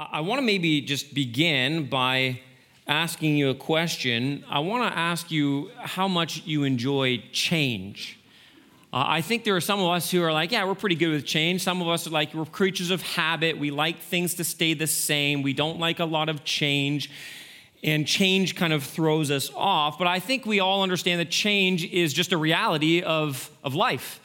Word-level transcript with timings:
I 0.00 0.20
want 0.22 0.38
to 0.38 0.42
maybe 0.42 0.80
just 0.80 1.12
begin 1.12 1.84
by 1.90 2.40
asking 2.86 3.36
you 3.36 3.50
a 3.50 3.54
question. 3.54 4.42
I 4.48 4.60
want 4.60 4.90
to 4.90 4.98
ask 4.98 5.30
you 5.30 5.70
how 5.76 6.08
much 6.08 6.42
you 6.46 6.64
enjoy 6.64 7.22
change. 7.32 8.18
Uh, 8.94 9.04
I 9.06 9.20
think 9.20 9.44
there 9.44 9.54
are 9.56 9.60
some 9.60 9.78
of 9.78 9.90
us 9.90 10.10
who 10.10 10.22
are 10.22 10.32
like, 10.32 10.52
yeah, 10.52 10.64
we're 10.64 10.74
pretty 10.74 10.94
good 10.94 11.10
with 11.10 11.26
change. 11.26 11.62
Some 11.62 11.82
of 11.82 11.88
us 11.88 12.06
are 12.06 12.10
like, 12.10 12.32
we're 12.32 12.46
creatures 12.46 12.90
of 12.90 13.02
habit. 13.02 13.58
We 13.58 13.70
like 13.70 14.00
things 14.00 14.32
to 14.36 14.44
stay 14.44 14.72
the 14.72 14.86
same. 14.86 15.42
We 15.42 15.52
don't 15.52 15.78
like 15.78 15.98
a 15.98 16.06
lot 16.06 16.30
of 16.30 16.44
change. 16.44 17.10
And 17.84 18.06
change 18.06 18.56
kind 18.56 18.72
of 18.72 18.82
throws 18.82 19.30
us 19.30 19.50
off. 19.54 19.98
But 19.98 20.06
I 20.06 20.18
think 20.18 20.46
we 20.46 20.60
all 20.60 20.82
understand 20.82 21.20
that 21.20 21.30
change 21.30 21.84
is 21.84 22.14
just 22.14 22.32
a 22.32 22.38
reality 22.38 23.02
of, 23.02 23.50
of 23.62 23.74
life. 23.74 24.18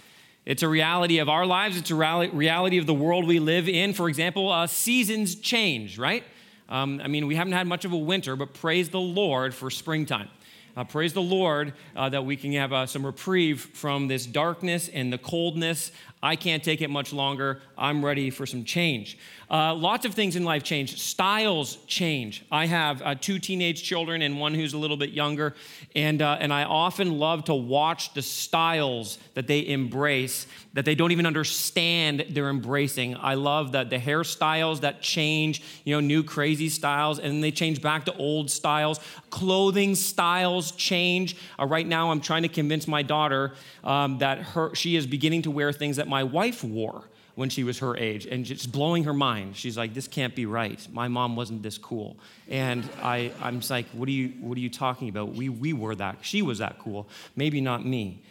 It's 0.45 0.61
a 0.61 0.67
reality 0.67 1.17
of 1.17 1.27
our 1.27 1.43
lives, 1.45 1.75
it's 1.75 1.89
a 1.89 1.95
reality 1.95 2.77
of 2.77 2.85
the 2.85 2.93
world 2.93 3.25
we 3.25 3.39
live 3.39 3.67
in. 3.67 3.93
For 3.93 4.07
example, 4.07 4.51
uh, 4.51 4.67
seasons 4.67 5.33
change, 5.33 5.97
right? 5.97 6.23
Um, 6.69 7.01
I 7.03 7.07
mean, 7.07 7.25
we 7.25 7.35
haven't 7.35 7.53
had 7.53 7.65
much 7.65 7.83
of 7.83 7.93
a 7.93 7.97
winter, 7.97 8.35
but 8.35 8.53
praise 8.53 8.89
the 8.89 8.99
Lord 8.99 9.55
for 9.55 9.71
springtime. 9.71 10.29
Uh, 10.77 10.83
praise 10.83 11.13
the 11.13 11.21
Lord 11.21 11.73
uh, 11.95 12.09
that 12.09 12.25
we 12.25 12.35
can 12.35 12.51
have 12.53 12.73
uh, 12.73 12.85
some 12.85 13.05
reprieve 13.05 13.61
from 13.61 14.07
this 14.07 14.25
darkness 14.25 14.87
and 14.89 15.11
the 15.11 15.17
coldness. 15.17 15.91
I 16.25 16.35
can't 16.35 16.63
take 16.63 16.81
it 16.81 16.89
much 16.89 17.13
longer. 17.13 17.61
I'm 17.77 18.03
ready 18.03 18.31
for 18.31 18.47
some 18.47 18.63
change. 18.63 19.15
Uh, 19.47 19.75
lots 19.75 20.05
of 20.05 20.15
things 20.15 20.35
in 20.35 20.43
life 20.43 20.63
change. 20.63 20.99
Styles 20.99 21.77
change. 21.85 22.43
I 22.51 22.65
have 22.65 22.99
uh, 23.03 23.13
two 23.13 23.37
teenage 23.37 23.83
children 23.83 24.23
and 24.23 24.39
one 24.39 24.55
who's 24.55 24.73
a 24.73 24.77
little 24.79 24.97
bit 24.97 25.11
younger, 25.11 25.53
and, 25.95 26.23
uh, 26.23 26.37
and 26.39 26.51
I 26.51 26.63
often 26.63 27.19
love 27.19 27.43
to 27.43 27.53
watch 27.53 28.15
the 28.15 28.23
styles 28.23 29.19
that 29.35 29.45
they 29.45 29.67
embrace 29.67 30.47
that 30.75 30.83
they 30.83 30.93
don't 30.93 31.13
even 31.13 31.25
understand 31.25 32.25
they're 32.31 32.49
embracing. 32.49 33.15
I 33.15 33.35
love 33.35 33.71
that 33.71 33.89
the 33.89 33.97
hairstyles 33.97 34.81
that 34.81 35.01
change, 35.01 35.63
you 35.85 35.95
know, 35.95 36.01
new 36.01 36.21
crazy 36.21 36.67
styles, 36.67 37.17
and 37.17 37.41
they 37.41 37.51
change 37.51 37.81
back 37.81 38.03
to 38.05 38.17
old 38.17 38.51
styles. 38.51 38.99
Clothing 39.29 39.95
styles 39.95 40.73
change. 40.73 41.37
Uh, 41.57 41.65
right 41.65 41.87
now, 41.87 42.11
I'm 42.11 42.19
trying 42.19 42.41
to 42.41 42.49
convince 42.49 42.89
my 42.89 43.03
daughter 43.03 43.53
um, 43.85 44.17
that 44.17 44.39
her, 44.39 44.75
she 44.75 44.97
is 44.97 45.07
beginning 45.07 45.43
to 45.43 45.51
wear 45.51 45.71
things 45.71 45.95
that 45.95 46.09
my 46.09 46.14
wife 46.23 46.63
wore 46.63 47.03
when 47.35 47.49
she 47.49 47.63
was 47.63 47.79
her 47.79 47.95
age 47.97 48.25
and 48.25 48.45
just 48.45 48.71
blowing 48.71 49.03
her 49.03 49.13
mind. 49.13 49.55
She's 49.55 49.77
like, 49.77 49.93
this 49.93 50.07
can't 50.07 50.33
be 50.33 50.45
right. 50.45 50.85
My 50.91 51.07
mom 51.07 51.35
wasn't 51.35 51.61
this 51.61 51.77
cool. 51.77 52.17
And 52.49 52.87
I, 53.01 53.31
I'm 53.41 53.59
just 53.59 53.69
like, 53.69 53.85
what 53.89 54.07
are 54.07 54.13
you, 54.13 54.29
what 54.39 54.57
are 54.57 54.61
you 54.61 54.69
talking 54.69 55.09
about? 55.09 55.33
We, 55.33 55.49
we 55.49 55.73
were 55.73 55.95
that. 55.95 56.19
She 56.21 56.41
was 56.41 56.59
that 56.59 56.79
cool. 56.79 57.07
Maybe 57.35 57.59
not 57.59 57.85
me. 57.85 58.23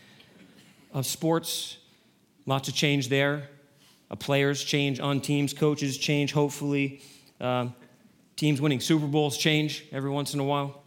Of 0.92 1.06
sports, 1.06 1.77
lots 2.46 2.68
of 2.68 2.74
change 2.74 3.08
there. 3.08 3.48
Uh, 4.10 4.16
players 4.16 4.64
change 4.64 5.00
on 5.00 5.20
teams, 5.20 5.52
coaches 5.52 5.98
change, 5.98 6.32
hopefully. 6.32 7.02
Uh, 7.40 7.68
teams 8.36 8.60
winning 8.60 8.80
Super 8.80 9.06
Bowls 9.06 9.36
change 9.36 9.84
every 9.92 10.10
once 10.10 10.34
in 10.34 10.40
a 10.40 10.44
while. 10.44 10.82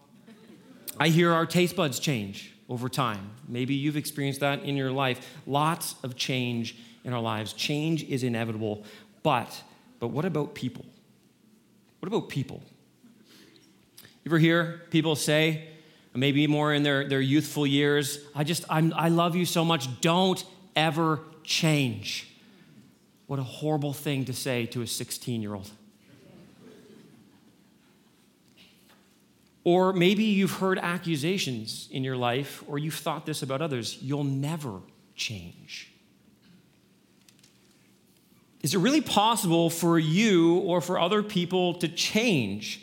I 0.99 1.09
hear 1.09 1.31
our 1.31 1.45
taste 1.45 1.75
buds 1.75 1.99
change 1.99 2.56
over 2.69 2.89
time. 2.89 3.31
Maybe 3.47 3.73
you've 3.73 3.97
experienced 3.97 4.41
that 4.41 4.63
in 4.63 4.75
your 4.75 4.91
life. 4.91 5.37
Lots 5.45 5.95
of 6.03 6.15
change 6.15 6.75
in 7.03 7.13
our 7.13 7.21
lives. 7.21 7.53
Change 7.53 8.03
is 8.03 8.23
inevitable. 8.23 8.83
But, 9.23 9.63
but 9.99 10.09
what 10.09 10.25
about 10.25 10.53
people? 10.53 10.85
What 11.99 12.07
about 12.07 12.29
people? 12.29 12.61
You 14.01 14.29
ever 14.29 14.39
hear 14.39 14.81
people 14.89 15.15
say, 15.15 15.69
maybe 16.13 16.47
more 16.47 16.73
in 16.73 16.83
their, 16.83 17.07
their 17.07 17.21
youthful 17.21 17.65
years, 17.65 18.19
I 18.35 18.43
just, 18.43 18.65
I'm, 18.69 18.93
I 18.95 19.09
love 19.09 19.35
you 19.35 19.45
so 19.45 19.63
much, 19.63 20.01
don't 20.01 20.43
ever 20.75 21.21
change. 21.43 22.29
What 23.27 23.39
a 23.39 23.43
horrible 23.43 23.93
thing 23.93 24.25
to 24.25 24.33
say 24.33 24.65
to 24.67 24.81
a 24.81 24.87
16 24.87 25.41
year 25.41 25.53
old. 25.53 25.69
Or 29.67 29.91
maybe 29.91 30.23
you've 30.23 30.53
heard 30.53 30.79
accusations 30.79 31.89
in 31.91 32.01
your 32.01 32.15
life, 32.15 32.63
or 32.67 32.79
you've 32.79 32.93
thought 32.93 33.25
this 33.25 33.43
about 33.43 33.61
others 33.61 33.97
you'll 34.01 34.23
never 34.23 34.79
change. 35.13 35.91
Is 38.61 38.73
it 38.73 38.77
really 38.77 39.01
possible 39.01 39.69
for 39.69 39.99
you 39.99 40.59
or 40.59 40.79
for 40.79 40.97
other 40.97 41.21
people 41.21 41.73
to 41.79 41.89
change 41.89 42.81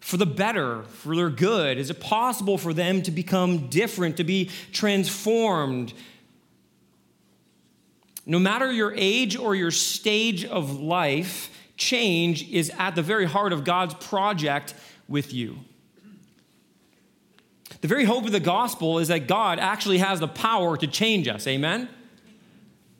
for 0.00 0.16
the 0.16 0.26
better, 0.26 0.82
for 0.82 1.14
their 1.14 1.30
good? 1.30 1.78
Is 1.78 1.88
it 1.88 2.00
possible 2.00 2.58
for 2.58 2.74
them 2.74 3.00
to 3.02 3.12
become 3.12 3.68
different, 3.68 4.16
to 4.16 4.24
be 4.24 4.50
transformed? 4.72 5.92
No 8.26 8.40
matter 8.40 8.72
your 8.72 8.92
age 8.96 9.36
or 9.36 9.54
your 9.54 9.70
stage 9.70 10.44
of 10.44 10.80
life, 10.80 11.56
change 11.76 12.50
is 12.50 12.72
at 12.76 12.96
the 12.96 13.02
very 13.02 13.26
heart 13.26 13.52
of 13.52 13.62
God's 13.62 13.94
project 13.94 14.74
with 15.06 15.32
you. 15.32 15.58
The 17.80 17.88
very 17.88 18.04
hope 18.04 18.24
of 18.24 18.32
the 18.32 18.40
gospel 18.40 18.98
is 18.98 19.08
that 19.08 19.28
God 19.28 19.58
actually 19.58 19.98
has 19.98 20.20
the 20.20 20.28
power 20.28 20.76
to 20.76 20.86
change 20.86 21.28
us. 21.28 21.46
Amen? 21.46 21.88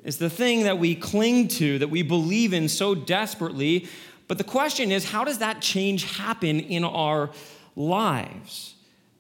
It's 0.05 0.17
the 0.17 0.31
thing 0.31 0.63
that 0.63 0.79
we 0.79 0.95
cling 0.95 1.49
to, 1.49 1.79
that 1.81 1.89
we 1.89 2.03
believe 2.03 2.53
in 2.53 2.69
so 2.69 2.95
desperately. 2.95 3.89
But 4.29 4.39
the 4.39 4.45
question 4.45 4.93
is, 4.93 5.11
how 5.11 5.25
does 5.25 5.39
that 5.39 5.61
change 5.61 6.05
happen 6.17 6.61
in 6.61 6.85
our 6.85 7.31
lives? 7.75 8.75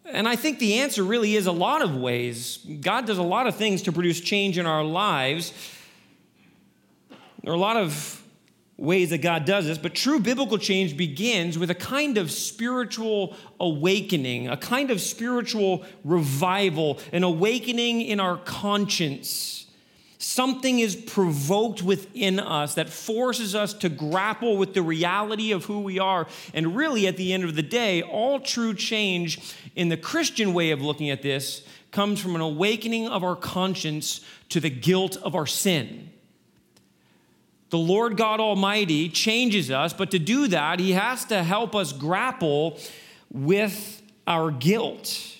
And 0.04 0.28
I 0.28 0.36
think 0.36 0.58
the 0.58 0.78
answer 0.78 1.02
really 1.02 1.34
is 1.34 1.46
a 1.46 1.52
lot 1.52 1.82
of 1.82 1.94
ways. 1.96 2.58
God 2.80 3.06
does 3.06 3.18
a 3.18 3.22
lot 3.22 3.46
of 3.46 3.56
things 3.56 3.82
to 3.82 3.92
produce 3.92 4.20
change 4.20 4.56
in 4.56 4.64
our 4.66 4.84
lives. 4.84 5.52
There 7.42 7.52
are 7.52 7.56
a 7.56 7.60
lot 7.60 7.76
of 7.76 8.17
ways 8.78 9.10
that 9.10 9.18
God 9.18 9.44
does 9.44 9.66
this, 9.66 9.76
but 9.76 9.92
true 9.92 10.20
biblical 10.20 10.56
change 10.56 10.96
begins 10.96 11.58
with 11.58 11.68
a 11.68 11.74
kind 11.74 12.16
of 12.16 12.30
spiritual 12.30 13.34
awakening, 13.58 14.48
a 14.48 14.56
kind 14.56 14.92
of 14.92 15.00
spiritual 15.00 15.84
revival, 16.04 17.00
an 17.12 17.24
awakening 17.24 18.00
in 18.00 18.20
our 18.20 18.36
conscience. 18.36 19.66
Something 20.18 20.78
is 20.78 20.94
provoked 20.94 21.82
within 21.82 22.38
us 22.38 22.74
that 22.74 22.88
forces 22.88 23.54
us 23.54 23.72
to 23.74 23.88
grapple 23.88 24.56
with 24.56 24.74
the 24.74 24.82
reality 24.82 25.50
of 25.50 25.64
who 25.64 25.80
we 25.80 25.98
are. 25.98 26.28
And 26.54 26.76
really, 26.76 27.08
at 27.08 27.16
the 27.16 27.32
end 27.32 27.44
of 27.44 27.56
the 27.56 27.62
day, 27.62 28.02
all 28.02 28.38
true 28.38 28.74
change 28.74 29.54
in 29.74 29.88
the 29.88 29.96
Christian 29.96 30.54
way 30.54 30.70
of 30.70 30.80
looking 30.80 31.10
at 31.10 31.22
this 31.22 31.64
comes 31.90 32.20
from 32.20 32.36
an 32.36 32.40
awakening 32.40 33.08
of 33.08 33.24
our 33.24 33.36
conscience 33.36 34.20
to 34.50 34.60
the 34.60 34.70
guilt 34.70 35.16
of 35.16 35.34
our 35.34 35.46
sin. 35.46 36.10
The 37.70 37.78
Lord 37.78 38.16
God 38.16 38.40
Almighty 38.40 39.08
changes 39.08 39.70
us, 39.70 39.92
but 39.92 40.10
to 40.12 40.18
do 40.18 40.48
that, 40.48 40.80
He 40.80 40.92
has 40.92 41.24
to 41.26 41.42
help 41.42 41.74
us 41.74 41.92
grapple 41.92 42.78
with 43.30 44.02
our 44.26 44.50
guilt. 44.50 45.37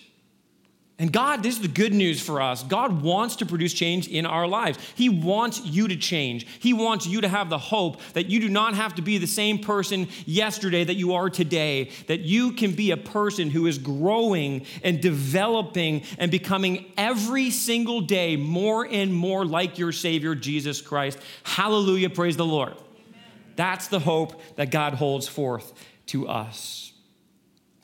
And 1.01 1.13
God, 1.13 1.45
this 1.45 1.55
is 1.55 1.63
the 1.63 1.69
good 1.69 1.95
news 1.95 2.21
for 2.21 2.43
us. 2.43 2.65
God 2.65 3.03
wants 3.03 3.37
to 3.37 3.47
produce 3.47 3.73
change 3.73 4.09
in 4.09 4.27
our 4.27 4.49
lives. 4.49 4.81
He 4.97 5.09
wants 5.09 5.65
you 5.65 5.87
to 5.87 5.97
change. 5.97 6.45
He 6.59 6.73
wants 6.73 7.07
you 7.07 7.21
to 7.21 7.29
have 7.29 7.49
the 7.49 7.59
hope 7.59 8.01
that 8.15 8.27
you 8.27 8.41
do 8.41 8.49
not 8.49 8.75
have 8.75 8.97
to 8.97 9.03
be 9.03 9.17
the 9.19 9.27
same 9.29 9.61
person 9.61 10.09
yesterday 10.27 10.83
that 10.83 10.97
you 10.97 11.15
are 11.15 11.31
today, 11.31 11.93
that 12.09 12.21
you 12.21 12.51
can 12.51 12.73
be 12.73 12.91
a 12.91 12.97
person 12.97 13.49
who 13.49 13.69
is 13.69 13.79
growing 13.79 14.67
and 14.83 15.01
developing 15.01 16.03
and 16.19 16.33
becoming 16.33 16.91
every 16.97 17.51
single 17.51 18.01
day 18.01 18.35
more 18.35 18.85
and 18.85 19.15
more 19.15 19.45
like 19.45 19.79
your 19.79 19.93
Savior, 19.93 20.35
Jesus 20.35 20.81
Christ. 20.83 21.21
Hallelujah. 21.45 22.11
Praise 22.11 22.37
the 22.37 22.45
Lord. 22.45 22.73
Amen. 22.73 23.23
That's 23.55 23.87
the 23.87 24.01
hope 24.01 24.43
that 24.57 24.73
God 24.73 24.95
holds 24.95 25.29
forth 25.29 25.73
to 26.07 26.27
us. 26.27 26.88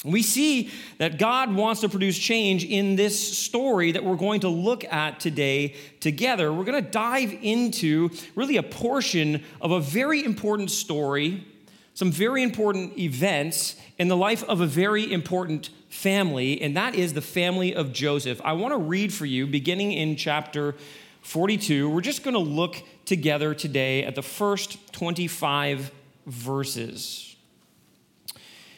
We 0.04 0.22
see 0.22 0.70
that 0.98 1.19
God 1.19 1.54
wants 1.54 1.81
to 1.81 1.88
produce 1.88 2.19
change 2.19 2.65
in 2.65 2.94
this 2.94 3.38
story 3.38 3.92
that 3.92 4.04
we're 4.04 4.16
going 4.16 4.41
to 4.41 4.50
look 4.50 4.84
at 4.84 5.19
today 5.19 5.76
together. 6.00 6.53
We're 6.53 6.65
going 6.65 6.84
to 6.84 6.91
dive 6.91 7.34
into 7.41 8.10
really 8.34 8.59
a 8.59 8.62
portion 8.62 9.42
of 9.62 9.70
a 9.70 9.81
very 9.81 10.22
important 10.22 10.70
story, 10.70 11.47
some 11.94 12.12
very 12.12 12.42
important 12.42 12.98
events 12.98 13.77
in 13.97 14.09
the 14.09 14.16
life 14.16 14.45
of 14.45 14.60
a 14.60 14.66
very 14.66 15.10
important 15.10 15.71
family, 15.89 16.60
and 16.60 16.77
that 16.77 16.95
is 16.95 17.15
the 17.15 17.22
family 17.22 17.74
of 17.74 17.92
Joseph. 17.92 18.42
I 18.45 18.53
want 18.53 18.74
to 18.74 18.78
read 18.78 19.12
for 19.12 19.24
you, 19.24 19.47
beginning 19.47 19.92
in 19.92 20.16
chapter 20.16 20.74
42. 21.22 21.89
We're 21.89 22.03
just 22.03 22.22
going 22.22 22.34
to 22.34 22.41
look 22.41 22.83
together 23.06 23.54
today 23.54 24.04
at 24.04 24.15
the 24.15 24.22
first 24.22 24.92
25 24.92 25.91
verses. 26.27 27.34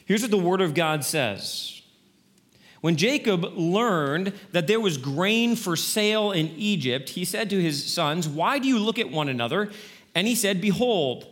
Here's 0.06 0.22
what 0.22 0.30
the 0.30 0.38
Word 0.38 0.60
of 0.60 0.72
God 0.72 1.04
says. 1.04 1.82
When 2.80 2.96
Jacob 2.96 3.44
learned 3.56 4.32
that 4.52 4.68
there 4.68 4.80
was 4.80 4.96
grain 4.96 5.56
for 5.56 5.76
sale 5.76 6.30
in 6.32 6.46
Egypt, 6.56 7.10
he 7.10 7.24
said 7.24 7.50
to 7.50 7.60
his 7.60 7.84
sons, 7.84 8.28
Why 8.28 8.58
do 8.58 8.68
you 8.68 8.78
look 8.78 8.98
at 8.98 9.10
one 9.10 9.28
another? 9.28 9.70
And 10.14 10.26
he 10.26 10.34
said, 10.34 10.60
Behold, 10.60 11.26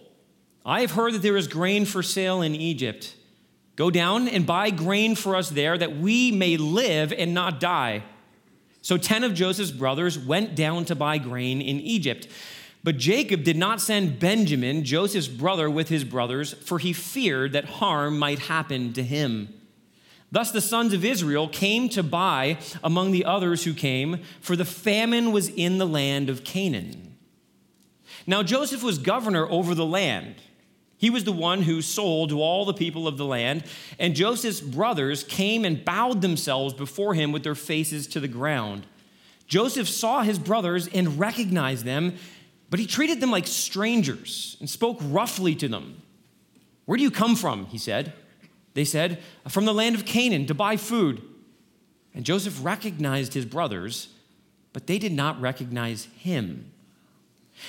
I 0.67 0.81
have 0.81 0.93
heard 0.93 1.15
that 1.15 1.23
there 1.23 1.37
is 1.37 1.47
grain 1.47 1.85
for 1.85 2.03
sale 2.03 2.43
in 2.43 2.55
Egypt. 2.55 3.15
Go 3.77 3.91
down 3.91 4.29
and 4.29 4.47
buy 4.47 4.71
grain 4.71 5.15
for 5.15 5.37
us 5.37 5.51
there, 5.51 5.79
that 5.79 5.97
we 5.97 6.33
may 6.33 6.57
live 6.57 7.13
and 7.13 7.35
not 7.35 7.61
die. 7.61 8.03
So 8.83 8.97
ten 8.97 9.25
of 9.25 9.35
Joseph's 9.35 9.71
brothers 9.71 10.19
went 10.19 10.55
down 10.55 10.85
to 10.87 10.95
buy 10.95 11.19
grain 11.19 11.61
in 11.61 11.81
Egypt. 11.81 12.29
But 12.85 12.99
Jacob 12.99 13.45
did 13.45 13.57
not 13.57 13.81
send 13.81 14.21
Benjamin, 14.21 14.85
Joseph's 14.85 15.27
brother, 15.27 15.71
with 15.71 15.89
his 15.89 16.05
brothers, 16.05 16.53
for 16.53 16.79
he 16.79 16.93
feared 16.93 17.53
that 17.53 17.65
harm 17.65 18.19
might 18.19 18.41
happen 18.41 18.93
to 18.93 19.03
him. 19.03 19.49
Thus 20.31 20.51
the 20.51 20.61
sons 20.61 20.93
of 20.93 21.05
Israel 21.05 21.49
came 21.49 21.89
to 21.91 22.03
buy 22.03 22.59
among 22.83 23.11
the 23.11 23.25
others 23.25 23.65
who 23.65 23.73
came, 23.73 24.21
for 24.41 24.55
the 24.55 24.67
famine 24.67 25.33
was 25.33 25.49
in 25.49 25.79
the 25.79 25.87
land 25.87 26.29
of 26.29 26.45
Canaan. 26.45 27.17
Now 28.27 28.43
Joseph 28.43 28.83
was 28.83 28.99
governor 28.99 29.49
over 29.49 29.75
the 29.75 29.87
land. 29.87 30.35
He 30.99 31.09
was 31.09 31.25
the 31.25 31.33
one 31.33 31.63
who 31.63 31.81
sold 31.81 32.31
to 32.31 32.43
all 32.43 32.65
the 32.65 32.75
people 32.75 33.09
of 33.09 33.17
the 33.17 33.25
land, 33.25 33.65
and 33.99 34.15
Joseph's 34.15 34.61
brothers 34.61 35.25
came 35.25 35.65
and 35.65 35.85
bowed 35.85 36.21
themselves 36.21 36.75
before 36.75 37.15
him 37.15 37.33
with 37.33 37.45
their 37.45 37.55
faces 37.55 38.07
to 38.09 38.21
the 38.21 38.29
ground. 38.29 38.87
Joseph 39.47 39.89
saw 39.89 40.23
his 40.23 40.39
brothers 40.39 40.89
and 40.89 41.19
recognized 41.19 41.85
them 41.85 42.17
but 42.75 42.81
he 42.81 42.89
treated 42.89 43.21
them 43.21 43.31
like 43.31 43.47
strangers 43.47 44.57
and 44.59 44.69
spoke 44.69 44.99
roughly 45.01 45.55
to 45.55 45.69
them. 45.69 46.03
Where 46.87 46.97
do 46.99 47.05
you 47.05 47.11
come 47.13 47.37
from? 47.37 47.67
He 47.67 47.79
said. 47.79 48.13
They 48.73 48.85
said, 48.85 49.23
From 49.49 49.65
the 49.65 49.73
land 49.73 49.95
of 49.95 50.05
Canaan 50.05 50.47
to 50.47 50.55
buy 50.55 50.77
food. 50.77 51.23
And 52.17 52.25
Joseph 52.25 52.65
recognized 52.65 53.33
his 53.33 53.45
brothers, 53.45 54.09
but 54.73 54.89
they 54.89 54.99
did 54.99 55.13
not 55.13 55.41
recognize 55.41 56.09
him. 56.17 56.73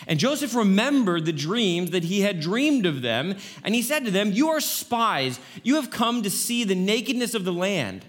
And 0.08 0.18
Joseph 0.18 0.56
remembered 0.56 1.26
the 1.26 1.32
dreams 1.32 1.92
that 1.92 2.06
he 2.06 2.22
had 2.22 2.40
dreamed 2.40 2.88
of 2.88 3.04
them, 3.04 3.36
and 3.64 3.76
he 3.76 3.84
said 3.84 4.06
to 4.06 4.12
them, 4.12 4.32
You 4.32 4.50
are 4.50 4.60
spies. 4.60 5.40
You 5.62 5.76
have 5.76 5.92
come 5.92 6.24
to 6.24 6.32
see 6.32 6.64
the 6.64 6.74
nakedness 6.74 7.36
of 7.36 7.46
the 7.46 7.54
land. 7.54 8.06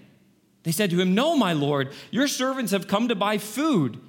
They 0.63 0.71
said 0.71 0.89
to 0.89 0.99
him, 0.99 1.13
No, 1.13 1.37
my 1.37 1.53
lord, 1.53 1.93
your 2.09 2.27
servants 2.27 2.71
have 2.71 2.87
come 2.87 3.07
to 3.07 3.13
buy 3.13 3.37
food. 3.37 3.99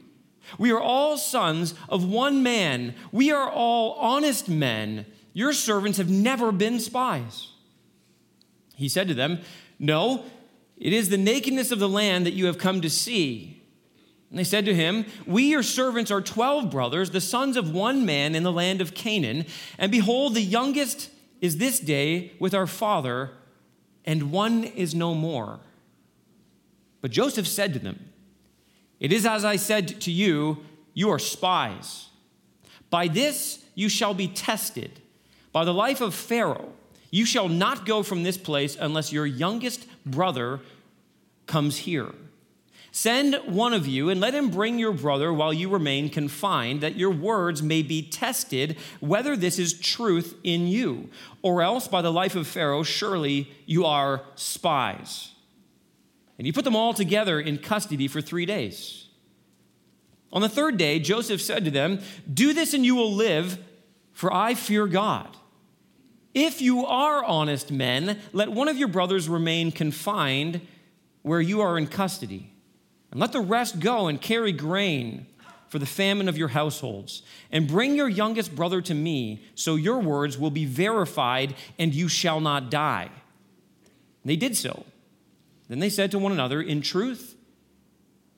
We 0.56 0.70
are 0.70 0.80
all 0.80 1.18
sons 1.18 1.74
of 1.88 2.04
one 2.04 2.42
man. 2.42 2.94
We 3.12 3.30
are 3.30 3.50
all 3.50 3.92
honest 3.94 4.48
men. 4.48 5.06
Your 5.32 5.52
servants 5.52 5.98
have 5.98 6.08
never 6.08 6.52
been 6.52 6.80
spies. 6.80 7.48
He 8.74 8.88
said 8.88 9.08
to 9.08 9.14
them, 9.14 9.40
No, 9.78 10.24
it 10.76 10.92
is 10.92 11.08
the 11.08 11.18
nakedness 11.18 11.70
of 11.70 11.80
the 11.80 11.88
land 11.88 12.24
that 12.26 12.34
you 12.34 12.46
have 12.46 12.58
come 12.58 12.80
to 12.80 12.90
see. 12.90 13.62
And 14.30 14.38
they 14.38 14.44
said 14.44 14.64
to 14.66 14.74
him, 14.74 15.06
We, 15.26 15.44
your 15.44 15.62
servants, 15.62 16.10
are 16.10 16.20
twelve 16.20 16.70
brothers, 16.70 17.10
the 17.10 17.20
sons 17.20 17.56
of 17.56 17.72
one 17.72 18.06
man 18.06 18.34
in 18.34 18.42
the 18.42 18.52
land 18.52 18.80
of 18.80 18.94
Canaan. 18.94 19.46
And 19.78 19.90
behold, 19.90 20.34
the 20.34 20.42
youngest 20.42 21.10
is 21.40 21.58
this 21.58 21.80
day 21.80 22.32
with 22.38 22.54
our 22.54 22.66
father, 22.66 23.30
and 24.04 24.30
one 24.30 24.64
is 24.64 24.94
no 24.94 25.14
more. 25.14 25.60
But 27.00 27.10
Joseph 27.10 27.46
said 27.46 27.72
to 27.74 27.78
them, 27.78 28.07
it 29.00 29.12
is 29.12 29.26
as 29.26 29.44
I 29.44 29.56
said 29.56 30.00
to 30.02 30.10
you, 30.10 30.64
you 30.94 31.10
are 31.10 31.18
spies. 31.18 32.08
By 32.90 33.08
this 33.08 33.64
you 33.74 33.88
shall 33.88 34.14
be 34.14 34.28
tested. 34.28 35.00
By 35.52 35.64
the 35.64 35.74
life 35.74 36.00
of 36.00 36.14
Pharaoh, 36.14 36.72
you 37.10 37.24
shall 37.24 37.48
not 37.48 37.86
go 37.86 38.02
from 38.02 38.22
this 38.22 38.36
place 38.36 38.76
unless 38.78 39.12
your 39.12 39.26
youngest 39.26 39.86
brother 40.04 40.60
comes 41.46 41.78
here. 41.78 42.12
Send 42.90 43.34
one 43.46 43.74
of 43.74 43.86
you 43.86 44.08
and 44.08 44.20
let 44.20 44.34
him 44.34 44.50
bring 44.50 44.78
your 44.78 44.92
brother 44.92 45.32
while 45.32 45.52
you 45.52 45.68
remain 45.68 46.08
confined, 46.08 46.80
that 46.80 46.96
your 46.96 47.10
words 47.10 47.62
may 47.62 47.82
be 47.82 48.02
tested 48.02 48.76
whether 49.00 49.36
this 49.36 49.58
is 49.58 49.78
truth 49.78 50.34
in 50.42 50.66
you. 50.66 51.08
Or 51.42 51.62
else, 51.62 51.86
by 51.86 52.02
the 52.02 52.12
life 52.12 52.34
of 52.34 52.46
Pharaoh, 52.46 52.82
surely 52.82 53.52
you 53.66 53.84
are 53.84 54.22
spies. 54.34 55.30
And 56.38 56.46
he 56.46 56.52
put 56.52 56.64
them 56.64 56.76
all 56.76 56.94
together 56.94 57.40
in 57.40 57.58
custody 57.58 58.08
for 58.08 58.20
three 58.20 58.46
days. 58.46 59.08
On 60.32 60.40
the 60.40 60.48
third 60.48 60.76
day, 60.76 60.98
Joseph 60.98 61.40
said 61.40 61.64
to 61.64 61.70
them, 61.70 62.00
Do 62.32 62.52
this 62.52 62.74
and 62.74 62.84
you 62.84 62.94
will 62.94 63.12
live, 63.12 63.58
for 64.12 64.32
I 64.32 64.54
fear 64.54 64.86
God. 64.86 65.36
If 66.34 66.60
you 66.60 66.86
are 66.86 67.24
honest 67.24 67.72
men, 67.72 68.20
let 68.32 68.52
one 68.52 68.68
of 68.68 68.78
your 68.78 68.88
brothers 68.88 69.28
remain 69.28 69.72
confined 69.72 70.60
where 71.22 71.40
you 71.40 71.60
are 71.60 71.76
in 71.76 71.86
custody, 71.86 72.52
and 73.10 73.18
let 73.18 73.32
the 73.32 73.40
rest 73.40 73.80
go 73.80 74.06
and 74.06 74.20
carry 74.20 74.52
grain 74.52 75.26
for 75.68 75.78
the 75.78 75.86
famine 75.86 76.28
of 76.28 76.38
your 76.38 76.48
households. 76.48 77.22
And 77.50 77.66
bring 77.66 77.94
your 77.94 78.08
youngest 78.08 78.54
brother 78.54 78.80
to 78.82 78.94
me, 78.94 79.42
so 79.54 79.76
your 79.76 79.98
words 79.98 80.38
will 80.38 80.50
be 80.50 80.64
verified 80.64 81.54
and 81.78 81.94
you 81.94 82.08
shall 82.08 82.40
not 82.40 82.70
die. 82.70 83.10
And 84.22 84.30
they 84.30 84.36
did 84.36 84.56
so. 84.56 84.84
Then 85.68 85.78
they 85.78 85.90
said 85.90 86.10
to 86.12 86.18
one 86.18 86.32
another, 86.32 86.60
In 86.60 86.80
truth, 86.80 87.36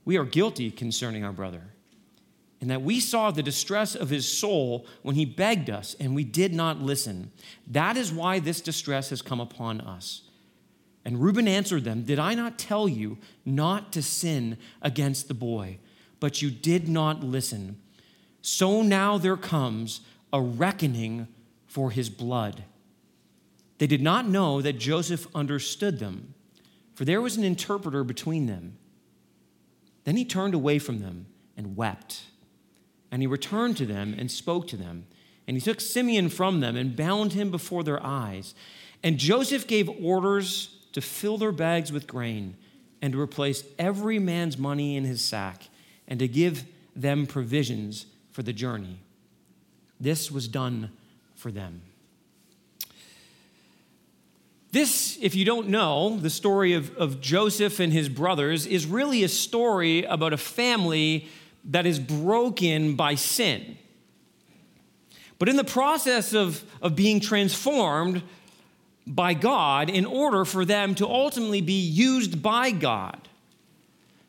we 0.05 0.17
are 0.17 0.25
guilty 0.25 0.71
concerning 0.71 1.25
our 1.25 1.32
brother, 1.32 1.62
and 2.61 2.71
that 2.71 2.82
we 2.82 3.00
saw 3.00 3.31
the 3.31 3.43
distress 3.43 3.94
of 3.94 4.11
his 4.11 4.31
soul 4.31 4.87
when 5.03 5.15
he 5.15 5.25
begged 5.25 5.71
us, 5.71 5.94
and 6.00 6.15
we 6.15 6.25
did 6.25 6.53
not 6.53 6.81
listen. 6.81 7.31
That 7.67 7.97
is 7.97 8.12
why 8.12 8.38
this 8.38 8.61
distress 8.61 9.11
has 9.11 9.23
come 9.23 9.41
upon 9.41 9.81
us. 9.81 10.23
And 11.05 11.23
Reuben 11.23 11.49
answered 11.49 11.85
them, 11.85 12.03
Did 12.03 12.19
I 12.19 12.35
not 12.35 12.59
tell 12.59 12.88
you 12.88 13.19
not 13.44 13.93
to 13.93 14.03
sin 14.03 14.59
against 14.82 15.29
the 15.29 15.35
boy? 15.35 15.79
But 16.19 16.43
you 16.43 16.50
did 16.50 16.88
not 16.88 17.25
listen. 17.25 17.81
So 18.43 18.82
now 18.82 19.17
there 19.17 19.37
comes 19.37 20.00
a 20.32 20.43
reckoning 20.43 21.29
for 21.67 21.91
his 21.91 22.11
blood. 22.11 22.65
They 23.79 23.87
did 23.87 24.03
not 24.03 24.29
know 24.29 24.61
that 24.61 24.75
Joseph 24.75 25.27
understood 25.35 25.99
them 25.99 26.35
for 27.00 27.06
there 27.06 27.23
was 27.23 27.38
an 27.38 27.44
interpreter 27.44 28.05
between 28.05 28.44
them. 28.44 28.76
Then 30.05 30.19
he 30.19 30.25
turned 30.26 30.52
away 30.52 30.79
from 30.79 30.99
them 30.99 31.25
and 31.56 31.75
wept. 31.75 32.25
And 33.11 33.23
he 33.23 33.26
returned 33.26 33.79
to 33.79 33.87
them 33.87 34.14
and 34.19 34.31
spoke 34.31 34.69
to 34.69 34.76
them. 34.76 35.06
And 35.49 35.56
he 35.56 35.62
took 35.62 35.81
Simeon 35.81 36.29
from 36.29 36.61
them 36.61 36.76
and 36.76 36.94
bound 36.94 37.32
him 37.32 37.50
before 37.50 37.82
their 37.82 38.05
eyes. 38.05 38.55
And 39.02 39.17
Joseph 39.17 39.67
gave 39.67 39.88
orders 39.88 40.76
to 40.93 41.00
fill 41.00 41.38
their 41.38 41.52
bags 41.52 41.91
with 41.91 42.06
grain 42.06 42.58
and 43.00 43.14
to 43.14 43.19
replace 43.19 43.64
every 43.79 44.19
man's 44.19 44.58
money 44.58 44.94
in 44.94 45.05
his 45.05 45.25
sack 45.25 45.70
and 46.06 46.19
to 46.19 46.29
give 46.29 46.67
them 46.94 47.26
provisions 47.26 48.05
for 48.31 48.43
the 48.43 48.53
journey. 48.53 48.99
This 49.99 50.31
was 50.31 50.49
done 50.49 50.91
for 51.35 51.50
them. 51.50 51.81
This, 54.72 55.19
if 55.20 55.34
you 55.34 55.44
don't 55.44 55.69
know, 55.69 56.17
the 56.19 56.31
story 56.31 56.75
of, 56.75 56.96
of 56.96 57.20
Joseph 57.20 57.81
and 57.81 57.93
his 57.93 58.08
brothers 58.08 58.67
is 58.67 58.87
really 58.87 59.25
a 59.25 59.28
story 59.28 60.05
about 60.05 60.32
a 60.32 60.37
family 60.37 61.28
that 61.64 61.87
is 61.87 61.99
broken 61.99 62.94
by 62.94 63.17
sin. 63.17 63.76
But 65.38 65.49
in 65.49 65.56
the 65.56 65.64
process 65.64 66.34
of, 66.34 66.62
of 66.81 66.94
being 66.94 67.19
transformed 67.19 68.22
by 69.06 69.34
God, 69.34 69.90
in 69.90 70.06
order 70.06 70.44
for 70.44 70.64
them 70.64 70.94
to 70.96 71.06
ultimately 71.06 71.60
be 71.60 71.81
used 71.81 72.43
by 72.43 72.70
God. 72.70 73.29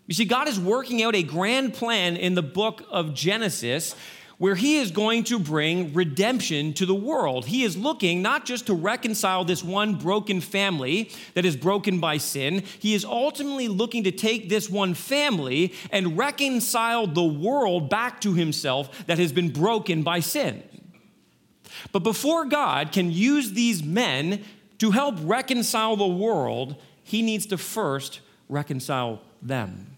You 0.07 0.15
see, 0.15 0.25
God 0.25 0.48
is 0.48 0.60
working 0.60 1.03
out 1.03 1.15
a 1.15 1.21
grand 1.21 1.74
plan 1.74 2.17
in 2.17 2.33
the 2.33 2.41
book 2.41 2.83
of 2.89 3.13
Genesis 3.13 3.95
where 4.41 4.55
he 4.55 4.77
is 4.77 4.89
going 4.89 5.24
to 5.24 5.38
bring 5.38 5.93
redemption 5.93 6.74
to 6.74 6.83
the 6.83 6.95
world. 6.95 7.45
He 7.45 7.62
is 7.63 7.77
looking 7.77 8.24
not 8.24 8.43
just 8.43 8.65
to 8.65 8.74
reconcile 8.74 9.45
this 9.45 9.63
one 9.63 9.93
broken 9.93 10.41
family 10.41 11.12
that 11.36 11.45
is 11.45 11.55
broken 11.55 12.00
by 12.00 12.17
sin, 12.17 12.63
he 12.79 12.95
is 12.95 13.05
ultimately 13.05 13.67
looking 13.67 14.03
to 14.05 14.12
take 14.12 14.50
this 14.50 14.67
one 14.67 14.95
family 14.95 15.75
and 15.91 16.17
reconcile 16.17 17.05
the 17.05 17.24
world 17.24 17.88
back 17.88 18.19
to 18.21 18.33
himself 18.33 19.05
that 19.05 19.19
has 19.19 19.31
been 19.31 19.51
broken 19.51 20.01
by 20.01 20.21
sin. 20.21 20.63
But 21.91 22.00
before 22.00 22.45
God 22.45 22.91
can 22.91 23.12
use 23.12 23.51
these 23.51 23.83
men 23.83 24.43
to 24.79 24.89
help 24.89 25.17
reconcile 25.21 25.95
the 25.95 26.07
world, 26.07 26.81
he 27.03 27.21
needs 27.21 27.45
to 27.45 27.60
first 27.60 28.21
reconcile 28.50 29.21
them. 29.39 29.98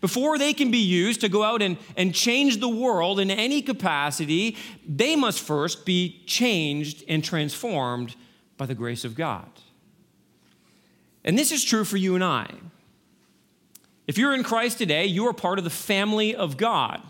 Before 0.00 0.38
they 0.38 0.52
can 0.52 0.70
be 0.70 0.78
used 0.78 1.20
to 1.22 1.28
go 1.28 1.42
out 1.42 1.62
and, 1.62 1.76
and 1.96 2.14
change 2.14 2.58
the 2.58 2.68
world 2.68 3.18
in 3.20 3.30
any 3.30 3.62
capacity, 3.62 4.56
they 4.86 5.16
must 5.16 5.40
first 5.40 5.84
be 5.84 6.22
changed 6.26 7.04
and 7.08 7.24
transformed 7.24 8.14
by 8.56 8.66
the 8.66 8.74
grace 8.74 9.04
of 9.04 9.14
God. 9.14 9.48
And 11.24 11.38
this 11.38 11.52
is 11.52 11.64
true 11.64 11.84
for 11.84 11.96
you 11.96 12.14
and 12.14 12.24
I. 12.24 12.48
If 14.06 14.16
you're 14.16 14.34
in 14.34 14.42
Christ 14.42 14.78
today, 14.78 15.06
you 15.06 15.26
are 15.26 15.34
part 15.34 15.58
of 15.58 15.64
the 15.64 15.70
family 15.70 16.34
of 16.34 16.56
God. 16.56 17.02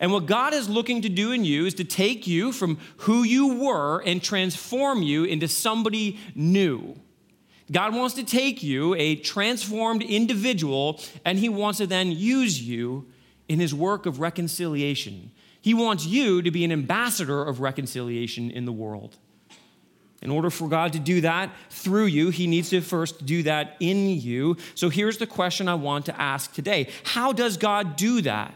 And 0.00 0.12
what 0.12 0.26
God 0.26 0.52
is 0.54 0.68
looking 0.68 1.02
to 1.02 1.08
do 1.08 1.32
in 1.32 1.44
you 1.44 1.66
is 1.66 1.74
to 1.74 1.84
take 1.84 2.26
you 2.26 2.52
from 2.52 2.78
who 2.98 3.22
you 3.22 3.62
were 3.62 4.00
and 4.00 4.22
transform 4.22 5.02
you 5.02 5.24
into 5.24 5.48
somebody 5.48 6.18
new. 6.34 6.96
God 7.72 7.94
wants 7.94 8.14
to 8.16 8.24
take 8.24 8.62
you, 8.62 8.94
a 8.94 9.16
transformed 9.16 10.02
individual, 10.02 11.00
and 11.24 11.38
He 11.38 11.48
wants 11.48 11.78
to 11.78 11.86
then 11.86 12.10
use 12.10 12.60
you 12.60 13.06
in 13.48 13.58
His 13.58 13.74
work 13.74 14.06
of 14.06 14.20
reconciliation. 14.20 15.30
He 15.60 15.72
wants 15.72 16.04
you 16.04 16.42
to 16.42 16.50
be 16.50 16.64
an 16.64 16.72
ambassador 16.72 17.42
of 17.42 17.60
reconciliation 17.60 18.50
in 18.50 18.66
the 18.66 18.72
world. 18.72 19.16
In 20.20 20.30
order 20.30 20.48
for 20.50 20.68
God 20.68 20.94
to 20.94 20.98
do 20.98 21.20
that 21.22 21.50
through 21.70 22.06
you, 22.06 22.30
He 22.30 22.46
needs 22.46 22.70
to 22.70 22.80
first 22.80 23.24
do 23.24 23.42
that 23.44 23.76
in 23.80 24.08
you. 24.08 24.56
So 24.74 24.88
here's 24.88 25.18
the 25.18 25.26
question 25.26 25.68
I 25.68 25.74
want 25.74 26.06
to 26.06 26.20
ask 26.20 26.52
today 26.52 26.88
How 27.04 27.32
does 27.32 27.56
God 27.56 27.96
do 27.96 28.20
that? 28.22 28.54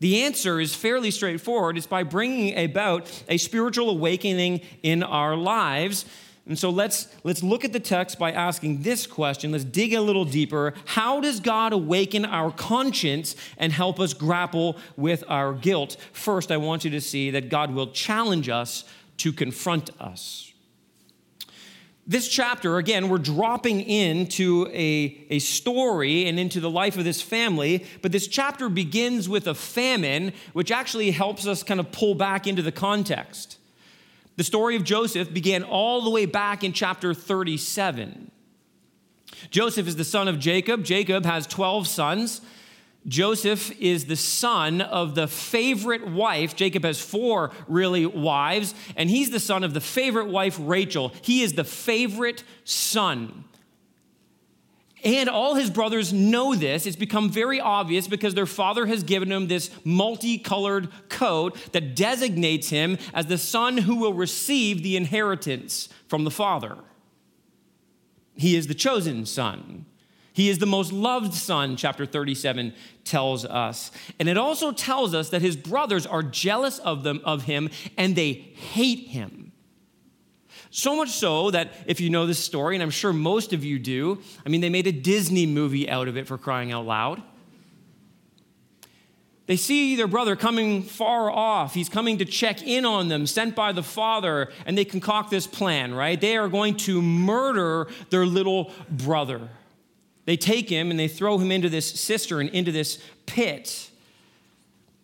The 0.00 0.22
answer 0.22 0.58
is 0.58 0.74
fairly 0.74 1.10
straightforward. 1.10 1.76
It's 1.76 1.86
by 1.86 2.02
bringing 2.02 2.56
about 2.58 3.10
a 3.28 3.36
spiritual 3.36 3.90
awakening 3.90 4.62
in 4.82 5.02
our 5.02 5.36
lives. 5.36 6.06
And 6.46 6.58
so 6.58 6.70
let's, 6.70 7.08
let's 7.22 7.42
look 7.42 7.64
at 7.64 7.72
the 7.72 7.80
text 7.80 8.18
by 8.18 8.32
asking 8.32 8.82
this 8.82 9.06
question. 9.06 9.52
Let's 9.52 9.64
dig 9.64 9.94
a 9.94 10.00
little 10.00 10.24
deeper. 10.24 10.74
How 10.84 11.20
does 11.20 11.38
God 11.38 11.72
awaken 11.72 12.24
our 12.24 12.50
conscience 12.50 13.36
and 13.56 13.72
help 13.72 14.00
us 14.00 14.14
grapple 14.14 14.76
with 14.96 15.22
our 15.28 15.52
guilt? 15.52 15.96
First, 16.12 16.50
I 16.50 16.56
want 16.56 16.84
you 16.84 16.90
to 16.90 17.00
see 17.00 17.30
that 17.30 17.50
God 17.50 17.72
will 17.72 17.92
challenge 17.92 18.48
us 18.48 18.84
to 19.18 19.32
confront 19.32 19.90
us 20.00 20.50
this 22.10 22.26
chapter, 22.26 22.78
again, 22.78 23.08
we're 23.08 23.18
dropping 23.18 23.82
into 23.82 24.66
a, 24.72 25.26
a 25.30 25.38
story 25.38 26.26
and 26.26 26.40
into 26.40 26.58
the 26.58 26.68
life 26.68 26.98
of 26.98 27.04
this 27.04 27.22
family, 27.22 27.86
but 28.02 28.10
this 28.10 28.26
chapter 28.26 28.68
begins 28.68 29.28
with 29.28 29.46
a 29.46 29.54
famine, 29.54 30.32
which 30.52 30.72
actually 30.72 31.12
helps 31.12 31.46
us 31.46 31.62
kind 31.62 31.78
of 31.78 31.92
pull 31.92 32.16
back 32.16 32.48
into 32.48 32.62
the 32.62 32.72
context. 32.72 33.58
The 34.40 34.44
story 34.44 34.74
of 34.74 34.84
Joseph 34.84 35.34
began 35.34 35.64
all 35.64 36.00
the 36.00 36.08
way 36.08 36.24
back 36.24 36.64
in 36.64 36.72
chapter 36.72 37.12
37. 37.12 38.30
Joseph 39.50 39.86
is 39.86 39.96
the 39.96 40.02
son 40.02 40.28
of 40.28 40.38
Jacob. 40.38 40.82
Jacob 40.82 41.26
has 41.26 41.46
12 41.46 41.86
sons. 41.86 42.40
Joseph 43.06 43.70
is 43.78 44.06
the 44.06 44.16
son 44.16 44.80
of 44.80 45.14
the 45.14 45.28
favorite 45.28 46.08
wife. 46.08 46.56
Jacob 46.56 46.84
has 46.84 46.98
four 46.98 47.50
really 47.68 48.06
wives, 48.06 48.74
and 48.96 49.10
he's 49.10 49.28
the 49.28 49.40
son 49.40 49.62
of 49.62 49.74
the 49.74 49.80
favorite 49.82 50.28
wife, 50.28 50.56
Rachel. 50.58 51.12
He 51.20 51.42
is 51.42 51.52
the 51.52 51.64
favorite 51.64 52.42
son. 52.64 53.44
And 55.02 55.28
all 55.28 55.54
his 55.54 55.70
brothers 55.70 56.12
know 56.12 56.54
this. 56.54 56.86
It's 56.86 56.96
become 56.96 57.30
very 57.30 57.60
obvious 57.60 58.06
because 58.06 58.34
their 58.34 58.46
father 58.46 58.86
has 58.86 59.02
given 59.02 59.32
him 59.32 59.48
this 59.48 59.70
multicolored 59.84 60.88
coat 61.08 61.56
that 61.72 61.94
designates 61.94 62.68
him 62.68 62.98
as 63.14 63.26
the 63.26 63.38
son 63.38 63.78
who 63.78 63.96
will 63.96 64.14
receive 64.14 64.82
the 64.82 64.96
inheritance 64.96 65.88
from 66.08 66.24
the 66.24 66.30
father. 66.30 66.76
He 68.36 68.56
is 68.56 68.66
the 68.66 68.74
chosen 68.74 69.26
son. 69.26 69.86
He 70.32 70.48
is 70.48 70.58
the 70.58 70.66
most 70.66 70.92
loved 70.92 71.34
son, 71.34 71.76
chapter 71.76 72.06
37 72.06 72.74
tells 73.04 73.44
us. 73.44 73.90
And 74.18 74.28
it 74.28 74.38
also 74.38 74.72
tells 74.72 75.14
us 75.14 75.30
that 75.30 75.42
his 75.42 75.56
brothers 75.56 76.06
are 76.06 76.22
jealous 76.22 76.78
of 76.78 77.02
them 77.02 77.20
of 77.24 77.44
him 77.44 77.68
and 77.96 78.16
they 78.16 78.32
hate 78.32 79.08
him. 79.08 79.49
So 80.70 80.94
much 80.94 81.10
so 81.10 81.50
that 81.50 81.72
if 81.86 82.00
you 82.00 82.10
know 82.10 82.26
this 82.26 82.38
story, 82.38 82.76
and 82.76 82.82
I'm 82.82 82.90
sure 82.90 83.12
most 83.12 83.52
of 83.52 83.64
you 83.64 83.78
do, 83.78 84.20
I 84.46 84.48
mean, 84.48 84.60
they 84.60 84.70
made 84.70 84.86
a 84.86 84.92
Disney 84.92 85.44
movie 85.44 85.90
out 85.90 86.06
of 86.06 86.16
it 86.16 86.28
for 86.28 86.38
crying 86.38 86.70
out 86.70 86.86
loud. 86.86 87.22
They 89.46 89.56
see 89.56 89.96
their 89.96 90.06
brother 90.06 90.36
coming 90.36 90.84
far 90.84 91.28
off. 91.28 91.74
He's 91.74 91.88
coming 91.88 92.18
to 92.18 92.24
check 92.24 92.62
in 92.62 92.84
on 92.84 93.08
them, 93.08 93.26
sent 93.26 93.56
by 93.56 93.72
the 93.72 93.82
father, 93.82 94.52
and 94.64 94.78
they 94.78 94.84
concoct 94.84 95.28
this 95.28 95.48
plan, 95.48 95.92
right? 95.92 96.20
They 96.20 96.36
are 96.36 96.46
going 96.46 96.76
to 96.78 97.02
murder 97.02 97.88
their 98.10 98.24
little 98.24 98.72
brother. 98.88 99.48
They 100.24 100.36
take 100.36 100.68
him 100.68 100.92
and 100.92 101.00
they 101.00 101.08
throw 101.08 101.38
him 101.38 101.50
into 101.50 101.68
this 101.68 101.90
cistern, 101.90 102.46
into 102.46 102.70
this 102.70 103.02
pit. 103.26 103.90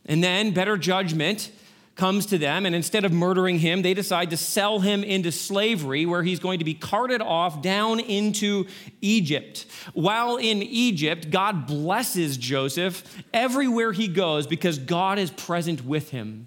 And 0.05 0.23
then 0.23 0.53
better 0.53 0.77
judgment 0.77 1.51
comes 1.97 2.27
to 2.27 2.39
them, 2.39 2.67
and 2.67 2.75
instead 2.75 3.07
of 3.07 3.13
murdering 3.13 3.59
him, 3.59 3.81
they 3.81 3.95
decide 3.95 4.29
to 4.31 4.37
sell 4.37 4.81
him 4.81 5.03
into 5.03 5.33
slavery 5.33 6.05
where 6.05 6.23
he's 6.23 6.39
going 6.39 6.59
to 6.59 6.65
be 6.65 6.75
carted 6.75 7.23
off 7.23 7.63
down 7.63 8.01
into 8.01 8.67
Egypt. 9.01 9.65
While 9.95 10.37
in 10.37 10.63
Egypt, 10.63 11.31
God 11.31 11.67
blesses 11.67 12.37
Joseph 12.37 13.03
everywhere 13.33 13.93
he 13.93 14.09
goes 14.09 14.47
because 14.47 14.79
God 14.79 15.19
is 15.19 15.31
present 15.31 15.87
with 15.87 16.11
him. 16.11 16.47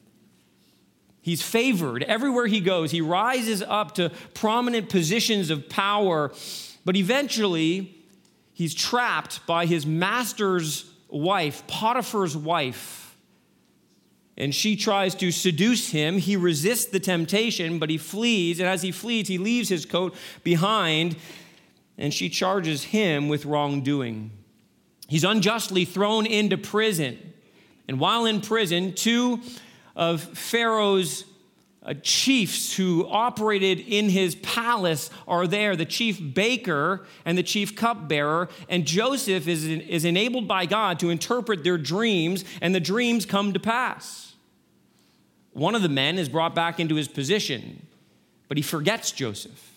He's 1.21 1.41
favored 1.41 2.03
everywhere 2.03 2.45
he 2.47 2.59
goes. 2.59 2.91
He 2.91 3.01
rises 3.01 3.63
up 3.63 3.95
to 3.95 4.11
prominent 4.35 4.89
positions 4.89 5.49
of 5.49 5.67
power, 5.67 6.31
but 6.85 6.95
eventually, 6.95 7.95
he's 8.53 8.75
trapped 8.75 9.45
by 9.47 9.65
his 9.65 9.85
master's 9.85 10.85
wife, 11.09 11.65
Potiphar's 11.65 12.37
wife. 12.37 13.08
And 14.39 14.55
she 14.55 14.77
tries 14.77 15.15
to 15.15 15.31
seduce 15.31 15.89
him. 15.91 16.17
He 16.17 16.37
resists 16.37 16.85
the 16.85 16.99
temptation, 16.99 17.77
but 17.77 17.89
he 17.89 17.97
flees. 17.97 18.59
And 18.59 18.69
as 18.69 18.81
he 18.81 18.91
flees, 18.91 19.27
he 19.27 19.37
leaves 19.37 19.67
his 19.67 19.85
coat 19.85 20.15
behind, 20.43 21.17
and 21.97 22.13
she 22.13 22.29
charges 22.29 22.85
him 22.85 23.27
with 23.27 23.45
wrongdoing. 23.45 24.31
He's 25.09 25.25
unjustly 25.25 25.83
thrown 25.83 26.25
into 26.25 26.57
prison. 26.57 27.33
And 27.89 27.99
while 27.99 28.25
in 28.25 28.39
prison, 28.39 28.93
two 28.93 29.41
of 29.95 30.21
Pharaoh's 30.21 31.25
uh, 31.81 31.95
chiefs 32.03 32.75
who 32.75 33.07
operated 33.07 33.79
in 33.79 34.09
his 34.09 34.35
palace 34.35 35.09
are 35.27 35.47
there 35.47 35.75
the 35.75 35.85
chief 35.85 36.19
baker 36.33 37.05
and 37.25 37.37
the 37.37 37.43
chief 37.43 37.75
cupbearer. 37.75 38.49
And 38.69 38.85
Joseph 38.85 39.47
is, 39.47 39.65
is 39.65 40.05
enabled 40.05 40.47
by 40.47 40.65
God 40.65 40.99
to 40.99 41.09
interpret 41.09 41.63
their 41.63 41.77
dreams, 41.77 42.45
and 42.61 42.75
the 42.75 42.79
dreams 42.79 43.25
come 43.25 43.53
to 43.53 43.59
pass. 43.59 44.28
One 45.59 45.75
of 45.75 45.81
the 45.81 45.89
men 45.89 46.17
is 46.17 46.29
brought 46.29 46.55
back 46.55 46.79
into 46.79 46.95
his 46.95 47.07
position, 47.07 47.85
but 48.47 48.57
he 48.57 48.63
forgets 48.63 49.11
Joseph 49.11 49.69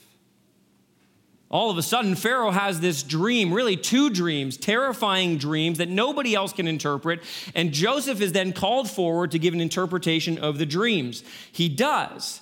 all 1.53 1.71
of 1.71 1.77
a 1.77 1.83
sudden, 1.83 2.15
Pharaoh 2.15 2.51
has 2.51 2.81
this 2.81 3.03
dream, 3.03 3.53
really 3.53 3.77
two 3.77 4.09
dreams, 4.09 4.57
terrifying 4.57 5.37
dreams 5.37 5.77
that 5.79 5.91
nobody 5.91 6.35
else 6.35 6.55
can 6.55 6.67
interpret. 6.67 7.23
And 7.55 7.73
Joseph 7.73 8.23
is 8.23 8.33
then 8.33 8.55
called 8.55 8.91
forward 8.91 9.33
to 9.33 9.39
give 9.39 9.53
an 9.53 9.61
interpretation 9.61 10.39
of 10.39 10.57
the 10.57 10.65
dreams. 10.65 11.23
He 11.53 11.69
does. 11.69 12.41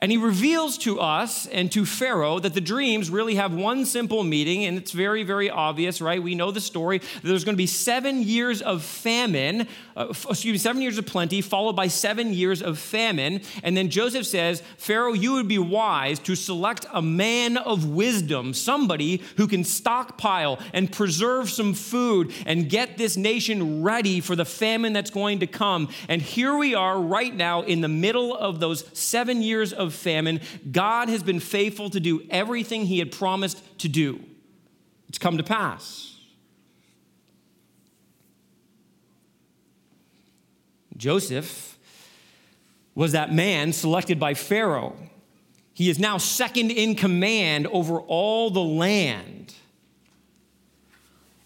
And 0.00 0.10
he 0.10 0.18
reveals 0.18 0.78
to 0.78 1.00
us 1.00 1.46
and 1.46 1.70
to 1.72 1.84
Pharaoh 1.84 2.38
that 2.38 2.54
the 2.54 2.60
dreams 2.60 3.10
really 3.10 3.34
have 3.34 3.54
one 3.54 3.84
simple 3.84 4.22
meaning, 4.22 4.64
and 4.64 4.78
it's 4.78 4.92
very, 4.92 5.22
very 5.22 5.50
obvious, 5.50 6.00
right? 6.00 6.22
We 6.22 6.34
know 6.34 6.50
the 6.50 6.60
story. 6.60 7.00
There's 7.22 7.44
going 7.44 7.54
to 7.54 7.58
be 7.58 7.66
seven 7.66 8.22
years 8.22 8.62
of 8.62 8.82
famine, 8.82 9.66
uh, 9.96 10.06
excuse 10.08 10.44
me, 10.44 10.58
seven 10.58 10.82
years 10.82 10.98
of 10.98 11.06
plenty, 11.06 11.40
followed 11.40 11.76
by 11.76 11.88
seven 11.88 12.32
years 12.32 12.62
of 12.62 12.78
famine. 12.78 13.42
And 13.62 13.76
then 13.76 13.90
Joseph 13.90 14.26
says, 14.26 14.62
Pharaoh, 14.76 15.12
you 15.12 15.32
would 15.34 15.48
be 15.48 15.58
wise 15.58 16.18
to 16.20 16.34
select 16.34 16.86
a 16.92 17.02
man 17.02 17.56
of 17.56 17.86
wisdom, 17.86 18.54
somebody 18.54 19.22
who 19.36 19.46
can 19.46 19.64
stockpile 19.64 20.58
and 20.72 20.90
preserve 20.90 21.50
some 21.50 21.74
food 21.74 22.32
and 22.46 22.68
get 22.68 22.96
this 22.96 23.16
nation 23.16 23.82
ready 23.82 24.20
for 24.20 24.36
the 24.36 24.44
famine 24.44 24.92
that's 24.92 25.10
going 25.10 25.40
to 25.40 25.46
come. 25.46 25.88
And 26.08 26.22
here 26.22 26.56
we 26.56 26.74
are 26.74 26.98
right 27.00 27.34
now 27.34 27.62
in 27.62 27.80
the 27.80 27.88
middle 27.88 28.36
of 28.36 28.60
those 28.60 28.84
seven 28.92 29.42
years 29.42 29.72
of 29.80 29.94
famine, 29.94 30.40
God 30.70 31.08
has 31.08 31.22
been 31.22 31.40
faithful 31.40 31.90
to 31.90 31.98
do 31.98 32.22
everything 32.30 32.86
he 32.86 32.98
had 32.98 33.10
promised 33.10 33.62
to 33.80 33.88
do. 33.88 34.20
It's 35.08 35.18
come 35.18 35.36
to 35.38 35.42
pass. 35.42 36.18
Joseph 40.96 41.78
was 42.94 43.12
that 43.12 43.32
man 43.32 43.72
selected 43.72 44.20
by 44.20 44.34
Pharaoh. 44.34 44.94
He 45.72 45.88
is 45.88 45.98
now 45.98 46.18
second 46.18 46.70
in 46.70 46.94
command 46.94 47.66
over 47.68 48.00
all 48.00 48.50
the 48.50 48.60
land. 48.60 49.54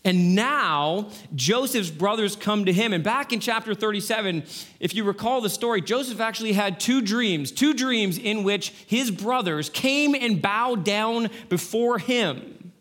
And 0.04 0.34
now 0.34 1.08
Joseph's 1.34 1.90
brothers 1.90 2.36
come 2.36 2.66
to 2.66 2.72
him. 2.72 2.92
And 2.92 3.02
back 3.02 3.32
in 3.32 3.40
chapter 3.40 3.74
37, 3.74 4.44
if 4.78 4.94
you 4.94 5.02
recall 5.02 5.40
the 5.40 5.48
story, 5.48 5.80
Joseph 5.80 6.20
actually 6.20 6.52
had 6.52 6.78
two 6.78 7.00
dreams, 7.00 7.50
two 7.50 7.72
dreams 7.72 8.18
in 8.18 8.44
which 8.44 8.70
his 8.86 9.10
brothers 9.10 9.70
came 9.70 10.14
and 10.14 10.42
bowed 10.42 10.84
down 10.84 11.30
before 11.48 11.98
him. 11.98 12.72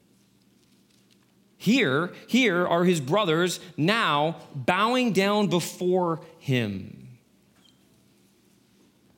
Here, 1.57 2.11
here 2.27 2.67
are 2.67 2.83
his 2.83 2.99
brothers 2.99 3.61
now 3.77 4.35
bowing 4.53 5.13
down 5.13 5.47
before 5.47 6.19
him. 6.39 7.02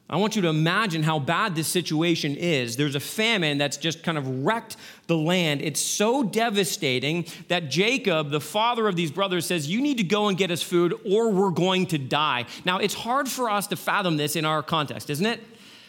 I 0.08 0.18
want 0.18 0.36
you 0.36 0.44
to 0.44 0.50
imagine 0.50 1.02
how 1.02 1.18
bad 1.18 1.56
this 1.56 1.68
situation 1.68 2.36
is. 2.36 2.78
There's 2.78 2.94
a 2.94 3.00
famine 3.00 3.58
that's 3.58 3.78
just 3.78 4.04
kind 4.04 4.20
of 4.20 4.46
wrecked 4.46 4.78
the 5.08 5.18
land. 5.18 5.64
It's 5.64 5.82
so 5.82 6.22
devastating 6.22 7.26
that 7.48 7.72
Jacob, 7.72 8.30
the 8.30 8.40
father 8.40 8.88
of 8.88 8.96
these 8.96 9.10
brothers, 9.10 9.48
says, 9.48 9.68
You 9.68 9.82
need 9.82 9.98
to 9.98 10.04
go 10.04 10.28
and 10.28 10.38
get 10.38 10.52
us 10.52 10.62
food 10.62 10.94
or 11.10 11.32
we're 11.32 11.50
going 11.50 11.88
to 11.88 11.98
die. 11.98 12.46
Now, 12.66 12.78
it's 12.78 12.94
hard 12.94 13.28
for 13.28 13.50
us 13.50 13.66
to 13.68 13.76
fathom 13.76 14.18
this 14.18 14.36
in 14.36 14.46
our 14.46 14.62
context, 14.62 15.10
isn't 15.10 15.26
it? 15.26 15.42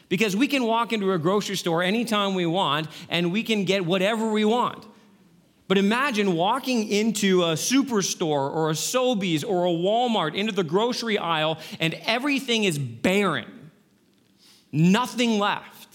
Because 0.08 0.34
we 0.34 0.48
can 0.48 0.64
walk 0.64 0.94
into 0.94 1.12
a 1.12 1.18
grocery 1.18 1.56
store 1.56 1.82
anytime 1.82 2.34
we 2.34 2.46
want 2.46 2.88
and 3.10 3.32
we 3.32 3.42
can 3.42 3.64
get 3.64 3.84
whatever 3.84 4.30
we 4.30 4.46
want. 4.46 4.86
But 5.68 5.76
imagine 5.76 6.36
walking 6.36 6.88
into 6.88 7.42
a 7.42 7.54
superstore 7.54 8.50
or 8.54 8.70
a 8.70 8.74
Sobeys 8.74 9.44
or 9.46 9.66
a 9.66 9.70
Walmart 9.70 10.34
into 10.34 10.52
the 10.52 10.64
grocery 10.64 11.18
aisle 11.18 11.58
and 11.80 11.92
everything 12.06 12.64
is 12.64 12.78
barren 12.78 13.55
nothing 14.76 15.38
left. 15.38 15.88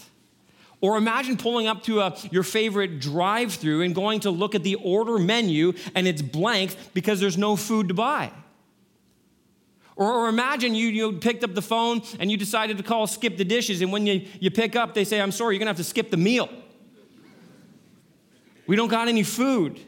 Or 0.80 0.96
imagine 0.96 1.36
pulling 1.36 1.68
up 1.68 1.84
to 1.84 2.00
a, 2.00 2.16
your 2.32 2.42
favorite 2.42 2.98
drive 2.98 3.54
through 3.54 3.82
and 3.82 3.94
going 3.94 4.20
to 4.20 4.30
look 4.30 4.56
at 4.56 4.64
the 4.64 4.74
order 4.74 5.16
menu 5.16 5.74
and 5.94 6.08
it's 6.08 6.20
blank 6.20 6.76
because 6.92 7.20
there's 7.20 7.38
no 7.38 7.54
food 7.54 7.88
to 7.88 7.94
buy. 7.94 8.32
Or, 9.94 10.12
or 10.12 10.28
imagine 10.28 10.74
you, 10.74 10.88
you 10.88 11.12
picked 11.12 11.44
up 11.44 11.54
the 11.54 11.62
phone 11.62 12.02
and 12.18 12.30
you 12.30 12.36
decided 12.36 12.78
to 12.78 12.82
call 12.82 13.06
SkipTheDishes, 13.06 13.82
and 13.82 13.92
when 13.92 14.06
you, 14.06 14.26
you 14.40 14.50
pick 14.50 14.74
up, 14.74 14.94
they 14.94 15.04
say, 15.04 15.20
I'm 15.20 15.32
sorry, 15.32 15.54
you're 15.54 15.60
gonna 15.60 15.70
have 15.70 15.76
to 15.76 15.84
skip 15.84 16.10
the 16.10 16.16
meal. 16.16 16.48
We 18.66 18.74
don't 18.74 18.88
got 18.88 19.08
any 19.08 19.22
food. 19.22 19.80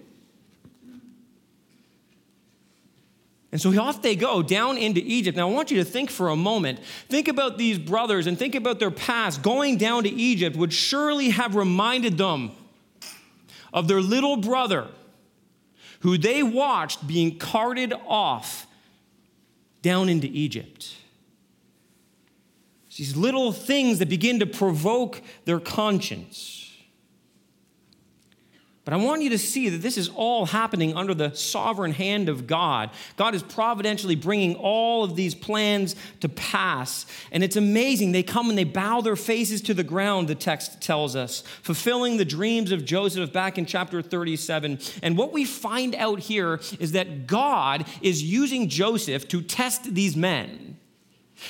And 3.54 3.60
so 3.60 3.70
off 3.70 4.02
they 4.02 4.16
go 4.16 4.42
down 4.42 4.76
into 4.78 5.00
Egypt. 5.00 5.36
Now, 5.36 5.48
I 5.48 5.52
want 5.52 5.70
you 5.70 5.76
to 5.76 5.84
think 5.84 6.10
for 6.10 6.28
a 6.28 6.34
moment. 6.34 6.80
Think 7.08 7.28
about 7.28 7.56
these 7.56 7.78
brothers 7.78 8.26
and 8.26 8.36
think 8.36 8.56
about 8.56 8.80
their 8.80 8.90
past. 8.90 9.44
Going 9.44 9.76
down 9.76 10.02
to 10.02 10.10
Egypt 10.10 10.56
would 10.56 10.72
surely 10.72 11.30
have 11.30 11.54
reminded 11.54 12.18
them 12.18 12.50
of 13.72 13.86
their 13.86 14.00
little 14.00 14.36
brother 14.36 14.88
who 16.00 16.18
they 16.18 16.42
watched 16.42 17.06
being 17.06 17.38
carted 17.38 17.92
off 18.08 18.66
down 19.82 20.08
into 20.08 20.26
Egypt. 20.26 20.92
These 22.96 23.16
little 23.16 23.52
things 23.52 24.00
that 24.00 24.08
begin 24.08 24.40
to 24.40 24.46
provoke 24.46 25.22
their 25.44 25.60
conscience. 25.60 26.63
But 28.84 28.92
I 28.92 28.98
want 28.98 29.22
you 29.22 29.30
to 29.30 29.38
see 29.38 29.70
that 29.70 29.78
this 29.78 29.96
is 29.96 30.10
all 30.10 30.44
happening 30.44 30.94
under 30.94 31.14
the 31.14 31.34
sovereign 31.34 31.92
hand 31.92 32.28
of 32.28 32.46
God. 32.46 32.90
God 33.16 33.34
is 33.34 33.42
providentially 33.42 34.14
bringing 34.14 34.56
all 34.56 35.04
of 35.04 35.16
these 35.16 35.34
plans 35.34 35.96
to 36.20 36.28
pass. 36.28 37.06
And 37.32 37.42
it's 37.42 37.56
amazing. 37.56 38.12
They 38.12 38.22
come 38.22 38.50
and 38.50 38.58
they 38.58 38.64
bow 38.64 39.00
their 39.00 39.16
faces 39.16 39.62
to 39.62 39.74
the 39.74 39.84
ground, 39.84 40.28
the 40.28 40.34
text 40.34 40.82
tells 40.82 41.16
us, 41.16 41.42
fulfilling 41.62 42.18
the 42.18 42.26
dreams 42.26 42.72
of 42.72 42.84
Joseph 42.84 43.32
back 43.32 43.56
in 43.56 43.64
chapter 43.64 44.02
37. 44.02 44.78
And 45.02 45.16
what 45.16 45.32
we 45.32 45.46
find 45.46 45.94
out 45.94 46.18
here 46.18 46.60
is 46.78 46.92
that 46.92 47.26
God 47.26 47.86
is 48.02 48.22
using 48.22 48.68
Joseph 48.68 49.26
to 49.28 49.40
test 49.40 49.94
these 49.94 50.14
men. 50.14 50.76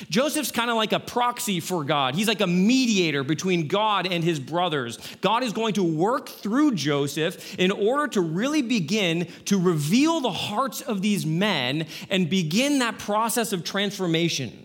Joseph's 0.09 0.51
kind 0.51 0.69
of 0.69 0.75
like 0.75 0.93
a 0.93 0.99
proxy 0.99 1.59
for 1.59 1.83
God. 1.83 2.15
He's 2.15 2.27
like 2.27 2.41
a 2.41 2.47
mediator 2.47 3.23
between 3.23 3.67
God 3.67 4.07
and 4.07 4.23
his 4.23 4.39
brothers. 4.39 4.97
God 5.21 5.43
is 5.43 5.53
going 5.53 5.73
to 5.73 5.83
work 5.83 6.29
through 6.29 6.75
Joseph 6.75 7.57
in 7.59 7.71
order 7.71 8.07
to 8.09 8.21
really 8.21 8.61
begin 8.61 9.27
to 9.45 9.59
reveal 9.59 10.21
the 10.21 10.31
hearts 10.31 10.81
of 10.81 11.01
these 11.01 11.25
men 11.25 11.87
and 12.09 12.29
begin 12.29 12.79
that 12.79 12.99
process 12.99 13.53
of 13.53 13.63
transformation. 13.63 14.61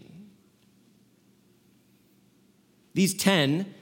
These 2.94 3.14
10 3.14 3.74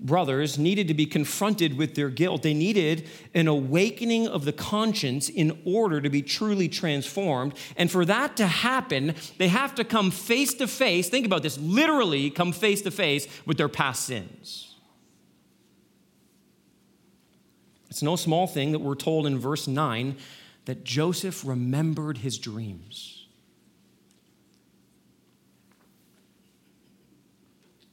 brothers 0.00 0.58
needed 0.58 0.88
to 0.88 0.94
be 0.94 1.06
confronted 1.06 1.76
with 1.76 1.94
their 1.94 2.08
guilt. 2.08 2.42
They 2.42 2.54
needed 2.54 3.08
an 3.34 3.48
awakening 3.48 4.26
of 4.28 4.44
the 4.44 4.52
conscience 4.52 5.28
in 5.28 5.60
order 5.64 6.00
to 6.00 6.08
be 6.08 6.22
truly 6.22 6.68
transformed. 6.68 7.54
And 7.76 7.90
for 7.90 8.04
that 8.06 8.36
to 8.38 8.46
happen, 8.46 9.14
they 9.38 9.48
have 9.48 9.74
to 9.76 9.84
come 9.84 10.10
face 10.10 10.54
to 10.54 10.66
face, 10.66 11.08
think 11.08 11.26
about 11.26 11.42
this, 11.42 11.58
literally 11.58 12.30
come 12.30 12.52
face 12.52 12.82
to 12.82 12.90
face 12.90 13.28
with 13.46 13.58
their 13.58 13.68
past 13.68 14.04
sins. 14.04 14.74
It's 17.90 18.02
no 18.02 18.16
small 18.16 18.46
thing 18.46 18.72
that 18.72 18.78
we're 18.78 18.94
told 18.94 19.26
in 19.26 19.38
verse 19.38 19.66
9 19.66 20.16
that 20.64 20.84
Joseph 20.84 21.44
remembered 21.44 22.18
his 22.18 22.38
dreams. 22.38 23.26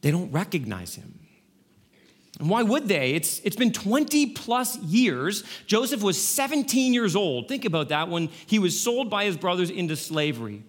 They 0.01 0.11
don't 0.11 0.31
recognize 0.31 0.95
him. 0.95 1.26
And 2.39 2.49
why 2.49 2.61
would 2.63 2.87
they? 2.87 3.13
It's, 3.13 3.39
it's 3.43 3.55
been 3.55 3.71
20 3.71 4.27
plus 4.27 4.77
years. 4.79 5.43
Joseph 5.65 6.03
was 6.03 6.21
17 6.21 6.93
years 6.93 7.15
old. 7.15 7.47
Think 7.47 7.65
about 7.65 7.89
that 7.89 8.09
when 8.09 8.29
he 8.45 8.59
was 8.59 8.79
sold 8.79 9.09
by 9.09 9.25
his 9.25 9.37
brothers 9.37 9.69
into 9.69 9.95
slavery. 9.95 10.63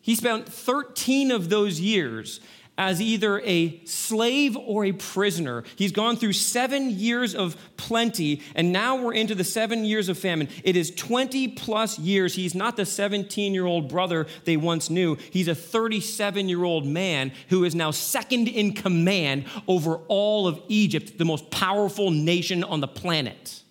He 0.00 0.14
spent 0.14 0.48
13 0.48 1.30
of 1.30 1.48
those 1.48 1.80
years 1.80 2.40
as 2.78 3.02
either 3.02 3.40
a 3.40 3.84
slave 3.84 4.56
or 4.56 4.84
a 4.84 4.92
prisoner. 4.92 5.62
He's 5.76 5.92
gone 5.92 6.16
through 6.16 6.32
seven 6.32 6.90
years 6.90 7.34
of 7.34 7.56
plenty, 7.76 8.40
and 8.54 8.72
now 8.72 8.96
we're 8.96 9.12
into 9.12 9.34
the 9.34 9.44
seven 9.44 9.84
years 9.84 10.08
of 10.08 10.18
famine. 10.18 10.48
It 10.64 10.74
is 10.74 10.90
20 10.90 11.48
plus 11.48 11.98
years. 11.98 12.34
He's 12.34 12.54
not 12.54 12.76
the 12.76 12.86
17 12.86 13.52
year 13.52 13.66
old 13.66 13.88
brother 13.88 14.26
they 14.44 14.56
once 14.56 14.88
knew. 14.88 15.16
He's 15.30 15.48
a 15.48 15.54
37 15.54 16.48
year 16.48 16.64
old 16.64 16.86
man 16.86 17.32
who 17.50 17.64
is 17.64 17.74
now 17.74 17.90
second 17.90 18.48
in 18.48 18.72
command 18.72 19.44
over 19.68 19.96
all 20.08 20.46
of 20.46 20.60
Egypt, 20.68 21.18
the 21.18 21.26
most 21.26 21.50
powerful 21.50 22.10
nation 22.10 22.64
on 22.64 22.80
the 22.80 22.88
planet. 22.88 23.62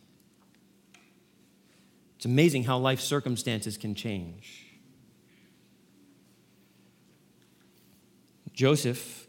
It's 2.17 2.25
amazing 2.25 2.65
how 2.65 2.77
life 2.77 2.99
circumstances 2.99 3.77
can 3.77 3.95
change. 3.95 4.60
Joseph 8.61 9.25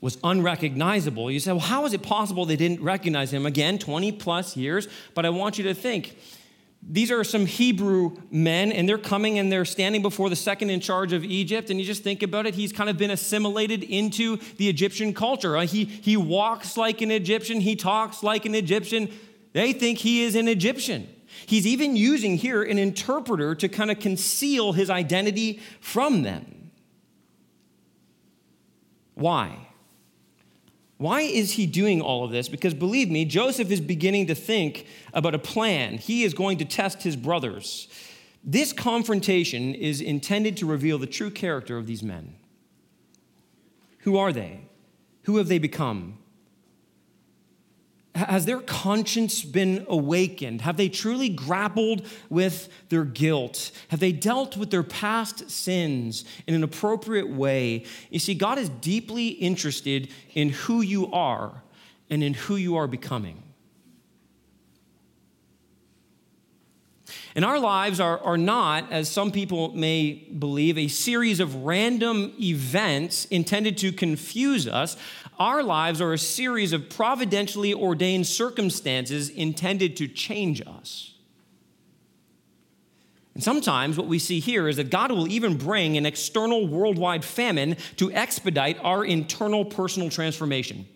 was 0.00 0.18
unrecognizable. 0.22 1.32
You 1.32 1.40
say, 1.40 1.50
well, 1.50 1.58
how 1.58 1.84
is 1.84 1.92
it 1.92 2.00
possible 2.00 2.44
they 2.44 2.54
didn't 2.54 2.80
recognize 2.80 3.32
him? 3.32 3.44
Again, 3.44 3.76
20 3.76 4.12
plus 4.12 4.56
years. 4.56 4.86
But 5.14 5.26
I 5.26 5.30
want 5.30 5.58
you 5.58 5.64
to 5.64 5.74
think 5.74 6.16
these 6.80 7.10
are 7.10 7.24
some 7.24 7.46
Hebrew 7.46 8.16
men, 8.30 8.70
and 8.70 8.88
they're 8.88 8.98
coming 8.98 9.40
and 9.40 9.50
they're 9.50 9.64
standing 9.64 10.00
before 10.00 10.30
the 10.30 10.36
second 10.36 10.70
in 10.70 10.78
charge 10.78 11.12
of 11.12 11.24
Egypt. 11.24 11.70
And 11.70 11.80
you 11.80 11.84
just 11.84 12.04
think 12.04 12.22
about 12.22 12.46
it, 12.46 12.54
he's 12.54 12.72
kind 12.72 12.88
of 12.88 12.96
been 12.96 13.10
assimilated 13.10 13.82
into 13.82 14.36
the 14.56 14.68
Egyptian 14.68 15.12
culture. 15.12 15.56
Uh, 15.56 15.66
he, 15.66 15.86
he 15.86 16.16
walks 16.16 16.76
like 16.76 17.00
an 17.00 17.10
Egyptian, 17.10 17.60
he 17.60 17.74
talks 17.74 18.22
like 18.22 18.46
an 18.46 18.54
Egyptian. 18.54 19.08
They 19.54 19.72
think 19.72 19.98
he 19.98 20.22
is 20.22 20.36
an 20.36 20.46
Egyptian. 20.46 21.08
He's 21.46 21.66
even 21.66 21.96
using 21.96 22.36
here 22.36 22.62
an 22.62 22.78
interpreter 22.78 23.56
to 23.56 23.68
kind 23.68 23.90
of 23.90 23.98
conceal 23.98 24.72
his 24.72 24.88
identity 24.88 25.60
from 25.80 26.22
them. 26.22 26.59
Why? 29.20 29.68
Why 30.96 31.20
is 31.20 31.52
he 31.52 31.66
doing 31.66 32.00
all 32.00 32.24
of 32.24 32.30
this? 32.30 32.48
Because 32.48 32.72
believe 32.72 33.10
me, 33.10 33.26
Joseph 33.26 33.70
is 33.70 33.80
beginning 33.80 34.28
to 34.28 34.34
think 34.34 34.86
about 35.12 35.34
a 35.34 35.38
plan. 35.38 35.98
He 35.98 36.24
is 36.24 36.32
going 36.32 36.56
to 36.56 36.64
test 36.64 37.02
his 37.02 37.16
brothers. 37.16 37.88
This 38.42 38.72
confrontation 38.72 39.74
is 39.74 40.00
intended 40.00 40.56
to 40.56 40.66
reveal 40.66 40.96
the 40.96 41.06
true 41.06 41.30
character 41.30 41.76
of 41.76 41.86
these 41.86 42.02
men. 42.02 42.34
Who 44.00 44.16
are 44.16 44.32
they? 44.32 44.62
Who 45.24 45.36
have 45.36 45.48
they 45.48 45.58
become? 45.58 46.16
Has 48.14 48.44
their 48.44 48.60
conscience 48.60 49.42
been 49.44 49.86
awakened? 49.88 50.62
Have 50.62 50.76
they 50.76 50.88
truly 50.88 51.28
grappled 51.28 52.04
with 52.28 52.68
their 52.88 53.04
guilt? 53.04 53.70
Have 53.88 54.00
they 54.00 54.10
dealt 54.10 54.56
with 54.56 54.70
their 54.70 54.82
past 54.82 55.48
sins 55.48 56.24
in 56.46 56.54
an 56.54 56.64
appropriate 56.64 57.28
way? 57.28 57.84
You 58.10 58.18
see, 58.18 58.34
God 58.34 58.58
is 58.58 58.68
deeply 58.68 59.28
interested 59.28 60.08
in 60.34 60.50
who 60.50 60.80
you 60.80 61.10
are 61.12 61.62
and 62.10 62.24
in 62.24 62.34
who 62.34 62.56
you 62.56 62.76
are 62.76 62.88
becoming. 62.88 63.44
And 67.34 67.44
our 67.44 67.60
lives 67.60 68.00
are, 68.00 68.18
are 68.20 68.38
not, 68.38 68.90
as 68.90 69.08
some 69.08 69.30
people 69.30 69.72
may 69.74 70.12
believe, 70.12 70.76
a 70.76 70.88
series 70.88 71.38
of 71.38 71.54
random 71.54 72.32
events 72.40 73.24
intended 73.26 73.78
to 73.78 73.92
confuse 73.92 74.66
us. 74.66 74.96
Our 75.40 75.62
lives 75.62 76.02
are 76.02 76.12
a 76.12 76.18
series 76.18 76.74
of 76.74 76.90
providentially 76.90 77.72
ordained 77.72 78.26
circumstances 78.26 79.30
intended 79.30 79.96
to 79.96 80.06
change 80.06 80.60
us. 80.66 81.14
And 83.32 83.42
sometimes 83.42 83.96
what 83.96 84.06
we 84.06 84.18
see 84.18 84.38
here 84.38 84.68
is 84.68 84.76
that 84.76 84.90
God 84.90 85.10
will 85.10 85.26
even 85.28 85.56
bring 85.56 85.96
an 85.96 86.04
external 86.04 86.68
worldwide 86.68 87.24
famine 87.24 87.78
to 87.96 88.12
expedite 88.12 88.76
our 88.82 89.02
internal 89.02 89.64
personal 89.64 90.10
transformation. 90.10 90.86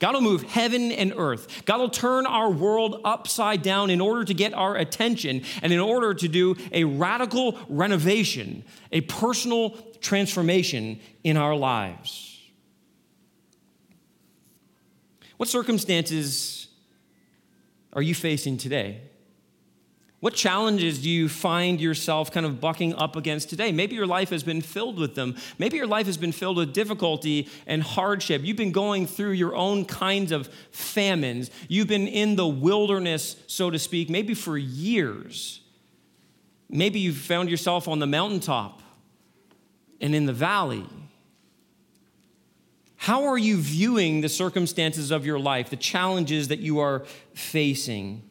God 0.00 0.14
will 0.14 0.20
move 0.20 0.42
heaven 0.42 0.90
and 0.90 1.14
earth. 1.16 1.64
God 1.66 1.78
will 1.78 1.90
turn 1.90 2.26
our 2.26 2.50
world 2.50 3.00
upside 3.04 3.62
down 3.62 3.90
in 3.90 4.00
order 4.00 4.24
to 4.24 4.34
get 4.34 4.52
our 4.54 4.74
attention 4.74 5.42
and 5.62 5.72
in 5.72 5.78
order 5.78 6.14
to 6.14 6.26
do 6.26 6.56
a 6.72 6.82
radical 6.82 7.56
renovation, 7.68 8.64
a 8.90 9.02
personal 9.02 9.70
transformation 10.00 10.98
in 11.22 11.36
our 11.36 11.54
lives. 11.54 12.27
What 15.38 15.48
circumstances 15.48 16.66
are 17.94 18.02
you 18.02 18.14
facing 18.14 18.58
today? 18.58 19.00
What 20.20 20.34
challenges 20.34 21.00
do 21.00 21.08
you 21.08 21.28
find 21.28 21.80
yourself 21.80 22.32
kind 22.32 22.44
of 22.44 22.60
bucking 22.60 22.94
up 22.94 23.14
against 23.14 23.48
today? 23.48 23.70
Maybe 23.70 23.94
your 23.94 24.06
life 24.06 24.30
has 24.30 24.42
been 24.42 24.60
filled 24.60 24.98
with 24.98 25.14
them. 25.14 25.36
Maybe 25.58 25.76
your 25.76 25.86
life 25.86 26.06
has 26.06 26.16
been 26.16 26.32
filled 26.32 26.56
with 26.56 26.72
difficulty 26.74 27.48
and 27.68 27.84
hardship. 27.84 28.42
You've 28.44 28.56
been 28.56 28.72
going 28.72 29.06
through 29.06 29.30
your 29.30 29.54
own 29.54 29.84
kinds 29.84 30.32
of 30.32 30.48
famines. 30.72 31.52
You've 31.68 31.86
been 31.86 32.08
in 32.08 32.34
the 32.34 32.48
wilderness, 32.48 33.36
so 33.46 33.70
to 33.70 33.78
speak, 33.78 34.10
maybe 34.10 34.34
for 34.34 34.58
years. 34.58 35.60
Maybe 36.68 36.98
you've 36.98 37.16
found 37.16 37.48
yourself 37.48 37.86
on 37.86 38.00
the 38.00 38.06
mountaintop 38.06 38.82
and 40.00 40.16
in 40.16 40.26
the 40.26 40.32
valley. 40.32 40.84
How 43.08 43.24
are 43.24 43.38
you 43.38 43.56
viewing 43.56 44.20
the 44.20 44.28
circumstances 44.28 45.10
of 45.10 45.24
your 45.24 45.38
life, 45.38 45.70
the 45.70 45.76
challenges 45.76 46.48
that 46.48 46.58
you 46.58 46.78
are 46.80 47.06
facing? 47.32 48.22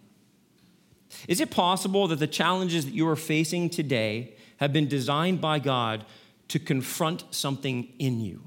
Is 1.28 1.42
it 1.42 1.50
possible 1.50 2.08
that 2.10 2.20
the 2.20 2.28
challenges 2.28 2.86
that 2.86 2.94
you 2.94 3.08
are 3.08 3.16
facing 3.16 3.72
today 3.72 4.36
have 4.58 4.72
been 4.72 4.88
designed 4.88 5.42
by 5.42 5.58
God 5.58 6.06
to 6.50 6.60
confront 6.60 7.24
something 7.32 7.92
in 7.98 8.20
you? 8.20 8.44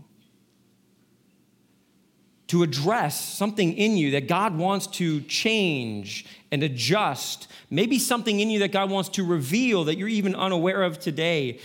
To 2.46 2.62
address 2.62 3.20
something 3.20 3.76
in 3.76 3.96
you 3.96 4.12
that 4.12 4.28
God 4.28 4.56
wants 4.56 4.86
to 4.86 5.22
change 5.22 6.26
and 6.52 6.62
adjust, 6.62 7.48
maybe 7.70 7.98
something 7.98 8.38
in 8.38 8.50
you 8.50 8.60
that 8.60 8.70
God 8.70 8.88
wants 8.88 9.08
to 9.08 9.24
reveal 9.24 9.82
that 9.82 9.98
you're 9.98 10.06
even 10.06 10.36
unaware 10.36 10.84
of 10.84 11.00
today. 11.00 11.58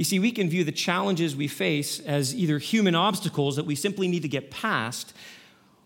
You 0.00 0.04
see, 0.04 0.18
we 0.18 0.32
can 0.32 0.48
view 0.48 0.64
the 0.64 0.72
challenges 0.72 1.36
we 1.36 1.46
face 1.46 2.00
as 2.00 2.34
either 2.34 2.56
human 2.56 2.94
obstacles 2.94 3.56
that 3.56 3.66
we 3.66 3.74
simply 3.74 4.08
need 4.08 4.22
to 4.22 4.28
get 4.28 4.50
past 4.50 5.12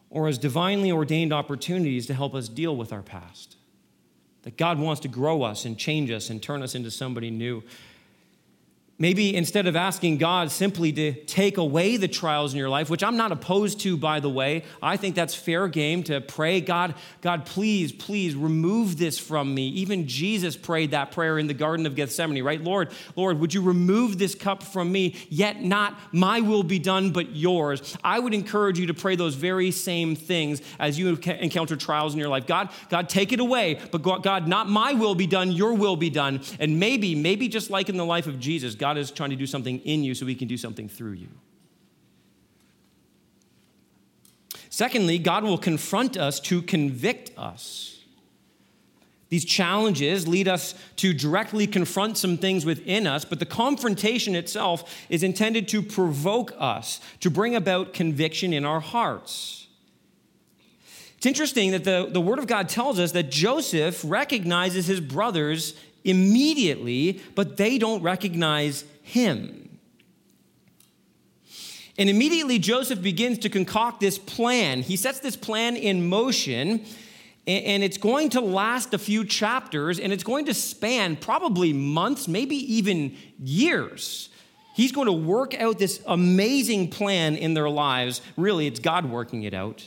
or 0.08 0.28
as 0.28 0.38
divinely 0.38 0.92
ordained 0.92 1.32
opportunities 1.32 2.06
to 2.06 2.14
help 2.14 2.32
us 2.32 2.48
deal 2.48 2.76
with 2.76 2.92
our 2.92 3.02
past. 3.02 3.56
That 4.42 4.56
God 4.56 4.78
wants 4.78 5.00
to 5.00 5.08
grow 5.08 5.42
us 5.42 5.64
and 5.64 5.76
change 5.76 6.12
us 6.12 6.30
and 6.30 6.40
turn 6.40 6.62
us 6.62 6.76
into 6.76 6.92
somebody 6.92 7.28
new. 7.32 7.64
Maybe 8.96 9.34
instead 9.34 9.66
of 9.66 9.74
asking 9.74 10.18
God 10.18 10.52
simply 10.52 10.92
to 10.92 11.14
take 11.24 11.56
away 11.56 11.96
the 11.96 12.06
trials 12.06 12.52
in 12.52 12.58
your 12.58 12.68
life, 12.68 12.88
which 12.88 13.02
I'm 13.02 13.16
not 13.16 13.32
opposed 13.32 13.80
to, 13.80 13.96
by 13.96 14.20
the 14.20 14.30
way, 14.30 14.62
I 14.80 14.96
think 14.96 15.16
that's 15.16 15.34
fair 15.34 15.66
game 15.66 16.04
to 16.04 16.20
pray, 16.20 16.60
God, 16.60 16.94
God, 17.20 17.44
please, 17.44 17.90
please 17.90 18.36
remove 18.36 18.96
this 18.96 19.18
from 19.18 19.52
me. 19.52 19.66
Even 19.70 20.06
Jesus 20.06 20.56
prayed 20.56 20.92
that 20.92 21.10
prayer 21.10 21.40
in 21.40 21.48
the 21.48 21.54
Garden 21.54 21.86
of 21.86 21.96
Gethsemane, 21.96 22.44
right? 22.44 22.62
Lord, 22.62 22.92
Lord, 23.16 23.40
would 23.40 23.52
you 23.52 23.62
remove 23.62 24.16
this 24.16 24.36
cup 24.36 24.62
from 24.62 24.92
me? 24.92 25.16
Yet 25.28 25.60
not 25.60 25.98
my 26.12 26.40
will 26.40 26.62
be 26.62 26.78
done, 26.78 27.10
but 27.10 27.34
yours. 27.34 27.96
I 28.04 28.20
would 28.20 28.32
encourage 28.32 28.78
you 28.78 28.86
to 28.86 28.94
pray 28.94 29.16
those 29.16 29.34
very 29.34 29.72
same 29.72 30.14
things 30.14 30.62
as 30.78 31.00
you 31.00 31.08
encounter 31.08 31.74
trials 31.74 32.14
in 32.14 32.20
your 32.20 32.28
life. 32.28 32.46
God, 32.46 32.68
God, 32.90 33.08
take 33.08 33.32
it 33.32 33.40
away, 33.40 33.80
but 33.90 34.02
God, 34.02 34.46
not 34.46 34.68
my 34.68 34.92
will 34.92 35.16
be 35.16 35.26
done, 35.26 35.50
your 35.50 35.74
will 35.74 35.96
be 35.96 36.10
done. 36.10 36.42
And 36.60 36.78
maybe, 36.78 37.16
maybe 37.16 37.48
just 37.48 37.70
like 37.70 37.88
in 37.88 37.96
the 37.96 38.06
life 38.06 38.28
of 38.28 38.38
Jesus, 38.38 38.76
God 38.84 38.98
is 38.98 39.10
trying 39.10 39.30
to 39.30 39.36
do 39.36 39.46
something 39.46 39.78
in 39.78 40.04
you 40.04 40.14
so 40.14 40.26
he 40.26 40.34
can 40.34 40.46
do 40.46 40.58
something 40.58 40.90
through 40.90 41.12
you. 41.12 41.28
Secondly, 44.68 45.16
God 45.18 45.42
will 45.42 45.56
confront 45.56 46.18
us 46.18 46.38
to 46.40 46.60
convict 46.60 47.30
us. 47.38 48.02
These 49.30 49.46
challenges 49.46 50.28
lead 50.28 50.48
us 50.48 50.74
to 50.96 51.14
directly 51.14 51.66
confront 51.66 52.18
some 52.18 52.36
things 52.36 52.66
within 52.66 53.06
us, 53.06 53.24
but 53.24 53.38
the 53.38 53.46
confrontation 53.46 54.34
itself 54.34 54.94
is 55.08 55.22
intended 55.22 55.66
to 55.68 55.80
provoke 55.80 56.52
us, 56.58 57.00
to 57.20 57.30
bring 57.30 57.56
about 57.56 57.94
conviction 57.94 58.52
in 58.52 58.66
our 58.66 58.80
hearts. 58.80 59.66
It's 61.16 61.24
interesting 61.24 61.70
that 61.70 61.84
the, 61.84 62.06
the 62.12 62.20
Word 62.20 62.38
of 62.38 62.46
God 62.46 62.68
tells 62.68 62.98
us 62.98 63.12
that 63.12 63.30
Joseph 63.30 64.02
recognizes 64.04 64.88
his 64.88 65.00
brothers 65.00 65.72
immediately, 66.04 67.20
but 67.34 67.56
they 67.56 67.78
don't 67.78 68.02
recognize 68.02 68.84
him. 69.02 69.78
And 71.96 72.10
immediately 72.10 72.58
Joseph 72.58 73.00
begins 73.00 73.38
to 73.38 73.48
concoct 73.48 74.00
this 74.00 74.18
plan. 74.18 74.82
He 74.82 74.96
sets 74.96 75.20
this 75.20 75.36
plan 75.36 75.76
in 75.76 76.08
motion, 76.08 76.84
and 77.46 77.82
it's 77.82 77.98
going 77.98 78.30
to 78.30 78.40
last 78.40 78.94
a 78.94 78.98
few 78.98 79.24
chapters, 79.24 80.00
and 80.00 80.12
it's 80.12 80.24
going 80.24 80.46
to 80.46 80.54
span 80.54 81.16
probably 81.16 81.72
months, 81.72 82.26
maybe 82.26 82.56
even 82.74 83.16
years. 83.38 84.28
He's 84.74 84.90
going 84.90 85.06
to 85.06 85.12
work 85.12 85.54
out 85.54 85.78
this 85.78 86.02
amazing 86.04 86.90
plan 86.90 87.36
in 87.36 87.54
their 87.54 87.70
lives. 87.70 88.22
Really, 88.36 88.66
it's 88.66 88.80
God 88.80 89.08
working 89.08 89.44
it 89.44 89.54
out. 89.54 89.84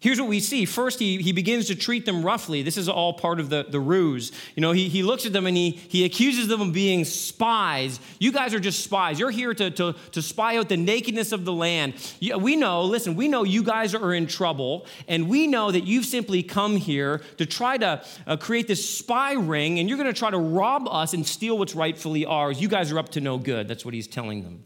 Here's 0.00 0.18
what 0.18 0.30
we 0.30 0.40
see. 0.40 0.64
First, 0.64 0.98
he, 0.98 1.18
he 1.18 1.32
begins 1.32 1.66
to 1.66 1.74
treat 1.74 2.06
them 2.06 2.22
roughly. 2.22 2.62
This 2.62 2.78
is 2.78 2.88
all 2.88 3.12
part 3.12 3.38
of 3.38 3.50
the, 3.50 3.66
the 3.68 3.78
ruse. 3.78 4.32
You 4.56 4.62
know, 4.62 4.72
he, 4.72 4.88
he 4.88 5.02
looks 5.02 5.26
at 5.26 5.34
them 5.34 5.46
and 5.46 5.54
he, 5.54 5.72
he 5.72 6.06
accuses 6.06 6.48
them 6.48 6.62
of 6.62 6.72
being 6.72 7.04
spies. 7.04 8.00
You 8.18 8.32
guys 8.32 8.54
are 8.54 8.60
just 8.60 8.82
spies. 8.82 9.20
You're 9.20 9.30
here 9.30 9.52
to, 9.52 9.70
to, 9.72 9.94
to 10.12 10.22
spy 10.22 10.56
out 10.56 10.70
the 10.70 10.78
nakedness 10.78 11.32
of 11.32 11.44
the 11.44 11.52
land. 11.52 11.92
We 12.18 12.56
know, 12.56 12.82
listen, 12.84 13.14
we 13.14 13.28
know 13.28 13.44
you 13.44 13.62
guys 13.62 13.94
are 13.94 14.14
in 14.14 14.26
trouble, 14.26 14.86
and 15.06 15.28
we 15.28 15.46
know 15.46 15.70
that 15.70 15.84
you've 15.84 16.06
simply 16.06 16.42
come 16.42 16.76
here 16.76 17.20
to 17.36 17.44
try 17.44 17.76
to 17.76 18.02
uh, 18.26 18.38
create 18.38 18.68
this 18.68 18.88
spy 18.88 19.34
ring, 19.34 19.78
and 19.78 19.86
you're 19.86 19.98
going 19.98 20.10
to 20.10 20.18
try 20.18 20.30
to 20.30 20.38
rob 20.38 20.88
us 20.88 21.12
and 21.12 21.26
steal 21.26 21.58
what's 21.58 21.74
rightfully 21.74 22.24
ours. 22.24 22.58
You 22.58 22.68
guys 22.68 22.90
are 22.90 22.98
up 22.98 23.10
to 23.10 23.20
no 23.20 23.36
good. 23.36 23.68
That's 23.68 23.84
what 23.84 23.92
he's 23.92 24.08
telling 24.08 24.44
them. 24.44 24.64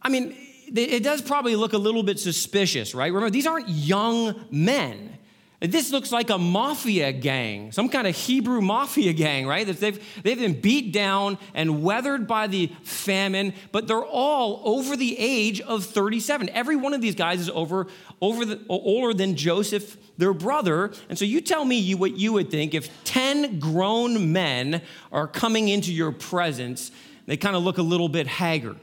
I 0.00 0.10
mean, 0.10 0.36
it 0.74 1.02
does 1.02 1.22
probably 1.22 1.56
look 1.56 1.72
a 1.72 1.78
little 1.78 2.02
bit 2.02 2.18
suspicious, 2.18 2.94
right? 2.94 3.12
Remember, 3.12 3.30
these 3.30 3.46
aren't 3.46 3.68
young 3.68 4.46
men. 4.50 5.18
This 5.60 5.90
looks 5.90 6.12
like 6.12 6.30
a 6.30 6.38
mafia 6.38 7.10
gang, 7.10 7.72
some 7.72 7.88
kind 7.88 8.06
of 8.06 8.14
Hebrew 8.14 8.60
mafia 8.60 9.12
gang, 9.12 9.44
right? 9.44 9.66
They've, 9.66 10.22
they've 10.22 10.38
been 10.38 10.60
beat 10.60 10.92
down 10.92 11.36
and 11.52 11.82
weathered 11.82 12.28
by 12.28 12.46
the 12.46 12.70
famine, 12.84 13.52
but 13.72 13.88
they're 13.88 14.04
all 14.04 14.62
over 14.64 14.96
the 14.96 15.18
age 15.18 15.60
of 15.60 15.84
37. 15.84 16.48
Every 16.50 16.76
one 16.76 16.94
of 16.94 17.00
these 17.00 17.16
guys 17.16 17.40
is 17.40 17.50
over, 17.50 17.88
over 18.20 18.44
the, 18.44 18.64
older 18.68 19.12
than 19.12 19.34
Joseph, 19.34 19.96
their 20.16 20.32
brother. 20.32 20.92
And 21.08 21.18
so 21.18 21.24
you 21.24 21.40
tell 21.40 21.64
me 21.64 21.76
you, 21.76 21.96
what 21.96 22.16
you 22.16 22.34
would 22.34 22.52
think 22.52 22.72
if 22.72 22.88
10 23.02 23.58
grown 23.58 24.32
men 24.32 24.80
are 25.10 25.26
coming 25.26 25.68
into 25.68 25.92
your 25.92 26.12
presence, 26.12 26.92
they 27.26 27.36
kind 27.36 27.56
of 27.56 27.64
look 27.64 27.78
a 27.78 27.82
little 27.82 28.08
bit 28.08 28.28
haggard. 28.28 28.78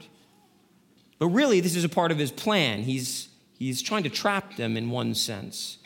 But 1.18 1.28
really, 1.28 1.60
this 1.60 1.76
is 1.76 1.84
a 1.84 1.88
part 1.88 2.12
of 2.12 2.18
his 2.18 2.30
plan. 2.30 2.82
He's, 2.82 3.28
he's 3.58 3.80
trying 3.82 4.02
to 4.02 4.10
trap 4.10 4.56
them 4.56 4.76
in 4.76 4.90
one 4.90 5.14
sense. 5.14 5.78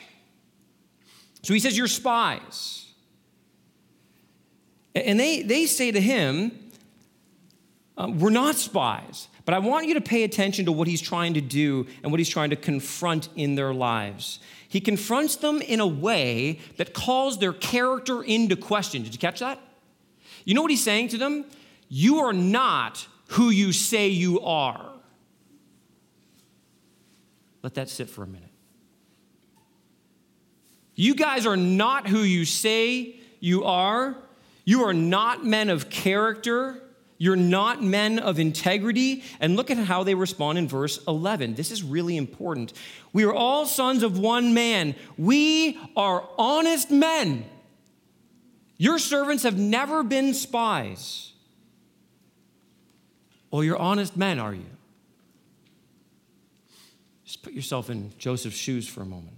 So 1.43 1.53
he 1.53 1.59
says, 1.59 1.77
You're 1.77 1.87
spies. 1.87 2.87
And 4.93 5.19
they, 5.19 5.41
they 5.41 5.65
say 5.65 5.91
to 5.91 6.01
him, 6.01 6.51
uh, 7.97 8.11
We're 8.13 8.29
not 8.29 8.55
spies, 8.55 9.29
but 9.45 9.53
I 9.53 9.59
want 9.59 9.87
you 9.87 9.93
to 9.93 10.01
pay 10.01 10.23
attention 10.23 10.65
to 10.65 10.71
what 10.71 10.87
he's 10.87 11.01
trying 11.01 11.33
to 11.35 11.41
do 11.41 11.87
and 12.03 12.11
what 12.11 12.19
he's 12.19 12.29
trying 12.29 12.49
to 12.49 12.55
confront 12.55 13.29
in 13.35 13.55
their 13.55 13.73
lives. 13.73 14.39
He 14.67 14.79
confronts 14.79 15.37
them 15.37 15.61
in 15.61 15.79
a 15.79 15.87
way 15.87 16.59
that 16.77 16.93
calls 16.93 17.39
their 17.39 17.53
character 17.53 18.21
into 18.23 18.55
question. 18.55 19.03
Did 19.03 19.13
you 19.13 19.19
catch 19.19 19.39
that? 19.39 19.59
You 20.45 20.55
know 20.55 20.61
what 20.61 20.71
he's 20.71 20.83
saying 20.83 21.09
to 21.09 21.17
them? 21.17 21.45
You 21.89 22.19
are 22.19 22.33
not 22.33 23.07
who 23.27 23.49
you 23.49 23.73
say 23.73 24.07
you 24.07 24.39
are. 24.41 24.90
Let 27.63 27.75
that 27.75 27.89
sit 27.89 28.09
for 28.09 28.23
a 28.23 28.27
minute. 28.27 28.49
You 30.95 31.15
guys 31.15 31.45
are 31.45 31.57
not 31.57 32.07
who 32.07 32.19
you 32.19 32.45
say 32.45 33.15
you 33.39 33.63
are. 33.63 34.15
You 34.65 34.83
are 34.83 34.93
not 34.93 35.45
men 35.45 35.69
of 35.69 35.89
character. 35.89 36.81
You're 37.17 37.35
not 37.35 37.83
men 37.83 38.19
of 38.19 38.39
integrity. 38.39 39.23
And 39.39 39.55
look 39.55 39.69
at 39.69 39.77
how 39.77 40.03
they 40.03 40.15
respond 40.15 40.57
in 40.57 40.67
verse 40.67 41.03
11. 41.07 41.55
This 41.55 41.71
is 41.71 41.83
really 41.83 42.17
important. 42.17 42.73
We 43.13 43.25
are 43.25 43.33
all 43.33 43.65
sons 43.65 44.03
of 44.03 44.17
one 44.17 44.53
man. 44.53 44.95
We 45.17 45.79
are 45.95 46.27
honest 46.37 46.91
men. 46.91 47.45
Your 48.77 48.97
servants 48.97 49.43
have 49.43 49.57
never 49.57 50.01
been 50.01 50.33
spies. 50.33 51.33
Well, 53.51 53.63
you're 53.63 53.77
honest 53.77 54.17
men, 54.17 54.39
are 54.39 54.55
you? 54.55 54.65
Just 57.31 57.43
put 57.43 57.53
yourself 57.53 57.89
in 57.89 58.11
Joseph's 58.17 58.57
shoes 58.57 58.89
for 58.89 58.99
a 59.03 59.05
moment. 59.05 59.37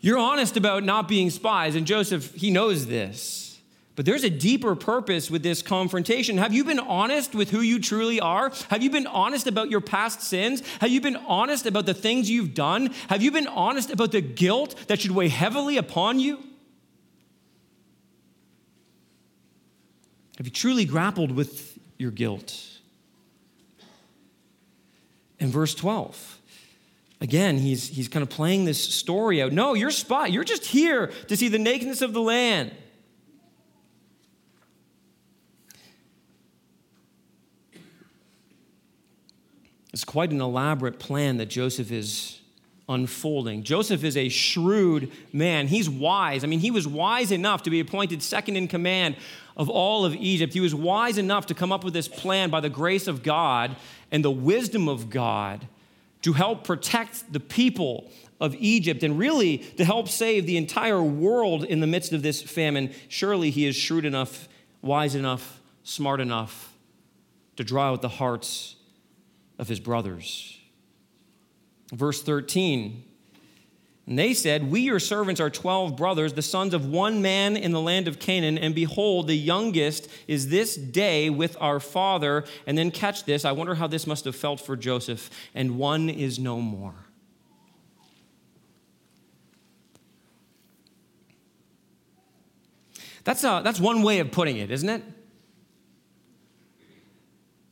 You're 0.00 0.16
honest 0.16 0.56
about 0.56 0.84
not 0.84 1.08
being 1.08 1.28
spies, 1.28 1.74
and 1.74 1.88
Joseph, 1.88 2.32
he 2.36 2.52
knows 2.52 2.86
this. 2.86 3.58
But 3.96 4.06
there's 4.06 4.22
a 4.22 4.30
deeper 4.30 4.76
purpose 4.76 5.28
with 5.28 5.42
this 5.42 5.60
confrontation. 5.60 6.38
Have 6.38 6.54
you 6.54 6.62
been 6.62 6.78
honest 6.78 7.34
with 7.34 7.50
who 7.50 7.62
you 7.62 7.80
truly 7.80 8.20
are? 8.20 8.52
Have 8.68 8.84
you 8.84 8.90
been 8.90 9.08
honest 9.08 9.48
about 9.48 9.70
your 9.70 9.80
past 9.80 10.22
sins? 10.22 10.62
Have 10.80 10.90
you 10.90 11.00
been 11.00 11.16
honest 11.16 11.66
about 11.66 11.84
the 11.84 11.94
things 11.94 12.30
you've 12.30 12.54
done? 12.54 12.94
Have 13.08 13.20
you 13.20 13.32
been 13.32 13.48
honest 13.48 13.90
about 13.90 14.12
the 14.12 14.20
guilt 14.20 14.76
that 14.86 15.00
should 15.00 15.10
weigh 15.10 15.26
heavily 15.26 15.78
upon 15.78 16.20
you? 16.20 16.38
Have 20.36 20.46
you 20.46 20.52
truly 20.52 20.84
grappled 20.84 21.32
with 21.32 21.76
your 21.98 22.12
guilt? 22.12 22.79
In 25.40 25.50
verse 25.50 25.74
12. 25.74 26.38
Again, 27.22 27.58
he's, 27.58 27.88
he's 27.88 28.08
kind 28.08 28.22
of 28.22 28.30
playing 28.30 28.64
this 28.64 28.82
story 28.82 29.42
out. 29.42 29.52
No, 29.52 29.74
you're 29.74 29.90
spot. 29.90 30.32
You're 30.32 30.44
just 30.44 30.64
here 30.64 31.08
to 31.28 31.36
see 31.36 31.48
the 31.48 31.58
nakedness 31.58 32.00
of 32.00 32.12
the 32.12 32.20
land. 32.20 32.72
It's 39.92 40.04
quite 40.04 40.30
an 40.30 40.40
elaborate 40.40 40.98
plan 40.98 41.38
that 41.38 41.46
Joseph 41.46 41.90
is 41.90 42.40
unfolding. 42.88 43.64
Joseph 43.64 44.02
is 44.02 44.16
a 44.16 44.28
shrewd 44.28 45.12
man. 45.32 45.68
He's 45.68 45.90
wise. 45.90 46.42
I 46.42 46.46
mean, 46.46 46.60
he 46.60 46.70
was 46.70 46.86
wise 46.86 47.32
enough 47.32 47.64
to 47.64 47.70
be 47.70 47.80
appointed 47.80 48.22
second 48.22 48.56
in 48.56 48.66
command 48.66 49.16
of 49.56 49.68
all 49.68 50.04
of 50.04 50.14
Egypt. 50.14 50.52
He 50.52 50.60
was 50.60 50.74
wise 50.74 51.18
enough 51.18 51.46
to 51.46 51.54
come 51.54 51.70
up 51.70 51.84
with 51.84 51.92
this 51.92 52.08
plan 52.08 52.50
by 52.50 52.60
the 52.60 52.70
grace 52.70 53.06
of 53.06 53.22
God 53.22 53.76
and 54.10 54.24
the 54.24 54.30
wisdom 54.30 54.88
of 54.88 55.10
God 55.10 55.66
to 56.22 56.32
help 56.32 56.64
protect 56.64 57.32
the 57.32 57.40
people 57.40 58.10
of 58.40 58.54
Egypt 58.56 59.02
and 59.02 59.18
really 59.18 59.58
to 59.58 59.84
help 59.84 60.08
save 60.08 60.46
the 60.46 60.56
entire 60.56 61.02
world 61.02 61.64
in 61.64 61.80
the 61.80 61.86
midst 61.86 62.12
of 62.12 62.22
this 62.22 62.42
famine, 62.42 62.92
surely 63.08 63.50
he 63.50 63.66
is 63.66 63.76
shrewd 63.76 64.04
enough, 64.04 64.48
wise 64.82 65.14
enough, 65.14 65.60
smart 65.82 66.20
enough 66.20 66.74
to 67.56 67.64
draw 67.64 67.92
out 67.92 68.02
the 68.02 68.08
hearts 68.08 68.76
of 69.58 69.68
his 69.68 69.80
brothers. 69.80 70.58
Verse 71.92 72.22
13 72.22 73.04
and 74.10 74.18
they 74.18 74.34
said, 74.34 74.72
We, 74.72 74.80
your 74.80 74.98
servants, 74.98 75.40
are 75.40 75.48
12 75.48 75.96
brothers, 75.96 76.32
the 76.32 76.42
sons 76.42 76.74
of 76.74 76.84
one 76.84 77.22
man 77.22 77.56
in 77.56 77.70
the 77.70 77.80
land 77.80 78.08
of 78.08 78.18
Canaan. 78.18 78.58
And 78.58 78.74
behold, 78.74 79.28
the 79.28 79.36
youngest 79.36 80.10
is 80.26 80.48
this 80.48 80.74
day 80.74 81.30
with 81.30 81.56
our 81.60 81.78
father. 81.78 82.44
And 82.66 82.76
then 82.76 82.90
catch 82.90 83.22
this. 83.22 83.44
I 83.44 83.52
wonder 83.52 83.76
how 83.76 83.86
this 83.86 84.08
must 84.08 84.24
have 84.24 84.34
felt 84.34 84.60
for 84.60 84.76
Joseph. 84.76 85.30
And 85.54 85.78
one 85.78 86.10
is 86.10 86.40
no 86.40 86.60
more. 86.60 86.96
That's, 93.22 93.44
a, 93.44 93.60
that's 93.62 93.78
one 93.78 94.02
way 94.02 94.18
of 94.18 94.32
putting 94.32 94.56
it, 94.56 94.72
isn't 94.72 94.88
it? 94.88 95.04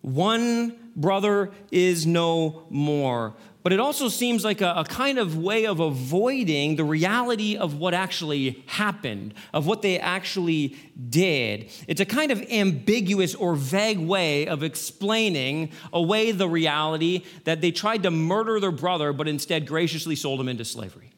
One 0.02 0.92
brother 0.94 1.50
is 1.72 2.06
no 2.06 2.64
more 2.70 3.34
but 3.68 3.74
it 3.74 3.80
also 3.80 4.08
seems 4.08 4.46
like 4.46 4.62
a, 4.62 4.72
a, 4.78 4.84
kind 4.86 5.18
of 5.18 5.36
way 5.36 5.66
of 5.66 5.78
avoiding 5.78 6.76
the 6.76 6.84
reality 6.84 7.54
of 7.54 7.74
what 7.74 7.92
actually 7.92 8.64
happened, 8.64 9.34
of 9.52 9.66
what 9.66 9.82
they 9.82 9.98
actually 9.98 10.74
did. 11.10 11.70
It's 11.86 12.00
a 12.00 12.06
kind 12.06 12.32
of 12.32 12.40
ambiguous 12.50 13.34
or 13.34 13.54
vague 13.56 13.98
way 13.98 14.46
of 14.46 14.62
explaining 14.62 15.72
away 15.92 16.32
the 16.32 16.48
reality 16.48 17.24
that 17.44 17.60
they 17.60 17.70
tried 17.70 18.04
to 18.04 18.10
murder 18.10 18.58
their 18.58 18.72
brother, 18.72 19.12
but 19.12 19.28
instead 19.28 19.66
graciously 19.66 20.16
sold 20.16 20.40
him 20.40 20.48
into 20.48 20.64
slavery. 20.64 21.12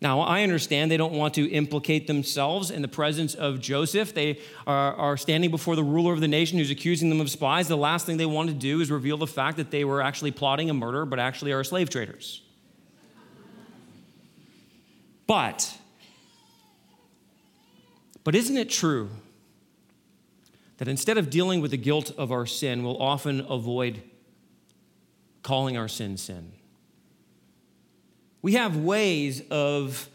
Now, 0.00 0.20
I 0.20 0.42
understand 0.42 0.90
they 0.90 0.98
don't 0.98 1.14
want 1.14 1.34
to 1.34 1.50
implicate 1.50 2.06
themselves 2.06 2.70
in 2.70 2.82
the 2.82 2.88
presence 2.88 3.34
of 3.34 3.60
Joseph. 3.60 4.12
They 4.12 4.40
are, 4.66 4.94
are, 4.94 5.16
standing 5.16 5.50
before 5.50 5.74
the 5.74 5.84
ruler 5.84 6.12
of 6.12 6.20
the 6.20 6.28
nation 6.28 6.58
who's 6.58 6.70
accusing 6.70 7.08
them 7.08 7.20
of 7.20 7.30
spies. 7.30 7.66
The 7.66 7.78
last 7.78 8.04
thing 8.04 8.18
they 8.18 8.26
want 8.26 8.50
to 8.50 8.54
do 8.54 8.80
is 8.82 8.90
reveal 8.90 9.16
the 9.16 9.26
fact 9.26 9.56
that 9.56 9.70
they 9.70 9.84
were 9.84 10.02
actually 10.02 10.32
plotting 10.32 10.68
a 10.68 10.74
murder, 10.74 11.06
but 11.06 11.18
actually 11.18 11.52
are 11.52 11.64
slave 11.64 11.88
traders. 11.88 12.42
But, 15.26 15.76
but 18.22 18.34
isn't 18.34 18.56
it 18.56 18.68
true 18.68 19.08
that 20.76 20.88
instead 20.88 21.16
of 21.16 21.30
dealing 21.30 21.62
with 21.62 21.70
the 21.70 21.78
guilt 21.78 22.12
of 22.18 22.30
our 22.30 22.44
sin, 22.44 22.84
we'll 22.84 23.00
often 23.00 23.40
avoid 23.48 24.02
calling 25.42 25.78
our 25.78 25.88
sin 25.88 26.18
sin? 26.18 26.52
We 28.46 28.52
have 28.52 28.76
ways 28.76 29.42
of 29.50 30.08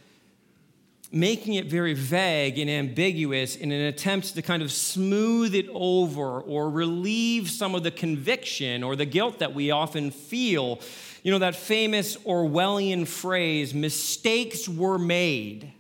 making 1.12 1.56
it 1.56 1.66
very 1.66 1.94
vague 1.94 2.60
and 2.60 2.70
ambiguous 2.70 3.58
in 3.58 3.74
an 3.74 3.82
attempt 3.82 4.36
to 4.36 4.42
kind 4.42 4.64
of 4.64 4.72
smooth 4.72 5.54
it 5.54 5.68
over 5.74 6.40
or 6.40 6.70
relieve 6.70 7.52
some 7.52 7.76
of 7.76 7.84
the 7.84 7.92
conviction 7.92 8.84
or 8.84 8.96
the 8.96 9.04
guilt 9.04 9.40
that 9.40 9.54
we 9.54 9.72
often 9.72 10.12
feel. 10.12 10.80
You 11.24 11.34
know, 11.34 11.40
that 11.40 11.58
famous 11.58 12.16
Orwellian 12.16 13.06
phrase, 13.06 13.74
mistakes 13.74 14.70
were 14.70 14.98
made. 14.98 15.74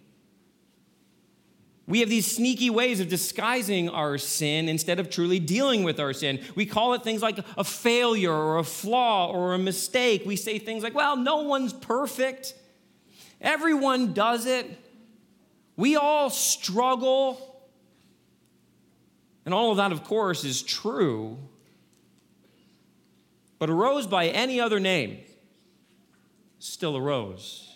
We 1.91 1.99
have 1.99 2.09
these 2.09 2.25
sneaky 2.25 2.69
ways 2.69 3.01
of 3.01 3.09
disguising 3.09 3.89
our 3.89 4.17
sin 4.17 4.69
instead 4.69 4.97
of 5.01 5.09
truly 5.09 5.39
dealing 5.39 5.83
with 5.83 5.99
our 5.99 6.13
sin. 6.13 6.39
We 6.55 6.65
call 6.65 6.93
it 6.93 7.03
things 7.03 7.21
like 7.21 7.37
a 7.57 7.65
failure 7.65 8.31
or 8.31 8.59
a 8.59 8.63
flaw 8.63 9.29
or 9.29 9.53
a 9.53 9.57
mistake. 9.57 10.23
We 10.25 10.37
say 10.37 10.57
things 10.57 10.83
like, 10.83 10.95
well, 10.95 11.17
no 11.17 11.41
one's 11.41 11.73
perfect. 11.73 12.53
Everyone 13.41 14.13
does 14.13 14.45
it. 14.45 14.69
We 15.75 15.97
all 15.97 16.29
struggle. 16.29 17.61
And 19.43 19.53
all 19.53 19.71
of 19.71 19.75
that, 19.75 19.91
of 19.91 20.05
course, 20.05 20.45
is 20.45 20.63
true. 20.63 21.39
But 23.59 23.69
a 23.69 23.73
rose 23.73 24.07
by 24.07 24.27
any 24.27 24.61
other 24.61 24.79
name, 24.79 25.17
still 26.57 26.95
a 26.95 27.01
rose. 27.01 27.70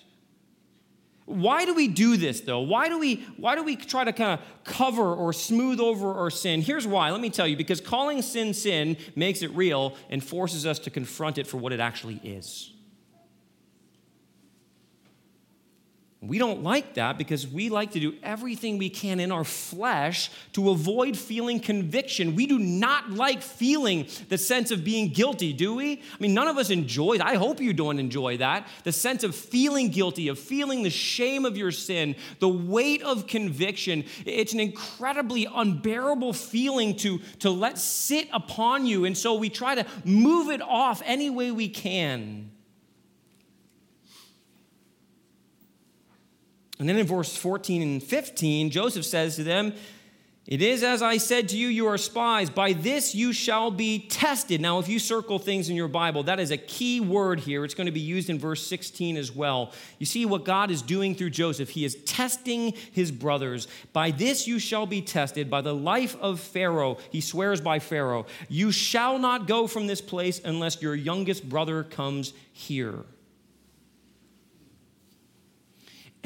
Why 1.25 1.65
do 1.65 1.73
we 1.73 1.87
do 1.87 2.17
this 2.17 2.41
though? 2.41 2.59
Why 2.59 2.87
do 2.87 2.99
we 2.99 3.25
why 3.37 3.55
do 3.55 3.63
we 3.63 3.75
try 3.75 4.03
to 4.03 4.13
kind 4.13 4.39
of 4.39 4.45
cover 4.63 5.13
or 5.13 5.33
smooth 5.33 5.79
over 5.79 6.13
our 6.13 6.29
sin? 6.29 6.61
Here's 6.61 6.85
why. 6.85 7.09
Let 7.09 7.21
me 7.21 7.31
tell 7.31 7.47
you 7.47 7.57
because 7.57 7.81
calling 7.81 8.21
sin 8.21 8.53
sin 8.53 8.95
makes 9.15 9.41
it 9.41 9.51
real 9.55 9.95
and 10.09 10.23
forces 10.23 10.65
us 10.67 10.77
to 10.79 10.91
confront 10.91 11.39
it 11.39 11.47
for 11.47 11.57
what 11.57 11.73
it 11.73 11.79
actually 11.79 12.21
is. 12.23 12.71
We 16.21 16.39
don't 16.39 16.63
like 16.63 16.95
that 16.95 17.17
because 17.17 17.47
we 17.47 17.69
like 17.69 17.91
to 17.91 17.99
do 17.99 18.15
everything 18.23 18.77
we 18.77 18.89
can 18.89 19.19
in 19.19 19.31
our 19.31 19.43
flesh 19.43 20.31
to 20.53 20.71
avoid 20.71 21.17
feeling 21.17 21.59
conviction. 21.59 22.35
We 22.35 22.47
do 22.47 22.57
not 22.57 23.11
like 23.11 23.41
feeling 23.41 24.07
the 24.29 24.37
sense 24.37 24.71
of 24.71 24.83
being 24.83 25.09
guilty, 25.09 25.53
do 25.53 25.75
we? 25.75 25.93
I 25.93 26.17
mean, 26.19 26.33
none 26.33 26.47
of 26.47 26.57
us 26.57 26.69
enjoy. 26.69 27.19
I 27.21 27.35
hope 27.35 27.59
you 27.59 27.73
don't 27.73 27.99
enjoy 27.99 28.37
that. 28.37 28.67
The 28.85 28.91
sense 28.91 29.23
of 29.23 29.35
feeling 29.35 29.89
guilty, 29.89 30.29
of 30.29 30.39
feeling 30.39 30.83
the 30.83 30.89
shame 30.89 31.45
of 31.45 31.57
your 31.57 31.71
sin, 31.71 32.15
the 32.39 32.49
weight 32.49 33.03
of 33.03 33.27
conviction. 33.27 34.05
It's 34.25 34.53
an 34.53 34.59
incredibly 34.59 35.47
unbearable 35.53 36.33
feeling 36.33 36.95
to, 36.97 37.19
to 37.39 37.51
let 37.51 37.77
sit 37.77 38.29
upon 38.33 38.85
you. 38.85 39.05
And 39.05 39.17
so 39.17 39.35
we 39.35 39.49
try 39.49 39.75
to 39.75 39.85
move 40.05 40.49
it 40.49 40.61
off 40.61 41.03
any 41.05 41.29
way 41.29 41.51
we 41.51 41.69
can. 41.69 42.51
And 46.79 46.89
then 46.89 46.97
in 46.97 47.05
verse 47.05 47.35
14 47.35 47.81
and 47.81 48.03
15, 48.03 48.69
Joseph 48.69 49.05
says 49.05 49.37
to 49.37 49.43
them, 49.43 49.73
It 50.45 50.61
is 50.61 50.83
as 50.83 51.01
I 51.01 51.17
said 51.17 51.47
to 51.49 51.57
you, 51.57 51.69
you 51.69 51.87
are 51.87 51.97
spies. 51.97 52.49
By 52.49 52.73
this 52.73 53.15
you 53.15 53.31
shall 53.31 53.71
be 53.71 53.99
tested. 54.09 54.59
Now, 54.59 54.79
if 54.79 54.89
you 54.89 54.99
circle 54.99 55.39
things 55.39 55.69
in 55.69 55.77
your 55.77 55.87
Bible, 55.87 56.23
that 56.23 56.37
is 56.37 56.51
a 56.51 56.57
key 56.57 56.99
word 56.99 57.39
here. 57.39 57.63
It's 57.63 57.73
going 57.73 57.85
to 57.85 57.93
be 57.93 58.01
used 58.01 58.29
in 58.29 58.37
verse 58.37 58.67
16 58.67 59.15
as 59.15 59.31
well. 59.31 59.71
You 59.99 60.05
see 60.05 60.25
what 60.25 60.43
God 60.43 60.69
is 60.69 60.81
doing 60.81 61.15
through 61.15 61.29
Joseph. 61.29 61.69
He 61.69 61.85
is 61.85 61.95
testing 62.03 62.73
his 62.91 63.09
brothers. 63.09 63.69
By 63.93 64.11
this 64.11 64.45
you 64.45 64.59
shall 64.59 64.85
be 64.85 65.01
tested, 65.01 65.49
by 65.49 65.61
the 65.61 65.73
life 65.73 66.17
of 66.19 66.41
Pharaoh. 66.41 66.97
He 67.09 67.21
swears 67.21 67.61
by 67.61 67.79
Pharaoh, 67.79 68.25
You 68.49 68.73
shall 68.73 69.17
not 69.17 69.47
go 69.47 69.65
from 69.65 69.87
this 69.87 70.01
place 70.01 70.41
unless 70.43 70.81
your 70.81 70.93
youngest 70.93 71.47
brother 71.47 71.83
comes 71.83 72.33
here. 72.51 73.05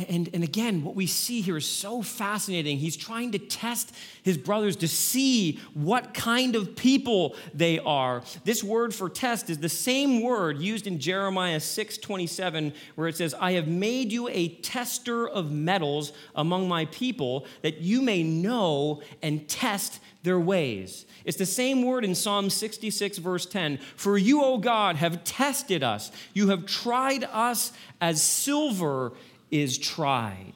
And, 0.07 0.29
and 0.33 0.43
again, 0.43 0.83
what 0.83 0.95
we 0.95 1.07
see 1.07 1.41
here 1.41 1.57
is 1.57 1.65
so 1.65 2.01
fascinating. 2.01 2.77
He's 2.77 2.95
trying 2.95 3.31
to 3.31 3.39
test 3.39 3.93
his 4.23 4.38
brothers 4.38 4.75
to 4.77 4.88
see 4.88 5.59
what 5.73 6.13
kind 6.13 6.55
of 6.55 6.75
people 6.75 7.35
they 7.53 7.79
are. 7.79 8.23
This 8.45 8.63
word 8.63 8.93
for 8.93 9.09
test 9.09 9.49
is 9.49 9.57
the 9.57 9.69
same 9.69 10.21
word 10.21 10.59
used 10.59 10.88
in 10.88 10.99
Jeremiah 10.99 11.59
6 11.59 11.97
27, 11.97 12.73
where 12.95 13.07
it 13.07 13.17
says, 13.17 13.35
I 13.39 13.53
have 13.53 13.67
made 13.67 14.12
you 14.12 14.29
a 14.29 14.49
tester 14.49 15.27
of 15.27 15.51
metals 15.51 16.13
among 16.35 16.67
my 16.67 16.85
people, 16.85 17.45
that 17.62 17.79
you 17.79 18.01
may 18.01 18.23
know 18.23 19.01
and 19.21 19.47
test 19.47 19.99
their 20.23 20.39
ways. 20.39 21.05
It's 21.23 21.38
the 21.38 21.45
same 21.45 21.83
word 21.83 22.03
in 22.03 22.13
Psalm 22.13 22.49
66, 22.49 23.17
verse 23.19 23.45
10. 23.45 23.77
For 23.95 24.17
you, 24.17 24.43
O 24.43 24.57
God, 24.57 24.97
have 24.97 25.23
tested 25.23 25.83
us. 25.83 26.12
You 26.33 26.49
have 26.49 26.65
tried 26.65 27.23
us 27.23 27.71
as 28.01 28.21
silver 28.21 29.13
is 29.51 29.77
tried. 29.77 30.53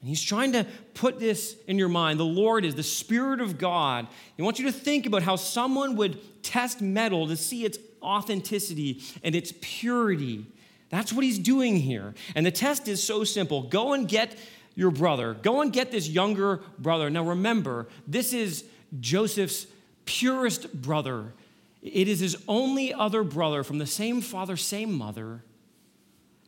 And 0.00 0.08
he's 0.08 0.22
trying 0.22 0.52
to 0.52 0.66
put 0.94 1.18
this 1.18 1.56
in 1.66 1.78
your 1.78 1.88
mind. 1.88 2.20
The 2.20 2.24
Lord 2.24 2.64
is 2.64 2.74
the 2.74 2.82
Spirit 2.82 3.40
of 3.40 3.58
God. 3.58 4.06
He 4.36 4.42
wants 4.42 4.60
you 4.60 4.66
to 4.66 4.72
think 4.72 5.06
about 5.06 5.22
how 5.22 5.36
someone 5.36 5.96
would 5.96 6.42
test 6.42 6.80
metal 6.80 7.26
to 7.26 7.36
see 7.36 7.64
its 7.64 7.78
authenticity 8.02 9.02
and 9.24 9.34
its 9.34 9.52
purity. 9.60 10.46
That's 10.90 11.12
what 11.12 11.24
he's 11.24 11.38
doing 11.38 11.76
here. 11.76 12.14
And 12.34 12.46
the 12.46 12.52
test 12.52 12.86
is 12.88 13.02
so 13.02 13.24
simple 13.24 13.62
go 13.62 13.94
and 13.94 14.06
get 14.08 14.36
your 14.76 14.90
brother, 14.90 15.34
go 15.34 15.62
and 15.62 15.72
get 15.72 15.90
this 15.90 16.08
younger 16.08 16.60
brother. 16.78 17.10
Now 17.10 17.24
remember, 17.24 17.88
this 18.06 18.32
is 18.32 18.64
Joseph's 19.00 19.66
purest 20.04 20.72
brother. 20.80 21.32
It 21.82 22.08
is 22.08 22.20
his 22.20 22.36
only 22.46 22.92
other 22.92 23.24
brother 23.24 23.64
from 23.64 23.78
the 23.78 23.86
same 23.86 24.20
father, 24.20 24.56
same 24.56 24.92
mother. 24.92 25.42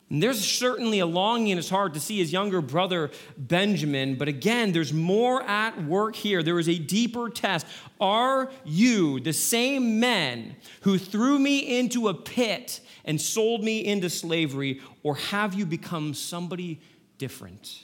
And 0.09 0.23
there's 0.23 0.43
certainly 0.43 0.99
a 0.99 1.05
longing 1.05 1.49
in 1.49 1.57
his 1.57 1.69
heart 1.69 1.93
to 1.93 1.99
see 1.99 2.17
his 2.17 2.31
younger 2.31 2.61
brother 2.61 3.11
Benjamin, 3.37 4.15
but 4.15 4.27
again, 4.27 4.71
there's 4.71 4.91
more 4.91 5.43
at 5.43 5.83
work 5.85 6.15
here. 6.15 6.41
There 6.41 6.57
is 6.57 6.67
a 6.67 6.79
deeper 6.79 7.29
test. 7.29 7.67
Are 8.01 8.49
you 8.65 9.19
the 9.19 9.33
same 9.33 9.99
men 9.99 10.55
who 10.81 10.97
threw 10.97 11.37
me 11.37 11.79
into 11.79 12.07
a 12.07 12.15
pit 12.15 12.81
and 13.05 13.21
sold 13.21 13.63
me 13.63 13.85
into 13.85 14.09
slavery, 14.09 14.81
or 15.03 15.15
have 15.15 15.53
you 15.53 15.65
become 15.65 16.15
somebody 16.15 16.81
different? 17.19 17.83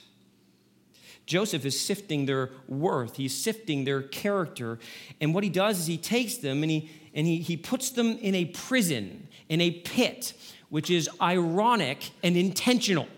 Joseph 1.26 1.64
is 1.64 1.78
sifting 1.78 2.26
their 2.26 2.50
worth, 2.68 3.16
he's 3.16 3.34
sifting 3.34 3.84
their 3.84 4.02
character. 4.02 4.78
And 5.20 5.34
what 5.34 5.44
he 5.44 5.50
does 5.50 5.78
is 5.78 5.86
he 5.86 5.98
takes 5.98 6.36
them 6.36 6.62
and 6.62 6.70
he, 6.70 6.90
and 7.14 7.26
he, 7.26 7.38
he 7.38 7.56
puts 7.56 7.90
them 7.90 8.18
in 8.18 8.34
a 8.34 8.46
prison, 8.46 9.28
in 9.48 9.60
a 9.60 9.70
pit, 9.70 10.32
which 10.76 10.90
is 10.90 11.08
ironic 11.22 12.10
and 12.22 12.36
intentional 12.36 13.08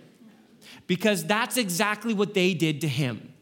because 0.87 1.25
that's 1.25 1.57
exactly 1.57 2.15
what 2.15 2.33
they 2.33 2.55
did 2.55 2.81
to 2.81 2.87
him. 2.87 3.35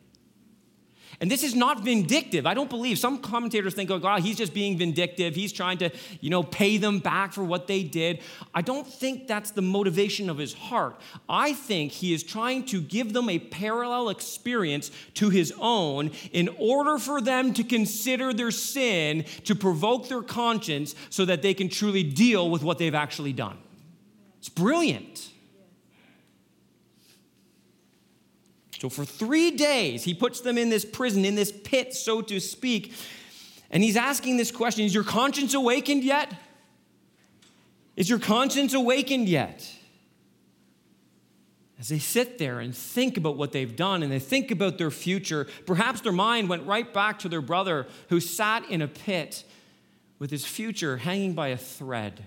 And 1.21 1.31
this 1.31 1.43
is 1.43 1.55
not 1.55 1.85
vindictive. 1.85 2.47
I 2.47 2.55
don't 2.55 2.71
believe 2.71 2.99
some 2.99 3.19
commentators 3.19 3.75
think, 3.75 3.91
oh, 3.91 3.99
God, 3.99 4.23
he's 4.23 4.39
just 4.39 4.55
being 4.55 4.79
vindictive. 4.79 5.35
He's 5.35 5.53
trying 5.53 5.77
to, 5.79 5.91
you 6.23 6.31
know, 6.31 6.43
pay 6.43 6.79
them 6.79 6.99
back 6.99 7.35
for 7.35 7.45
what 7.45 7.67
they 7.67 7.83
did. 7.83 8.21
I 8.55 8.63
don't 8.63 8.87
think 8.87 9.29
that's 9.29 9.51
the 9.51 9.61
motivation 9.61 10.31
of 10.31 10.39
his 10.39 10.55
heart. 10.55 10.99
I 11.29 11.53
think 11.53 11.93
he 11.93 12.15
is 12.15 12.23
trying 12.23 12.65
to 12.69 12.81
give 12.81 13.13
them 13.13 13.29
a 13.29 13.39
parallel 13.39 14.09
experience 14.09 14.91
to 15.17 15.29
his 15.29 15.53
own 15.61 16.11
in 16.33 16.49
order 16.59 16.97
for 16.97 17.21
them 17.21 17.53
to 17.53 17.63
consider 17.63 18.33
their 18.33 18.51
sin, 18.51 19.27
to 19.45 19.55
provoke 19.55 20.09
their 20.09 20.23
conscience, 20.23 20.95
so 21.11 21.27
that 21.27 21.43
they 21.43 21.53
can 21.53 21.69
truly 21.69 22.03
deal 22.03 22.49
with 22.49 22.63
what 22.63 22.79
they've 22.79 22.95
actually 22.95 23.35
done. 23.35 23.59
Brilliant. 24.57 25.31
So 28.81 28.89
for 28.89 29.05
three 29.05 29.53
days, 29.53 30.03
he 30.03 30.13
puts 30.13 30.41
them 30.41 30.59
in 30.59 30.69
this 30.69 30.85
prison, 30.85 31.25
in 31.25 31.35
this 31.35 31.53
pit, 31.53 31.95
so 31.95 32.21
to 32.23 32.41
speak. 32.41 32.93
And 33.71 33.83
he's 33.83 33.97
asking 33.97 34.37
this 34.37 34.51
question 34.51 34.85
Is 34.85 34.95
your 34.95 35.05
conscience 35.05 35.55
awakened 35.55 36.03
yet? 36.03 36.35
Is 37.95 38.11
your 38.11 38.19
conscience 38.19 38.75
awakened 38.75 39.29
yet? 39.29 39.73
As 41.79 41.89
they 41.89 41.99
sit 41.99 42.39
there 42.39 42.61
and 42.61 42.75
think 42.75 43.19
about 43.19 43.37
what 43.37 43.53
they've 43.53 43.77
done 43.77 44.03
and 44.03 44.11
they 44.11 44.19
think 44.19 44.51
about 44.51 44.79
their 44.79 44.91
future, 44.91 45.47
perhaps 45.67 46.01
their 46.01 46.13
mind 46.13 46.49
went 46.49 46.67
right 46.67 46.93
back 46.93 47.19
to 47.21 47.29
their 47.29 47.43
brother 47.43 47.87
who 48.09 48.21
sat 48.21 48.69
in 48.71 48.81
a 48.81 48.89
pit 48.89 49.45
with 50.19 50.31
his 50.31 50.47
future 50.47 50.97
hanging 50.97 51.35
by 51.35 51.49
a 51.49 51.57
thread. 51.57 52.25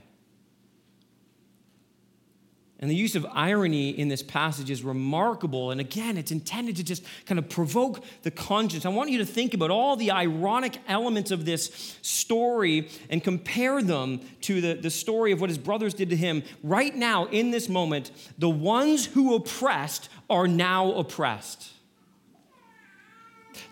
And 2.81 2.89
the 2.89 2.95
use 2.95 3.15
of 3.15 3.25
irony 3.33 3.89
in 3.89 4.07
this 4.07 4.23
passage 4.23 4.69
is 4.69 4.83
remarkable. 4.83 5.71
And 5.71 5.81
again, 5.81 6.17
it's 6.17 6.31
intended 6.31 6.77
to 6.77 6.83
just 6.83 7.03
kind 7.25 7.37
of 7.37 7.49
provoke 7.49 8.01
the 8.23 8.31
conscience. 8.31 8.85
I 8.85 8.89
want 8.89 9.09
you 9.09 9.17
to 9.17 9.25
think 9.25 9.53
about 9.53 9.69
all 9.69 9.97
the 9.97 10.11
ironic 10.11 10.77
elements 10.87 11.31
of 11.31 11.43
this 11.43 11.97
story 12.01 12.89
and 13.09 13.21
compare 13.21 13.81
them 13.81 14.21
to 14.41 14.61
the, 14.61 14.73
the 14.75 14.89
story 14.89 15.33
of 15.33 15.41
what 15.41 15.49
his 15.49 15.57
brothers 15.57 15.93
did 15.93 16.09
to 16.11 16.15
him. 16.15 16.41
Right 16.63 16.95
now, 16.95 17.25
in 17.25 17.51
this 17.51 17.67
moment, 17.67 18.11
the 18.37 18.49
ones 18.49 19.07
who 19.07 19.35
oppressed 19.35 20.07
are 20.29 20.47
now 20.47 20.93
oppressed. 20.93 21.73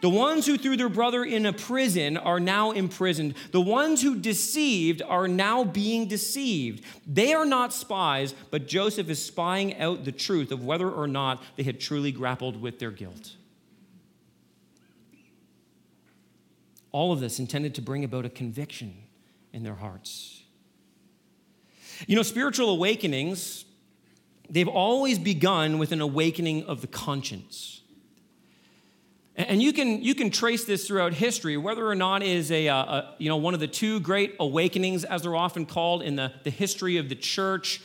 The 0.02 0.10
ones 0.10 0.46
who 0.46 0.58
threw 0.58 0.78
their 0.78 0.90
brother 0.90 1.24
in 1.24 1.46
a 1.46 1.54
prison 1.54 2.18
are 2.18 2.40
now 2.40 2.72
imprisoned. 2.72 3.36
The 3.52 3.62
ones 3.62 4.02
who 4.02 4.16
deceived 4.16 5.02
are 5.02 5.28
now 5.28 5.64
being 5.64 6.08
deceived. 6.08 6.84
They 7.06 7.34
are 7.34 7.46
not 7.46 7.74
spies, 7.74 8.34
but 8.52 8.68
Joseph 8.68 9.10
is 9.10 9.24
spying 9.24 9.78
out 9.78 10.06
the 10.06 10.12
truth 10.12 10.52
of 10.52 10.64
whether 10.64 10.90
or 10.90 11.08
not 11.08 11.42
they 11.56 11.64
had 11.64 11.80
truly 11.80 12.12
grappled 12.12 12.62
with 12.62 12.80
their 12.80 12.92
guilt. 12.92 13.36
All 16.92 17.12
of 17.12 17.20
this 17.20 17.40
intended 17.40 17.76
to 17.76 17.82
bring 17.82 18.04
about 18.04 18.26
a 18.26 18.30
conviction 18.30 18.96
in 19.54 19.64
their 19.64 19.76
hearts. 19.76 20.44
You 22.06 22.16
know, 22.16 22.24
spiritual 22.24 22.70
awakenings, 22.70 23.66
they've 24.50 24.68
always 24.68 25.18
begun 25.18 25.80
with 25.80 25.92
an 25.92 26.02
awakening 26.02 26.64
of 26.66 26.82
the 26.82 26.88
conscience. 26.88 27.82
And 29.38 29.62
you 29.62 29.72
can, 29.72 30.02
you 30.02 30.16
can 30.16 30.32
trace 30.32 30.66
this 30.66 30.88
throughout 30.88 31.14
history, 31.14 31.58
whether 31.58 31.88
or 31.88 31.94
not 31.94 32.24
it 32.24 32.30
is 32.30 32.52
a, 32.52 32.66
a, 32.66 33.14
you 33.20 33.30
know, 33.30 33.38
one 33.38 33.54
of 33.54 33.60
the 33.60 33.68
two 33.68 34.00
great 34.00 34.36
awakenings, 34.40 35.04
as 35.04 35.22
they're 35.22 35.36
often 35.36 35.68
called 35.68 36.02
in 36.02 36.16
the, 36.16 36.34
the 36.44 36.50
history 36.50 36.98
of 36.98 37.08
the 37.08 37.16
church, 37.16 37.80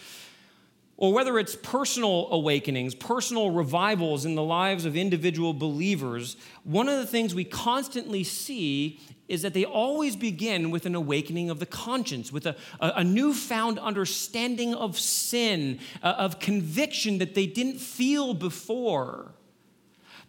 or 0.97 1.13
whether 1.13 1.39
it's 1.39 1.55
personal 1.55 2.29
awakenings, 2.31 2.95
personal 2.95 3.51
revivals 3.51 4.25
in 4.25 4.35
the 4.35 4.43
lives 4.43 4.87
of 4.87 4.97
individual 4.97 5.53
believers. 5.53 6.37
One 6.65 6.89
of 6.89 6.97
the 6.97 7.07
things 7.07 7.35
we 7.35 7.45
constantly 7.45 8.25
see 8.25 8.99
is 9.29 9.43
that 9.43 9.53
they 9.53 9.67
always 9.67 10.17
begin 10.17 10.71
with 10.71 10.87
an 10.87 10.95
awakening 10.95 11.51
of 11.51 11.59
the 11.59 11.67
conscience, 11.67 12.33
with 12.33 12.47
a, 12.47 12.57
a, 12.81 12.93
a 12.97 13.05
newfound 13.05 13.79
understanding 13.79 14.75
of 14.75 14.99
sin, 14.99 15.81
uh, 16.03 16.15
of 16.17 16.39
conviction 16.39 17.19
that 17.19 17.35
they 17.35 17.45
didn't 17.45 17.79
feel 17.79 18.33
before. 18.33 19.35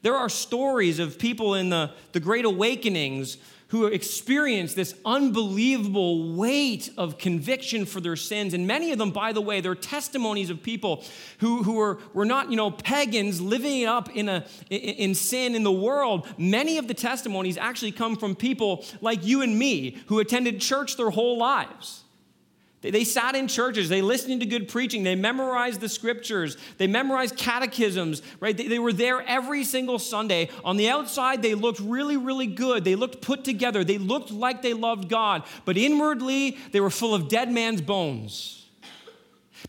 There 0.03 0.15
are 0.15 0.29
stories 0.29 0.99
of 0.99 1.17
people 1.17 1.55
in 1.55 1.69
the, 1.69 1.91
the 2.11 2.19
Great 2.19 2.45
Awakenings 2.45 3.37
who 3.69 3.87
experience 3.87 4.75
this 4.75 4.93
unbelievable 5.03 6.35
weight 6.35 6.91
of 6.95 7.17
conviction 7.17 7.87
for 7.87 7.99
their 7.99 8.15
sins. 8.15 8.53
And 8.53 8.67
many 8.67 8.91
of 8.91 8.99
them, 8.99 9.09
by 9.09 9.33
the 9.33 9.41
way, 9.41 9.61
they're 9.61 9.73
testimonies 9.73 10.51
of 10.51 10.61
people 10.61 11.03
who, 11.39 11.63
who 11.63 11.73
were, 11.73 11.97
were 12.13 12.25
not, 12.25 12.51
you 12.51 12.55
know, 12.55 12.69
pagans 12.69 13.41
living 13.41 13.85
up 13.85 14.15
in, 14.15 14.29
a, 14.29 14.45
in 14.69 15.15
sin 15.15 15.55
in 15.55 15.63
the 15.63 15.71
world. 15.71 16.27
Many 16.37 16.77
of 16.77 16.87
the 16.87 16.93
testimonies 16.93 17.57
actually 17.57 17.93
come 17.93 18.15
from 18.15 18.35
people 18.35 18.85
like 19.01 19.25
you 19.25 19.41
and 19.41 19.57
me 19.57 19.97
who 20.05 20.19
attended 20.19 20.61
church 20.61 20.95
their 20.95 21.09
whole 21.09 21.39
lives. 21.39 22.02
They 22.91 23.05
sat 23.05 23.35
in 23.35 23.47
churches, 23.47 23.87
they 23.87 24.01
listened 24.01 24.41
to 24.41 24.45
good 24.45 24.67
preaching, 24.67 25.03
they 25.03 25.15
memorized 25.15 25.79
the 25.79 25.87
scriptures, 25.87 26.57
they 26.77 26.87
memorized 26.87 27.37
catechisms, 27.37 28.21
right? 28.41 28.55
They, 28.55 28.79
were 28.79 28.91
there 28.91 29.21
every 29.21 29.63
single 29.63 29.99
Sunday. 29.99 30.49
On 30.65 30.75
the 30.75 30.89
outside, 30.89 31.41
they 31.41 31.55
looked 31.55 31.79
really, 31.79 32.17
really 32.17 32.47
good. 32.47 32.83
They 32.83 32.95
looked 32.95 33.21
put 33.21 33.45
together. 33.45 33.83
They 33.83 33.97
looked 33.97 34.31
like 34.31 34.61
they 34.61 34.73
loved 34.73 35.07
God, 35.07 35.43
but 35.63 35.77
inwardly, 35.77 36.57
they 36.71 36.81
were 36.81 36.89
full 36.89 37.15
of 37.15 37.29
dead 37.29 37.49
man's 37.49 37.81
bones. 37.81 38.65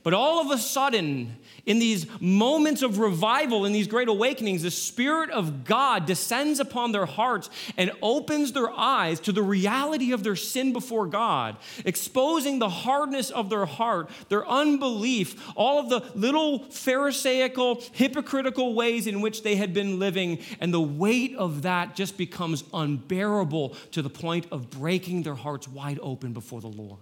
But 0.03 0.12
all 0.12 0.40
of 0.40 0.50
a 0.50 0.59
sudden, 0.61 1.37
in 1.66 1.79
these 1.79 2.07
moments 2.20 2.83
of 2.83 2.98
revival, 2.98 3.64
in 3.64 3.72
these 3.72 3.87
great 3.87 4.09
awakenings, 4.09 4.62
the 4.62 4.70
Spirit 4.70 5.31
of 5.31 5.64
God 5.64 6.05
descends 6.07 6.61
upon 6.61 6.92
their 6.92 7.07
hearts 7.07 7.48
and 7.77 7.90
opens 8.03 8.53
their 8.53 8.70
eyes 8.70 9.18
to 9.20 9.33
the 9.33 9.42
reality 9.42 10.12
of 10.12 10.22
their 10.22 10.37
sin 10.37 10.72
before 10.72 11.07
God, 11.07 11.57
exposing 11.85 12.59
the 12.59 12.68
hardness 12.68 13.31
of 13.31 13.48
their 13.48 13.64
heart, 13.64 14.11
their 14.29 14.46
unbelief, 14.46 15.53
all 15.57 15.81
of 15.81 15.88
the 15.88 16.05
little 16.18 16.59
Pharisaical, 16.70 17.83
hypocritical 17.92 18.74
ways 18.74 19.07
in 19.07 19.20
which 19.20 19.42
they 19.42 19.57
had 19.57 19.72
been 19.72 19.98
living. 19.98 20.40
And 20.61 20.72
the 20.72 20.81
weight 20.81 21.35
of 21.37 21.62
that 21.62 21.96
just 21.96 22.18
becomes 22.18 22.64
unbearable 22.74 23.70
to 23.92 24.03
the 24.03 24.11
point 24.11 24.46
of 24.50 24.70
breaking 24.70 25.22
their 25.22 25.35
hearts 25.35 25.66
wide 25.66 25.98
open 26.03 26.33
before 26.33 26.61
the 26.61 26.68
Lord. 26.68 26.98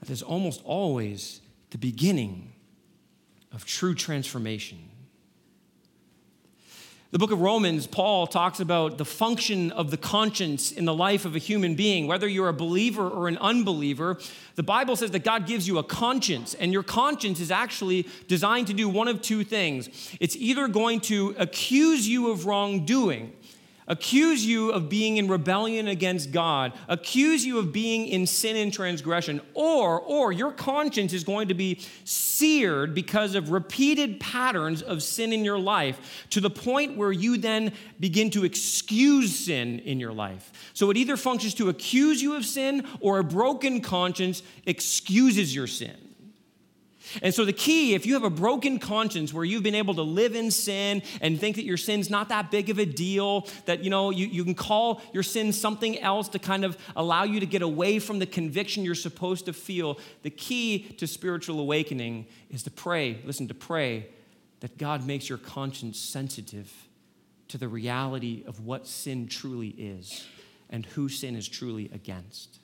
That 0.00 0.10
is 0.10 0.22
almost 0.22 0.60
always 0.64 1.40
the 1.74 1.78
beginning 1.78 2.52
of 3.50 3.64
true 3.64 3.96
transformation. 3.96 4.78
The 7.10 7.18
book 7.18 7.32
of 7.32 7.40
Romans, 7.40 7.88
Paul 7.88 8.28
talks 8.28 8.60
about 8.60 8.96
the 8.96 9.04
function 9.04 9.72
of 9.72 9.90
the 9.90 9.96
conscience 9.96 10.70
in 10.70 10.84
the 10.84 10.94
life 10.94 11.24
of 11.24 11.34
a 11.34 11.40
human 11.40 11.74
being. 11.74 12.06
Whether 12.06 12.28
you're 12.28 12.48
a 12.48 12.52
believer 12.52 13.08
or 13.08 13.26
an 13.26 13.38
unbeliever, 13.38 14.20
the 14.54 14.62
Bible 14.62 14.94
says 14.94 15.10
that 15.10 15.24
God 15.24 15.48
gives 15.48 15.66
you 15.66 15.78
a 15.78 15.82
conscience, 15.82 16.54
and 16.54 16.72
your 16.72 16.84
conscience 16.84 17.40
is 17.40 17.50
actually 17.50 18.06
designed 18.28 18.68
to 18.68 18.72
do 18.72 18.88
one 18.88 19.08
of 19.08 19.20
two 19.20 19.42
things. 19.42 19.88
It's 20.20 20.36
either 20.36 20.68
going 20.68 21.00
to 21.00 21.34
accuse 21.40 22.06
you 22.06 22.30
of 22.30 22.46
wrongdoing, 22.46 23.32
accuse 23.86 24.44
you 24.44 24.70
of 24.70 24.88
being 24.88 25.16
in 25.16 25.28
rebellion 25.28 25.88
against 25.88 26.32
God, 26.32 26.72
accuse 26.88 27.44
you 27.44 27.58
of 27.58 27.72
being 27.72 28.06
in 28.06 28.26
sin 28.26 28.56
and 28.56 28.72
transgression, 28.72 29.40
or, 29.54 30.00
or 30.00 30.32
your 30.32 30.52
conscience 30.52 31.12
is 31.12 31.24
going 31.24 31.48
to 31.48 31.54
be 31.54 31.80
seared 32.04 32.94
because 32.94 33.34
of 33.34 33.50
repeated 33.50 34.20
patterns 34.20 34.82
of 34.82 35.02
sin 35.02 35.32
in 35.32 35.44
your 35.44 35.58
life 35.58 36.26
to 36.30 36.40
the 36.40 36.50
point 36.50 36.96
where 36.96 37.12
you 37.12 37.36
then 37.36 37.72
begin 38.00 38.30
to 38.30 38.44
excuse 38.44 39.38
sin 39.38 39.78
in 39.80 40.00
your 40.00 40.12
life. 40.12 40.52
So 40.74 40.90
it 40.90 40.96
either 40.96 41.16
functions 41.16 41.54
to 41.54 41.68
accuse 41.68 42.22
you 42.22 42.36
of 42.36 42.44
sin 42.44 42.86
or 43.00 43.18
a 43.18 43.24
broken 43.24 43.80
conscience 43.80 44.42
excuses 44.66 45.54
your 45.54 45.66
sin. 45.66 46.03
And 47.22 47.34
so, 47.34 47.44
the 47.44 47.52
key, 47.52 47.94
if 47.94 48.06
you 48.06 48.14
have 48.14 48.24
a 48.24 48.30
broken 48.30 48.78
conscience 48.78 49.32
where 49.32 49.44
you've 49.44 49.62
been 49.62 49.74
able 49.74 49.94
to 49.94 50.02
live 50.02 50.34
in 50.34 50.50
sin 50.50 51.02
and 51.20 51.38
think 51.38 51.56
that 51.56 51.64
your 51.64 51.76
sin's 51.76 52.10
not 52.10 52.28
that 52.28 52.50
big 52.50 52.70
of 52.70 52.78
a 52.78 52.86
deal, 52.86 53.46
that 53.66 53.82
you 53.82 53.90
know, 53.90 54.10
you, 54.10 54.26
you 54.26 54.44
can 54.44 54.54
call 54.54 55.02
your 55.12 55.22
sin 55.22 55.52
something 55.52 55.98
else 56.00 56.28
to 56.30 56.38
kind 56.38 56.64
of 56.64 56.76
allow 56.96 57.24
you 57.24 57.40
to 57.40 57.46
get 57.46 57.62
away 57.62 57.98
from 57.98 58.18
the 58.18 58.26
conviction 58.26 58.84
you're 58.84 58.94
supposed 58.94 59.46
to 59.46 59.52
feel, 59.52 59.98
the 60.22 60.30
key 60.30 60.80
to 60.98 61.06
spiritual 61.06 61.60
awakening 61.60 62.26
is 62.50 62.62
to 62.62 62.70
pray. 62.70 63.20
Listen, 63.24 63.48
to 63.48 63.54
pray 63.54 64.08
that 64.60 64.78
God 64.78 65.06
makes 65.06 65.28
your 65.28 65.38
conscience 65.38 65.98
sensitive 65.98 66.72
to 67.48 67.58
the 67.58 67.68
reality 67.68 68.42
of 68.46 68.64
what 68.64 68.86
sin 68.86 69.28
truly 69.28 69.68
is 69.68 70.26
and 70.70 70.86
who 70.86 71.08
sin 71.08 71.36
is 71.36 71.48
truly 71.48 71.90
against. 71.92 72.58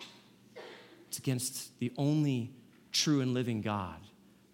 It's 1.09 1.18
against 1.18 1.78
the 1.78 1.92
only 1.96 2.53
true 2.92 3.20
and 3.20 3.34
living 3.34 3.61
God 3.61 3.98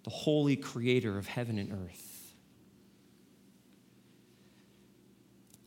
the 0.06 0.10
holy 0.10 0.54
creator 0.54 1.18
of 1.18 1.26
heaven 1.26 1.58
and 1.58 1.72
earth. 1.72 2.32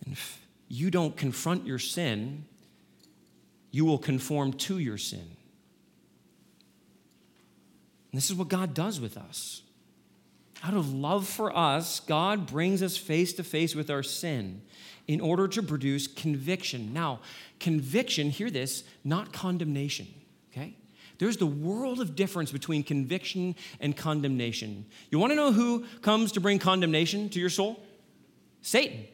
And 0.06 0.14
if 0.14 0.48
you 0.70 0.90
don't 0.90 1.18
confront 1.18 1.68
your 1.68 1.78
sin, 1.78 2.46
you 3.70 3.84
will 3.84 3.98
conform 3.98 4.54
to 4.54 4.80
your 4.80 4.98
sin. 4.98 5.28
And 8.12 8.18
this 8.18 8.30
is 8.30 8.36
what 8.38 8.48
God 8.48 8.74
does 8.74 9.02
with 9.02 9.18
us. 9.18 9.62
Out 10.64 10.74
of 10.74 10.94
love 10.94 11.28
for 11.28 11.56
us, 11.56 12.00
God 12.00 12.48
brings 12.48 12.82
us 12.82 12.96
face 12.96 13.34
to 13.34 13.44
face 13.44 13.76
with 13.76 13.90
our 13.90 14.04
sin 14.04 14.62
in 15.06 15.20
order 15.20 15.50
to 15.50 15.62
produce 15.62 16.08
conviction. 16.08 16.94
Now, 16.94 17.20
conviction, 17.60 18.30
hear 18.30 18.50
this, 18.50 18.86
not 19.04 19.34
condemnation, 19.34 20.08
okay? 20.52 20.76
There's 21.20 21.38
the 21.38 21.46
world 21.46 22.00
of 22.00 22.16
difference 22.16 22.52
between 22.52 22.82
conviction 22.84 23.56
and 23.80 23.96
condemnation. 23.96 24.86
You 25.12 25.20
want 25.20 25.32
to 25.32 25.36
know 25.36 25.52
who 25.52 25.86
comes 26.02 26.32
to 26.32 26.40
bring 26.40 26.60
condemnation 26.60 27.30
to 27.30 27.40
your 27.40 27.50
soul? 27.50 27.86
Satan. 28.62 29.06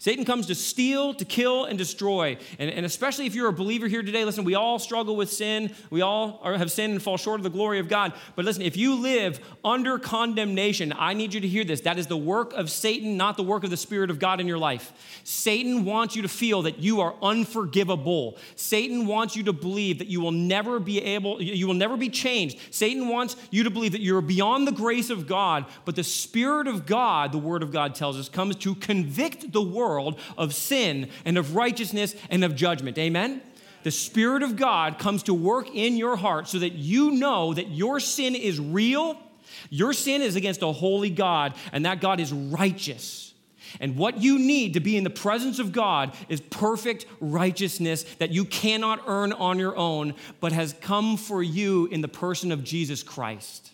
Satan 0.00 0.24
comes 0.24 0.46
to 0.46 0.54
steal, 0.54 1.12
to 1.14 1.24
kill, 1.24 1.64
and 1.64 1.76
destroy. 1.76 2.38
And, 2.60 2.70
and, 2.70 2.86
especially 2.86 3.26
if 3.26 3.34
you're 3.34 3.48
a 3.48 3.52
believer 3.52 3.88
here 3.88 4.00
today, 4.00 4.24
listen, 4.24 4.44
we 4.44 4.54
all 4.54 4.78
struggle 4.78 5.16
with 5.16 5.28
sin. 5.28 5.74
We 5.90 6.02
all 6.02 6.38
are, 6.44 6.56
have 6.56 6.70
sinned 6.70 6.92
and 6.92 7.02
fall 7.02 7.16
short 7.16 7.40
of 7.40 7.42
the 7.42 7.50
glory 7.50 7.80
of 7.80 7.88
God. 7.88 8.12
But 8.36 8.44
listen, 8.44 8.62
if 8.62 8.76
you 8.76 8.94
live 8.94 9.40
under 9.64 9.98
condemnation, 9.98 10.94
I 10.96 11.14
need 11.14 11.34
you 11.34 11.40
to 11.40 11.48
hear 11.48 11.64
this. 11.64 11.80
That 11.80 11.98
is 11.98 12.06
the 12.06 12.16
work 12.16 12.52
of 12.52 12.70
Satan, 12.70 13.16
not 13.16 13.36
the 13.36 13.42
work 13.42 13.64
of 13.64 13.70
the 13.70 13.76
Spirit 13.76 14.08
of 14.10 14.20
God 14.20 14.40
in 14.40 14.46
your 14.46 14.56
life. 14.56 14.92
Satan 15.24 15.84
wants 15.84 16.14
you 16.14 16.22
to 16.22 16.28
feel 16.28 16.62
that 16.62 16.78
you 16.78 17.00
are 17.00 17.16
unforgivable. 17.20 18.38
Satan 18.54 19.04
wants 19.04 19.34
you 19.34 19.42
to 19.44 19.52
believe 19.52 19.98
that 19.98 20.06
you 20.06 20.20
will 20.20 20.30
never 20.30 20.78
be 20.78 21.02
able, 21.02 21.42
you 21.42 21.66
will 21.66 21.74
never 21.74 21.96
be 21.96 22.08
changed. 22.08 22.60
Satan 22.70 23.08
wants 23.08 23.34
you 23.50 23.64
to 23.64 23.70
believe 23.70 23.92
that 23.92 24.00
you're 24.00 24.20
beyond 24.20 24.68
the 24.68 24.72
grace 24.72 25.10
of 25.10 25.26
God. 25.26 25.66
But 25.84 25.96
the 25.96 26.04
Spirit 26.04 26.68
of 26.68 26.86
God, 26.86 27.32
the 27.32 27.38
Word 27.38 27.64
of 27.64 27.72
God 27.72 27.96
tells 27.96 28.16
us, 28.16 28.28
comes 28.28 28.54
to 28.56 28.76
convict 28.76 29.50
the 29.50 29.60
world 29.60 29.87
world 29.88 30.20
of 30.36 30.54
sin 30.54 31.08
and 31.24 31.38
of 31.38 31.56
righteousness 31.56 32.14
and 32.30 32.44
of 32.44 32.54
judgment. 32.54 32.98
Amen? 32.98 33.40
The 33.82 33.90
Spirit 33.90 34.42
of 34.42 34.56
God 34.56 34.98
comes 34.98 35.22
to 35.24 35.34
work 35.34 35.74
in 35.74 35.96
your 35.96 36.16
heart 36.16 36.48
so 36.48 36.58
that 36.58 36.74
you 36.74 37.12
know 37.12 37.54
that 37.54 37.68
your 37.68 38.00
sin 38.00 38.34
is 38.34 38.60
real. 38.60 39.18
Your 39.70 39.92
sin 39.92 40.20
is 40.20 40.36
against 40.36 40.62
a 40.62 40.72
holy 40.72 41.10
God, 41.10 41.54
and 41.72 41.86
that 41.86 42.00
God 42.00 42.20
is 42.20 42.32
righteous. 42.32 43.32
And 43.80 43.96
what 43.96 44.18
you 44.18 44.38
need 44.38 44.74
to 44.74 44.80
be 44.80 44.96
in 44.96 45.04
the 45.04 45.10
presence 45.10 45.58
of 45.58 45.72
God 45.72 46.14
is 46.28 46.40
perfect 46.40 47.06
righteousness 47.20 48.04
that 48.18 48.30
you 48.30 48.44
cannot 48.44 49.02
earn 49.06 49.32
on 49.32 49.58
your 49.58 49.76
own, 49.76 50.14
but 50.40 50.52
has 50.52 50.74
come 50.80 51.16
for 51.16 51.42
you 51.42 51.86
in 51.86 52.00
the 52.00 52.08
person 52.08 52.52
of 52.52 52.64
Jesus 52.64 53.02
Christ. 53.02 53.72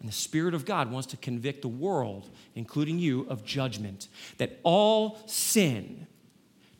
And 0.00 0.08
the 0.08 0.14
Spirit 0.14 0.54
of 0.54 0.64
God 0.64 0.90
wants 0.90 1.08
to 1.08 1.16
convict 1.18 1.62
the 1.62 1.68
world, 1.68 2.30
including 2.54 2.98
you, 2.98 3.26
of 3.28 3.44
judgment. 3.44 4.08
That 4.38 4.58
all 4.62 5.20
sin 5.26 6.06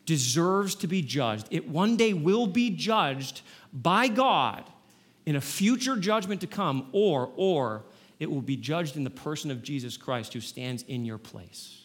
deserves 0.06 0.74
to 0.76 0.86
be 0.86 1.02
judged. 1.02 1.46
It 1.50 1.68
one 1.68 1.96
day 1.96 2.14
will 2.14 2.46
be 2.46 2.70
judged 2.70 3.42
by 3.72 4.08
God 4.08 4.64
in 5.26 5.36
a 5.36 5.40
future 5.40 5.96
judgment 5.96 6.40
to 6.40 6.46
come, 6.46 6.88
or, 6.92 7.30
or 7.36 7.84
it 8.18 8.30
will 8.30 8.40
be 8.40 8.56
judged 8.56 8.96
in 8.96 9.04
the 9.04 9.10
person 9.10 9.50
of 9.50 9.62
Jesus 9.62 9.96
Christ 9.96 10.32
who 10.32 10.40
stands 10.40 10.82
in 10.84 11.04
your 11.04 11.18
place. 11.18 11.82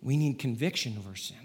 We 0.00 0.16
need 0.16 0.38
conviction 0.38 0.96
over 0.98 1.14
sin. 1.16 1.36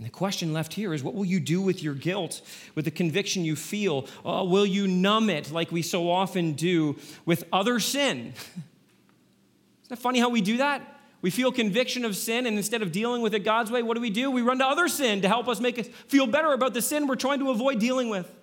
And 0.00 0.06
the 0.06 0.10
question 0.10 0.54
left 0.54 0.72
here 0.72 0.94
is 0.94 1.04
what 1.04 1.14
will 1.14 1.26
you 1.26 1.38
do 1.38 1.60
with 1.60 1.82
your 1.82 1.92
guilt, 1.92 2.40
with 2.74 2.86
the 2.86 2.90
conviction 2.90 3.44
you 3.44 3.54
feel? 3.54 4.06
Uh, 4.24 4.46
will 4.48 4.64
you 4.64 4.88
numb 4.88 5.28
it 5.28 5.52
like 5.52 5.70
we 5.70 5.82
so 5.82 6.10
often 6.10 6.54
do 6.54 6.96
with 7.26 7.44
other 7.52 7.78
sin? 7.78 8.32
Isn't 9.82 9.92
it 9.92 9.98
funny 9.98 10.18
how 10.18 10.30
we 10.30 10.40
do 10.40 10.56
that? 10.56 11.02
We 11.20 11.28
feel 11.28 11.52
conviction 11.52 12.06
of 12.06 12.16
sin, 12.16 12.46
and 12.46 12.56
instead 12.56 12.80
of 12.80 12.92
dealing 12.92 13.20
with 13.20 13.34
it 13.34 13.40
God's 13.40 13.70
way, 13.70 13.82
what 13.82 13.94
do 13.94 14.00
we 14.00 14.08
do? 14.08 14.30
We 14.30 14.40
run 14.40 14.60
to 14.60 14.66
other 14.66 14.88
sin 14.88 15.20
to 15.20 15.28
help 15.28 15.48
us 15.48 15.60
make 15.60 15.78
us 15.78 15.86
feel 16.08 16.26
better 16.26 16.54
about 16.54 16.72
the 16.72 16.80
sin 16.80 17.06
we're 17.06 17.16
trying 17.16 17.40
to 17.40 17.50
avoid 17.50 17.78
dealing 17.78 18.08
with. 18.08 18.34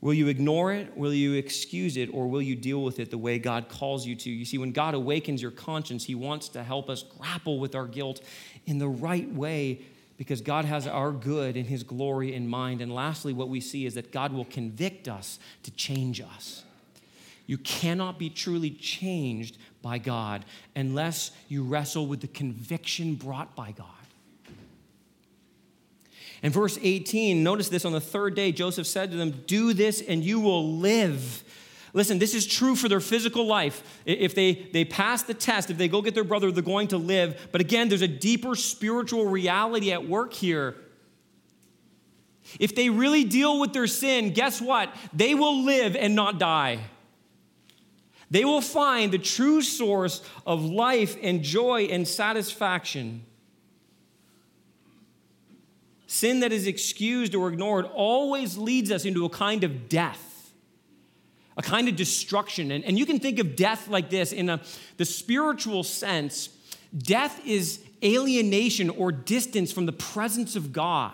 Will 0.00 0.14
you 0.14 0.28
ignore 0.28 0.72
it? 0.72 0.96
Will 0.96 1.12
you 1.12 1.34
excuse 1.34 1.96
it? 1.96 2.08
Or 2.12 2.28
will 2.28 2.42
you 2.42 2.54
deal 2.54 2.84
with 2.84 3.00
it 3.00 3.10
the 3.10 3.18
way 3.18 3.38
God 3.38 3.68
calls 3.68 4.06
you 4.06 4.14
to? 4.14 4.30
You 4.30 4.44
see, 4.44 4.56
when 4.56 4.70
God 4.70 4.94
awakens 4.94 5.42
your 5.42 5.50
conscience, 5.50 6.04
He 6.04 6.14
wants 6.14 6.48
to 6.50 6.62
help 6.62 6.88
us 6.88 7.02
grapple 7.02 7.58
with 7.58 7.74
our 7.74 7.86
guilt 7.86 8.20
in 8.68 8.78
the 8.78 8.88
right 8.88 9.32
way 9.32 9.80
because 10.18 10.42
God 10.42 10.66
has 10.66 10.86
our 10.86 11.10
good 11.10 11.56
and 11.56 11.66
His 11.66 11.82
glory 11.82 12.34
in 12.34 12.46
mind. 12.46 12.82
And 12.82 12.94
lastly, 12.94 13.32
what 13.32 13.48
we 13.48 13.60
see 13.60 13.86
is 13.86 13.94
that 13.94 14.12
God 14.12 14.32
will 14.32 14.44
convict 14.44 15.08
us 15.08 15.38
to 15.62 15.70
change 15.70 16.20
us. 16.20 16.64
You 17.46 17.56
cannot 17.56 18.18
be 18.18 18.28
truly 18.28 18.70
changed 18.70 19.56
by 19.80 19.96
God 19.96 20.44
unless 20.76 21.30
you 21.48 21.64
wrestle 21.64 22.06
with 22.06 22.20
the 22.20 22.28
conviction 22.28 23.14
brought 23.14 23.56
by 23.56 23.72
God. 23.72 23.86
In 26.42 26.52
verse 26.52 26.78
18, 26.82 27.42
notice 27.42 27.70
this 27.70 27.86
on 27.86 27.92
the 27.92 28.00
third 28.00 28.34
day, 28.34 28.52
Joseph 28.52 28.86
said 28.86 29.10
to 29.10 29.16
them, 29.16 29.44
Do 29.46 29.72
this 29.72 30.02
and 30.02 30.22
you 30.22 30.40
will 30.40 30.74
live. 30.74 31.42
Listen, 31.92 32.18
this 32.18 32.34
is 32.34 32.46
true 32.46 32.76
for 32.76 32.88
their 32.88 33.00
physical 33.00 33.46
life. 33.46 33.82
If 34.04 34.34
they, 34.34 34.68
they 34.72 34.84
pass 34.84 35.22
the 35.22 35.34
test, 35.34 35.70
if 35.70 35.78
they 35.78 35.88
go 35.88 36.02
get 36.02 36.14
their 36.14 36.24
brother, 36.24 36.50
they're 36.50 36.62
going 36.62 36.88
to 36.88 36.98
live. 36.98 37.48
But 37.52 37.60
again, 37.60 37.88
there's 37.88 38.02
a 38.02 38.08
deeper 38.08 38.54
spiritual 38.54 39.26
reality 39.26 39.92
at 39.92 40.06
work 40.06 40.34
here. 40.34 40.76
If 42.58 42.74
they 42.74 42.90
really 42.90 43.24
deal 43.24 43.60
with 43.60 43.72
their 43.72 43.86
sin, 43.86 44.32
guess 44.32 44.60
what? 44.60 44.94
They 45.12 45.34
will 45.34 45.64
live 45.64 45.96
and 45.96 46.14
not 46.14 46.38
die. 46.38 46.80
They 48.30 48.44
will 48.44 48.60
find 48.60 49.12
the 49.12 49.18
true 49.18 49.62
source 49.62 50.22
of 50.46 50.64
life 50.64 51.16
and 51.22 51.42
joy 51.42 51.84
and 51.84 52.06
satisfaction. 52.06 53.24
Sin 56.06 56.40
that 56.40 56.52
is 56.52 56.66
excused 56.66 57.34
or 57.34 57.50
ignored 57.50 57.86
always 57.86 58.56
leads 58.56 58.90
us 58.90 59.04
into 59.04 59.24
a 59.24 59.30
kind 59.30 59.64
of 59.64 59.88
death, 59.88 60.27
a 61.58 61.62
kind 61.62 61.88
of 61.88 61.96
destruction. 61.96 62.70
And, 62.70 62.84
and 62.84 62.98
you 62.98 63.04
can 63.04 63.18
think 63.18 63.38
of 63.40 63.56
death 63.56 63.88
like 63.88 64.08
this 64.08 64.32
in 64.32 64.48
a, 64.48 64.60
the 64.96 65.04
spiritual 65.04 65.82
sense 65.82 66.50
death 66.96 67.38
is 67.44 67.80
alienation 68.02 68.88
or 68.88 69.12
distance 69.12 69.72
from 69.72 69.84
the 69.84 69.92
presence 69.92 70.56
of 70.56 70.72
God. 70.72 71.12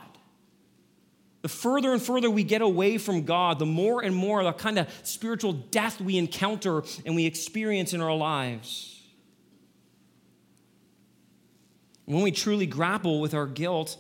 The 1.43 1.49
further 1.49 1.93
and 1.93 2.01
further 2.01 2.31
we 2.31 2.45
get 2.45 2.63
away 2.63 2.97
from 2.97 3.25
God, 3.25 3.59
the 3.59 3.67
more 3.67 4.05
and 4.05 4.15
more 4.15 4.45
the 4.45 4.53
kind 4.53 4.79
of 4.79 4.89
spiritual 5.03 5.53
death 5.53 6.01
we 6.01 6.17
encounter 6.17 6.85
and 7.05 7.17
we 7.17 7.27
experience 7.27 7.93
in 7.93 8.01
our 8.01 8.15
lives. 8.15 9.03
When 12.05 12.23
we 12.23 12.31
truly 12.31 12.67
grapple 12.67 13.21
with 13.21 13.35
our 13.35 13.47
guilt, 13.47 13.97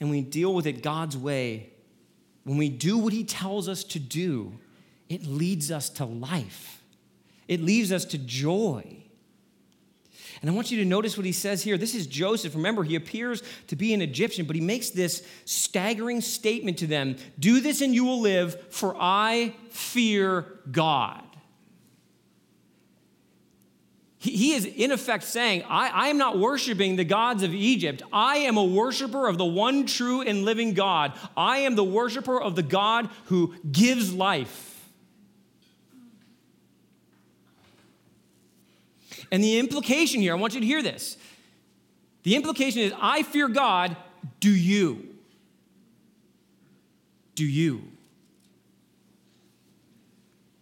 and 0.00 0.10
we 0.10 0.20
deal 0.20 0.52
with 0.52 0.66
it 0.66 0.82
God's 0.82 1.16
way, 1.16 1.70
when 2.42 2.58
we 2.58 2.68
do 2.68 2.98
what 2.98 3.12
He 3.12 3.24
tells 3.24 3.68
us 3.68 3.84
to 3.84 3.98
do, 3.98 4.58
it 5.08 5.26
leads 5.26 5.70
us 5.70 5.90
to 5.90 6.04
life. 6.04 6.82
It 7.48 7.60
leads 7.60 7.92
us 7.92 8.04
to 8.06 8.18
joy. 8.18 9.04
And 10.40 10.50
I 10.50 10.54
want 10.54 10.70
you 10.70 10.78
to 10.78 10.84
notice 10.84 11.16
what 11.16 11.26
he 11.26 11.32
says 11.32 11.62
here. 11.62 11.78
This 11.78 11.94
is 11.94 12.06
Joseph. 12.06 12.54
Remember, 12.54 12.82
he 12.82 12.96
appears 12.96 13.42
to 13.68 13.76
be 13.76 13.94
an 13.94 14.02
Egyptian, 14.02 14.46
but 14.46 14.56
he 14.56 14.62
makes 14.62 14.90
this 14.90 15.26
staggering 15.44 16.20
statement 16.20 16.78
to 16.78 16.86
them 16.86 17.16
Do 17.38 17.60
this 17.60 17.80
and 17.80 17.94
you 17.94 18.04
will 18.04 18.20
live, 18.20 18.60
for 18.70 18.96
I 18.98 19.54
fear 19.70 20.58
God. 20.70 21.22
He 24.18 24.52
is 24.54 24.64
in 24.64 24.90
effect 24.90 25.24
saying, 25.24 25.64
I, 25.68 25.88
I, 25.88 26.08
am 26.08 26.16
not 26.16 26.38
worshiping 26.38 26.96
the 26.96 27.04
gods 27.04 27.42
of 27.42 27.52
Egypt. 27.52 28.02
I 28.10 28.38
am 28.38 28.56
a 28.56 28.64
worshiper 28.64 29.28
of 29.28 29.36
the 29.36 29.44
one 29.44 29.84
true 29.84 30.22
and 30.22 30.46
living 30.46 30.72
God. 30.72 31.12
I 31.36 31.58
am 31.58 31.74
the 31.74 31.84
worshiper 31.84 32.40
of 32.40 32.56
the 32.56 32.62
God 32.62 33.10
who 33.26 33.54
gives 33.70 34.14
life. 34.14 34.73
And 39.34 39.42
the 39.42 39.58
implication 39.58 40.20
here, 40.20 40.32
I 40.32 40.36
want 40.36 40.54
you 40.54 40.60
to 40.60 40.66
hear 40.66 40.80
this. 40.80 41.16
The 42.22 42.36
implication 42.36 42.82
is, 42.82 42.92
I 43.02 43.24
fear 43.24 43.48
God, 43.48 43.96
do 44.38 44.48
you? 44.48 45.08
Do 47.34 47.44
you? 47.44 47.82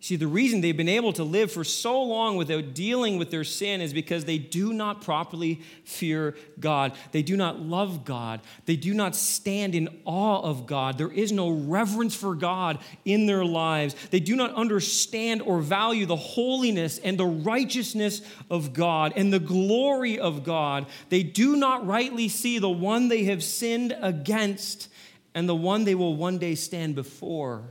See, 0.03 0.17
the 0.17 0.27
reason 0.27 0.61
they've 0.61 0.77
been 0.77 0.89
able 0.89 1.13
to 1.13 1.23
live 1.23 1.53
for 1.53 1.63
so 1.63 2.03
long 2.03 2.35
without 2.35 2.75
dealing 2.75 3.19
with 3.19 3.31
their 3.31 3.45
sin 3.45 3.81
is 3.81 3.93
because 3.93 4.25
they 4.25 4.37
do 4.37 4.73
not 4.73 5.03
properly 5.03 5.61
fear 5.85 6.35
God. 6.59 6.95
They 7.13 7.23
do 7.23 7.37
not 7.37 7.61
love 7.61 8.05
God. 8.05 8.41
They 8.67 8.75
do 8.75 8.95
not 8.95 9.15
stand 9.15 9.77
in 9.77 10.01
awe 10.05 10.41
of 10.43 10.67
God. 10.67 10.99
There 10.99 11.13
is 11.13 11.31
no 11.31 11.51
reverence 11.51 12.17
for 12.17 12.35
God 12.35 12.81
in 13.05 13.27
their 13.27 13.45
lives. 13.45 13.95
They 14.11 14.19
do 14.19 14.35
not 14.35 14.53
understand 14.55 15.41
or 15.41 15.61
value 15.61 16.05
the 16.05 16.17
holiness 16.17 16.99
and 16.99 17.17
the 17.17 17.25
righteousness 17.25 18.23
of 18.51 18.73
God 18.73 19.13
and 19.15 19.33
the 19.33 19.39
glory 19.39 20.19
of 20.19 20.43
God. 20.43 20.87
They 21.11 21.23
do 21.23 21.55
not 21.55 21.87
rightly 21.87 22.29
see 22.29 22.59
the 22.59 22.69
one 22.69 23.07
they 23.07 23.23
have 23.27 23.45
sinned 23.45 23.97
against 24.03 24.89
and 25.33 25.49
the 25.49 25.55
one 25.55 25.85
they 25.85 25.95
will 25.95 26.17
one 26.17 26.39
day 26.39 26.57
stand 26.57 26.97
before. 26.97 27.69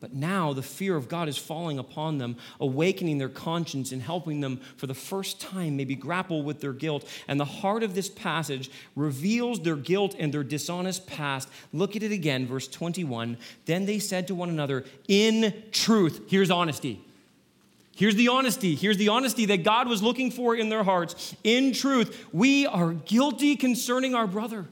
But 0.00 0.12
now 0.12 0.52
the 0.52 0.62
fear 0.62 0.94
of 0.94 1.08
God 1.08 1.28
is 1.28 1.36
falling 1.36 1.78
upon 1.78 2.18
them, 2.18 2.36
awakening 2.60 3.18
their 3.18 3.28
conscience 3.28 3.90
and 3.90 4.00
helping 4.00 4.40
them 4.40 4.60
for 4.76 4.86
the 4.86 4.94
first 4.94 5.40
time 5.40 5.76
maybe 5.76 5.96
grapple 5.96 6.44
with 6.44 6.60
their 6.60 6.72
guilt. 6.72 7.04
And 7.26 7.40
the 7.40 7.44
heart 7.44 7.82
of 7.82 7.94
this 7.94 8.08
passage 8.08 8.70
reveals 8.94 9.60
their 9.60 9.74
guilt 9.74 10.14
and 10.16 10.32
their 10.32 10.44
dishonest 10.44 11.08
past. 11.08 11.48
Look 11.72 11.96
at 11.96 12.04
it 12.04 12.12
again, 12.12 12.46
verse 12.46 12.68
21. 12.68 13.38
Then 13.66 13.86
they 13.86 13.98
said 13.98 14.28
to 14.28 14.36
one 14.36 14.50
another, 14.50 14.84
In 15.08 15.64
truth, 15.72 16.26
here's 16.28 16.50
honesty. 16.50 17.04
Here's 17.96 18.14
the 18.14 18.28
honesty. 18.28 18.76
Here's 18.76 18.98
the 18.98 19.08
honesty 19.08 19.46
that 19.46 19.64
God 19.64 19.88
was 19.88 20.04
looking 20.04 20.30
for 20.30 20.54
in 20.54 20.68
their 20.68 20.84
hearts. 20.84 21.34
In 21.42 21.72
truth, 21.72 22.28
we 22.32 22.64
are 22.64 22.92
guilty 22.92 23.56
concerning 23.56 24.14
our 24.14 24.28
brother. 24.28 24.66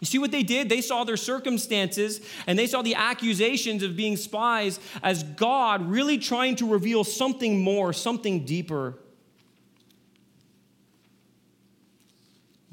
You 0.00 0.06
see 0.06 0.18
what 0.18 0.30
they 0.30 0.42
did? 0.42 0.68
They 0.68 0.80
saw 0.80 1.04
their 1.04 1.16
circumstances 1.16 2.20
and 2.46 2.58
they 2.58 2.66
saw 2.66 2.82
the 2.82 2.94
accusations 2.94 3.82
of 3.82 3.96
being 3.96 4.16
spies 4.16 4.78
as 5.02 5.22
God 5.22 5.88
really 5.88 6.18
trying 6.18 6.56
to 6.56 6.66
reveal 6.66 7.02
something 7.02 7.60
more, 7.60 7.92
something 7.92 8.44
deeper. 8.44 8.98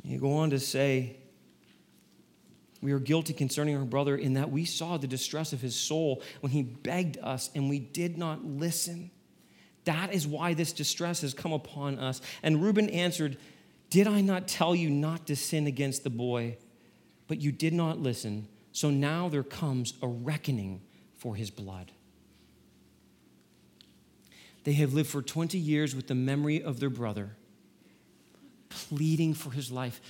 You 0.04 0.20
go 0.20 0.34
on 0.34 0.52
to 0.52 0.60
say, 0.60 1.16
we 2.82 2.92
are 2.92 3.00
guilty 3.00 3.34
concerning 3.34 3.76
our 3.76 3.86
brother 3.86 4.16
in 4.16 4.34
that 4.34 4.52
we 4.52 4.64
saw 4.64 4.98
the 4.98 5.08
distress 5.08 5.52
of 5.52 5.62
his 5.62 5.76
soul 5.76 6.22
when 6.42 6.52
he 6.52 6.62
begged 6.62 7.18
us 7.24 7.50
and 7.56 7.68
we 7.68 7.80
did 7.80 8.16
not 8.16 8.46
listen. 8.46 9.10
That 9.86 10.14
is 10.14 10.28
why 10.28 10.54
this 10.54 10.72
distress 10.72 11.22
has 11.22 11.34
come 11.34 11.52
upon 11.52 11.98
us. 11.98 12.22
And 12.44 12.62
Reuben 12.62 12.92
answered, 12.92 13.38
Did 13.90 14.08
I 14.08 14.22
not 14.22 14.48
tell 14.48 14.76
you 14.76 14.92
not 14.92 15.26
to 15.28 15.36
sin 15.36 15.66
against 15.66 16.04
the 16.04 16.12
boy? 16.12 16.58
But 17.28 17.42
you 17.42 17.52
did 17.52 17.74
not 17.74 18.00
listen. 18.00 18.48
So 18.72 18.90
now 18.90 19.30
there 19.30 19.44
comes 19.44 19.94
a 20.02 20.08
reckoning 20.08 20.82
for 21.18 21.36
his 21.36 21.50
blood. 21.50 21.92
They 24.64 24.74
have 24.74 24.94
lived 24.94 25.10
for 25.10 25.22
20 25.22 25.58
years 25.58 25.96
with 25.96 26.08
the 26.08 26.16
memory 26.16 26.62
of 26.62 26.80
their 26.80 26.90
brother, 26.90 27.36
pleading 28.70 29.34
for 29.34 29.52
his 29.52 29.72
life 29.72 30.02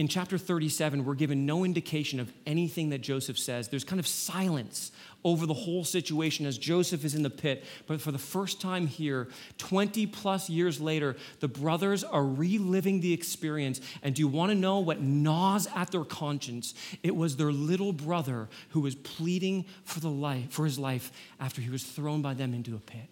in 0.00 0.08
chapter 0.08 0.38
37, 0.38 1.04
we're 1.04 1.14
given 1.14 1.44
no 1.44 1.62
indication 1.62 2.20
of 2.20 2.32
anything 2.46 2.88
that 2.88 3.02
Joseph 3.02 3.38
says. 3.38 3.68
There's 3.68 3.84
kind 3.84 4.00
of 4.00 4.06
silence 4.06 4.92
over 5.24 5.44
the 5.44 5.52
whole 5.52 5.84
situation 5.84 6.46
as 6.46 6.56
Joseph 6.56 7.04
is 7.04 7.14
in 7.14 7.22
the 7.22 7.28
pit. 7.28 7.66
But 7.86 8.00
for 8.00 8.10
the 8.10 8.16
first 8.16 8.62
time 8.62 8.86
here, 8.86 9.28
20 9.58 10.06
plus 10.06 10.48
years 10.48 10.80
later, 10.80 11.16
the 11.40 11.48
brothers 11.48 12.02
are 12.02 12.24
reliving 12.24 13.02
the 13.02 13.12
experience. 13.12 13.82
And 14.02 14.14
do 14.14 14.20
you 14.20 14.28
want 14.28 14.50
to 14.52 14.56
know 14.56 14.78
what 14.78 15.02
gnaws 15.02 15.68
at 15.76 15.90
their 15.90 16.04
conscience? 16.04 16.72
It 17.02 17.14
was 17.14 17.36
their 17.36 17.52
little 17.52 17.92
brother 17.92 18.48
who 18.70 18.80
was 18.80 18.94
pleading 18.94 19.66
for, 19.84 20.00
the 20.00 20.08
life, 20.08 20.50
for 20.50 20.64
his 20.64 20.78
life 20.78 21.12
after 21.38 21.60
he 21.60 21.68
was 21.68 21.82
thrown 21.82 22.22
by 22.22 22.32
them 22.32 22.54
into 22.54 22.74
a 22.74 22.80
pit. 22.80 23.10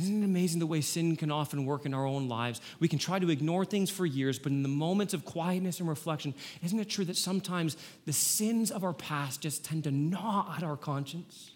Isn't 0.00 0.22
it 0.22 0.24
amazing 0.24 0.58
the 0.58 0.66
way 0.66 0.80
sin 0.80 1.16
can 1.16 1.30
often 1.30 1.66
work 1.66 1.84
in 1.84 1.92
our 1.92 2.06
own 2.06 2.26
lives? 2.26 2.62
We 2.80 2.88
can 2.88 2.98
try 2.98 3.18
to 3.18 3.28
ignore 3.28 3.66
things 3.66 3.90
for 3.90 4.06
years, 4.06 4.38
but 4.38 4.50
in 4.50 4.62
the 4.62 4.68
moments 4.68 5.12
of 5.12 5.26
quietness 5.26 5.80
and 5.80 5.88
reflection, 5.88 6.34
isn't 6.64 6.78
it 6.78 6.88
true 6.88 7.04
that 7.04 7.16
sometimes 7.16 7.76
the 8.06 8.12
sins 8.12 8.70
of 8.70 8.84
our 8.84 8.94
past 8.94 9.42
just 9.42 9.64
tend 9.64 9.84
to 9.84 9.90
gnaw 9.90 10.54
at 10.56 10.62
our 10.62 10.78
conscience? 10.78 11.50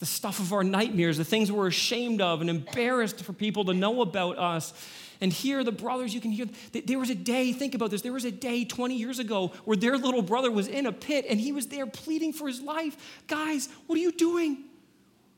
The 0.00 0.06
stuff 0.06 0.40
of 0.40 0.52
our 0.52 0.64
nightmares, 0.64 1.18
the 1.18 1.24
things 1.24 1.52
we're 1.52 1.68
ashamed 1.68 2.20
of 2.20 2.40
and 2.40 2.50
embarrassed 2.50 3.22
for 3.22 3.32
people 3.32 3.66
to 3.66 3.74
know 3.74 4.02
about 4.02 4.36
us. 4.36 4.72
And 5.20 5.32
here, 5.32 5.62
the 5.62 5.70
brothers, 5.70 6.12
you 6.12 6.20
can 6.20 6.32
hear, 6.32 6.46
there 6.72 6.98
was 6.98 7.10
a 7.10 7.14
day, 7.14 7.52
think 7.52 7.76
about 7.76 7.92
this, 7.92 8.02
there 8.02 8.12
was 8.12 8.24
a 8.24 8.32
day 8.32 8.64
20 8.64 8.96
years 8.96 9.20
ago 9.20 9.52
where 9.64 9.76
their 9.76 9.96
little 9.96 10.22
brother 10.22 10.50
was 10.50 10.66
in 10.66 10.86
a 10.86 10.92
pit 10.92 11.26
and 11.28 11.40
he 11.40 11.52
was 11.52 11.68
there 11.68 11.86
pleading 11.86 12.32
for 12.32 12.48
his 12.48 12.60
life. 12.60 13.22
Guys, 13.28 13.68
what 13.86 13.96
are 13.96 14.02
you 14.02 14.10
doing? 14.10 14.64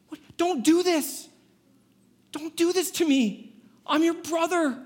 What? 0.08 0.20
Don't 0.38 0.64
do 0.64 0.82
this. 0.82 1.28
Don't 2.34 2.56
do 2.56 2.72
this 2.72 2.90
to 2.92 3.06
me. 3.06 3.52
I'm 3.86 4.02
your 4.02 4.14
brother. 4.14 4.76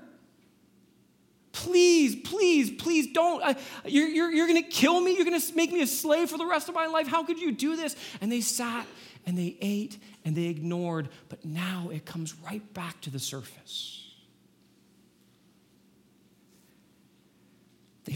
Please, 1.51 2.15
please, 2.15 2.69
please 2.69 3.11
don't. 3.11 3.43
I, 3.43 3.55
you're 3.85 4.07
you're, 4.07 4.31
you're 4.31 4.47
going 4.47 4.63
to 4.63 4.69
kill 4.69 5.01
me. 5.01 5.15
You're 5.15 5.25
going 5.25 5.39
to 5.39 5.55
make 5.55 5.71
me 5.71 5.81
a 5.81 5.87
slave 5.87 6.29
for 6.29 6.37
the 6.37 6.45
rest 6.45 6.69
of 6.69 6.75
my 6.75 6.85
life. 6.85 7.07
How 7.07 7.23
could 7.23 7.39
you 7.39 7.51
do 7.51 7.75
this? 7.75 7.95
And 8.21 8.31
they 8.31 8.41
sat 8.41 8.85
and 9.25 9.35
they 9.35 9.57
ate 9.61 9.97
and 10.23 10.35
they 10.35 10.45
ignored, 10.45 11.09
but 11.27 11.43
now 11.43 11.89
it 11.91 12.05
comes 12.05 12.35
right 12.45 12.73
back 12.75 13.01
to 13.01 13.09
the 13.09 13.19
surface. 13.19 13.98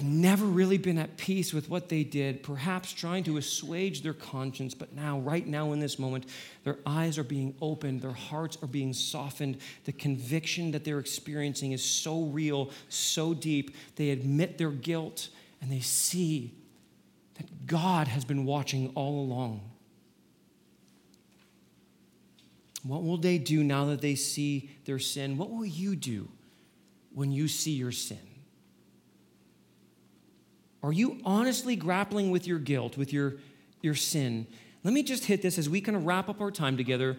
Never 0.06 0.46
really 0.46 0.78
been 0.78 0.98
at 0.98 1.16
peace 1.16 1.54
with 1.54 1.70
what 1.70 1.88
they 1.88 2.04
did, 2.04 2.44
perhaps 2.44 2.92
trying 2.92 3.24
to 3.24 3.38
assuage 3.38 4.02
their 4.02 4.14
conscience, 4.14 4.74
but 4.74 4.92
now, 4.94 5.20
right 5.20 5.48
now 5.48 5.72
in 5.72 5.80
this 5.80 5.98
moment, 5.98 6.26
their 6.66 6.78
eyes 6.86 7.18
are 7.18 7.24
being 7.24 7.56
opened, 7.62 8.02
their 8.02 8.12
hearts 8.12 8.58
are 8.62 8.68
being 8.68 8.92
softened. 8.92 9.60
The 9.86 9.94
conviction 9.94 10.72
that 10.72 10.84
they're 10.84 11.00
experiencing 11.00 11.72
is 11.72 11.82
so 11.82 12.24
real, 12.24 12.72
so 12.90 13.34
deep. 13.34 13.78
They 13.96 14.10
admit 14.10 14.58
their 14.58 14.72
guilt 14.72 15.30
and 15.62 15.72
they 15.72 15.80
see 15.80 16.54
that 17.36 17.66
God 17.66 18.10
has 18.10 18.26
been 18.26 18.44
watching 18.44 18.92
all 18.96 19.22
along. 19.22 19.62
What 22.84 23.04
will 23.04 23.16
they 23.16 23.38
do 23.38 23.64
now 23.64 23.86
that 23.86 24.02
they 24.02 24.16
see 24.16 24.70
their 24.84 25.00
sin? 25.00 25.38
What 25.38 25.50
will 25.50 25.66
you 25.66 25.96
do 25.96 26.28
when 27.14 27.32
you 27.32 27.48
see 27.48 27.72
your 27.72 27.94
sin? 27.94 28.33
Are 30.84 30.92
you 30.92 31.22
honestly 31.24 31.78
grappling 31.78 32.30
with 32.30 32.46
your 32.46 32.60
guilt, 32.60 32.98
with 32.98 33.14
your, 33.14 33.36
your 33.82 33.96
sin? 33.96 34.46
Let 34.84 34.94
me 34.94 35.02
just 35.02 35.26
hit 35.26 35.42
this 35.42 35.58
as 35.58 35.70
we 35.70 35.80
kind 35.80 35.96
of 35.96 36.06
wrap 36.06 36.28
up 36.28 36.42
our 36.42 36.52
time 36.52 36.76
together 36.76 37.18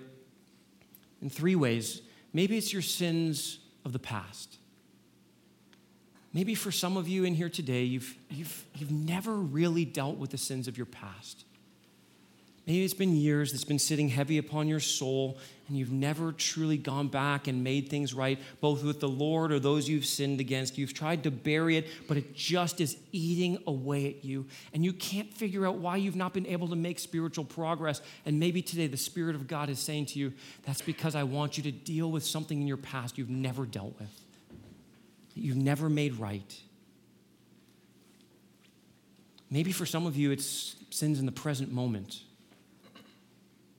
in 1.22 1.30
three 1.30 1.56
ways. 1.56 2.02
Maybe 2.34 2.58
it's 2.58 2.72
your 2.72 2.82
sins 2.82 3.60
of 3.84 3.94
the 3.94 3.98
past. 3.98 4.58
Maybe 6.34 6.54
for 6.54 6.70
some 6.70 6.96
of 6.98 7.08
you 7.08 7.24
in 7.24 7.34
here 7.34 7.48
today, 7.48 7.84
you've, 7.84 8.18
you've, 8.28 8.66
you've 8.74 8.90
never 8.90 9.34
really 9.34 9.84
dealt 9.84 10.18
with 10.18 10.30
the 10.30 10.38
sins 10.38 10.68
of 10.68 10.76
your 10.76 10.86
past. 10.86 11.43
Maybe 12.66 12.82
it's 12.82 12.94
been 12.94 13.14
years 13.14 13.52
that's 13.52 13.64
been 13.64 13.78
sitting 13.78 14.08
heavy 14.08 14.38
upon 14.38 14.68
your 14.68 14.80
soul, 14.80 15.36
and 15.68 15.76
you've 15.76 15.92
never 15.92 16.32
truly 16.32 16.78
gone 16.78 17.08
back 17.08 17.46
and 17.46 17.62
made 17.62 17.90
things 17.90 18.14
right, 18.14 18.38
both 18.62 18.82
with 18.82 19.00
the 19.00 19.08
Lord 19.08 19.52
or 19.52 19.58
those 19.58 19.86
you've 19.86 20.06
sinned 20.06 20.40
against. 20.40 20.78
You've 20.78 20.94
tried 20.94 21.24
to 21.24 21.30
bury 21.30 21.76
it, 21.76 21.88
but 22.08 22.16
it 22.16 22.34
just 22.34 22.80
is 22.80 22.96
eating 23.12 23.58
away 23.66 24.08
at 24.08 24.24
you. 24.24 24.46
And 24.72 24.82
you 24.82 24.94
can't 24.94 25.32
figure 25.32 25.66
out 25.66 25.76
why 25.76 25.98
you've 25.98 26.16
not 26.16 26.32
been 26.32 26.46
able 26.46 26.68
to 26.68 26.76
make 26.76 26.98
spiritual 26.98 27.44
progress. 27.44 28.00
And 28.24 28.40
maybe 28.40 28.62
today 28.62 28.86
the 28.86 28.96
Spirit 28.96 29.34
of 29.36 29.46
God 29.46 29.68
is 29.68 29.78
saying 29.78 30.06
to 30.06 30.18
you, 30.18 30.32
That's 30.64 30.80
because 30.80 31.14
I 31.14 31.24
want 31.24 31.58
you 31.58 31.62
to 31.64 31.72
deal 31.72 32.10
with 32.10 32.24
something 32.24 32.58
in 32.58 32.66
your 32.66 32.78
past 32.78 33.18
you've 33.18 33.28
never 33.28 33.66
dealt 33.66 33.98
with, 34.00 34.10
that 35.34 35.40
you've 35.40 35.56
never 35.56 35.90
made 35.90 36.18
right. 36.18 36.58
Maybe 39.50 39.70
for 39.70 39.84
some 39.84 40.06
of 40.06 40.16
you, 40.16 40.30
it's 40.30 40.76
sins 40.88 41.20
in 41.20 41.26
the 41.26 41.32
present 41.32 41.70
moment 41.70 42.22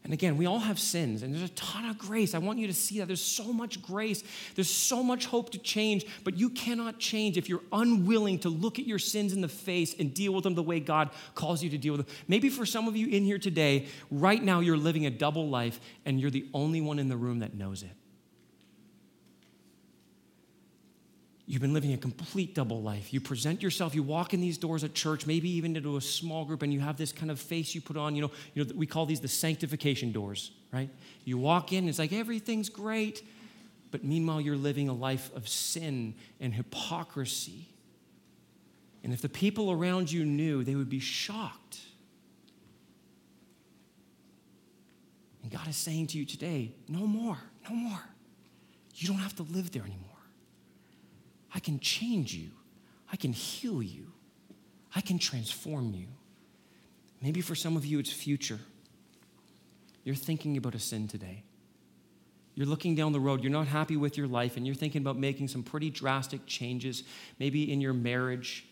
and 0.05 0.13
again, 0.13 0.37
we 0.37 0.45
all 0.45 0.59
have 0.59 0.79
sins, 0.79 1.23
and 1.23 1.33
there's 1.33 1.49
a 1.49 1.53
ton 1.53 1.89
of 1.89 1.97
grace. 1.97 2.35
I 2.35 2.37
want 2.37 2.59
you 2.59 2.67
to 2.67 2.73
see 2.73 2.99
that. 2.99 3.07
There's 3.07 3.19
so 3.19 3.51
much 3.51 3.81
grace, 3.81 4.23
there's 4.53 4.69
so 4.69 5.01
much 5.01 5.25
hope 5.25 5.49
to 5.49 5.57
change, 5.57 6.05
but 6.23 6.37
you 6.37 6.51
cannot 6.51 6.99
change 6.99 7.37
if 7.37 7.49
you're 7.49 7.63
unwilling 7.71 8.37
to 8.39 8.49
look 8.49 8.77
at 8.77 8.85
your 8.85 8.99
sins 8.99 9.33
in 9.33 9.41
the 9.41 9.47
face 9.47 9.95
and 9.97 10.13
deal 10.13 10.31
with 10.31 10.43
them 10.43 10.53
the 10.53 10.61
way 10.61 10.79
God 10.79 11.09
calls 11.33 11.63
you 11.63 11.71
to 11.71 11.77
deal 11.79 11.97
with 11.97 12.05
them. 12.05 12.15
Maybe 12.27 12.49
for 12.49 12.67
some 12.67 12.87
of 12.87 12.95
you 12.95 13.07
in 13.07 13.23
here 13.23 13.39
today, 13.39 13.87
right 14.11 14.41
now, 14.41 14.59
you're 14.59 14.77
living 14.77 15.07
a 15.07 15.09
double 15.09 15.49
life, 15.49 15.79
and 16.05 16.21
you're 16.21 16.29
the 16.29 16.45
only 16.53 16.81
one 16.81 16.99
in 16.99 17.09
the 17.09 17.17
room 17.17 17.39
that 17.39 17.55
knows 17.55 17.81
it. 17.81 17.89
You've 21.47 21.61
been 21.61 21.73
living 21.73 21.93
a 21.93 21.97
complete 21.97 22.55
double 22.55 22.81
life. 22.81 23.13
You 23.13 23.21
present 23.21 23.61
yourself, 23.61 23.93
you 23.93 24.01
walk 24.01 24.33
in 24.33 24.41
these 24.41 24.57
doors 24.57 24.83
at 24.83 24.95
church, 24.95 25.27
maybe 25.27 25.49
even 25.51 25.75
into 25.75 25.95
a 25.95 26.01
small 26.01 26.43
group, 26.43 26.63
and 26.63 26.73
you 26.73 26.79
have 26.79 26.97
this 26.97 27.11
kind 27.11 27.29
of 27.29 27.39
face 27.39 27.75
you 27.75 27.81
put 27.81 27.97
on. 27.97 28.15
You 28.15 28.23
know, 28.23 28.31
you 28.55 28.63
know 28.63 28.71
we 28.75 28.87
call 28.87 29.05
these 29.05 29.19
the 29.19 29.27
sanctification 29.27 30.11
doors, 30.11 30.51
right? 30.73 30.89
You 31.23 31.37
walk 31.37 31.71
in, 31.71 31.87
it's 31.87 31.99
like 31.99 32.13
everything's 32.13 32.69
great, 32.69 33.21
but 33.91 34.03
meanwhile, 34.03 34.41
you're 34.41 34.57
living 34.57 34.89
a 34.89 34.93
life 34.93 35.29
of 35.35 35.47
sin 35.47 36.15
and 36.39 36.53
hypocrisy. 36.53 37.69
And 39.03 39.13
if 39.13 39.21
the 39.21 39.29
people 39.29 39.71
around 39.71 40.11
you 40.11 40.25
knew, 40.25 40.63
they 40.63 40.73
would 40.73 40.89
be 40.89 40.99
shocked. 40.99 41.79
And 45.43 45.51
God 45.51 45.67
is 45.67 45.77
saying 45.77 46.07
to 46.07 46.17
you 46.17 46.25
today, 46.25 46.71
no 46.89 47.05
more, 47.05 47.37
no 47.69 47.75
more. 47.75 48.01
You 48.95 49.07
don't 49.07 49.19
have 49.19 49.35
to 49.35 49.43
live 49.43 49.71
there 49.71 49.83
anymore. 49.83 50.04
I 51.55 51.59
can 51.59 51.79
change 51.79 52.35
you. 52.35 52.51
I 53.11 53.15
can 53.15 53.31
heal 53.31 53.81
you. 53.81 54.11
I 54.93 54.99
can 55.01 55.17
transform 55.17 55.93
you. 55.93 56.07
Maybe 57.21 57.39
for 57.39 57.55
some 57.55 57.77
of 57.77 57.85
you, 57.85 57.97
it's 57.97 58.11
future. 58.11 58.59
You're 60.03 60.15
thinking 60.15 60.57
about 60.57 60.75
a 60.75 60.79
sin 60.79 61.07
today. 61.07 61.43
You're 62.55 62.67
looking 62.67 62.93
down 62.93 63.11
the 63.11 63.19
road, 63.19 63.41
you're 63.41 63.51
not 63.51 63.67
happy 63.67 63.97
with 63.97 64.17
your 64.17 64.27
life, 64.27 64.55
and 64.55 64.65
you're 64.65 64.75
thinking 64.75 65.01
about 65.01 65.17
making 65.17 65.47
some 65.47 65.63
pretty 65.63 65.89
drastic 65.89 66.45
changes, 66.45 67.03
maybe 67.39 67.71
in 67.71 67.81
your 67.81 67.93
marriage, 67.93 68.65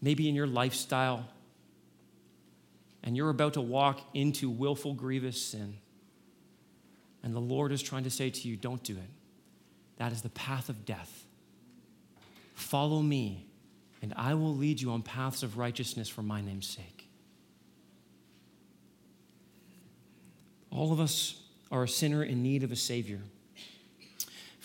maybe 0.00 0.28
in 0.28 0.34
your 0.34 0.46
lifestyle, 0.46 1.28
and 3.04 3.16
you're 3.16 3.30
about 3.30 3.54
to 3.54 3.60
walk 3.60 4.00
into 4.14 4.50
willful, 4.50 4.94
grievous 4.94 5.40
sin. 5.40 5.76
And 7.22 7.34
the 7.34 7.40
Lord 7.40 7.70
is 7.70 7.82
trying 7.82 8.04
to 8.04 8.10
say 8.10 8.30
to 8.30 8.48
you, 8.48 8.56
don't 8.56 8.82
do 8.82 8.94
it. 8.94 9.10
That 9.98 10.12
is 10.12 10.22
the 10.22 10.30
path 10.30 10.68
of 10.68 10.84
death. 10.84 11.26
Follow 12.54 13.02
me, 13.02 13.46
and 14.00 14.14
I 14.16 14.34
will 14.34 14.54
lead 14.54 14.80
you 14.80 14.90
on 14.90 15.02
paths 15.02 15.42
of 15.42 15.58
righteousness 15.58 16.08
for 16.08 16.22
my 16.22 16.40
name's 16.40 16.68
sake. 16.68 17.08
All 20.70 20.92
of 20.92 21.00
us 21.00 21.40
are 21.70 21.82
a 21.82 21.88
sinner 21.88 22.22
in 22.22 22.42
need 22.42 22.62
of 22.62 22.72
a 22.72 22.76
Savior. 22.76 23.20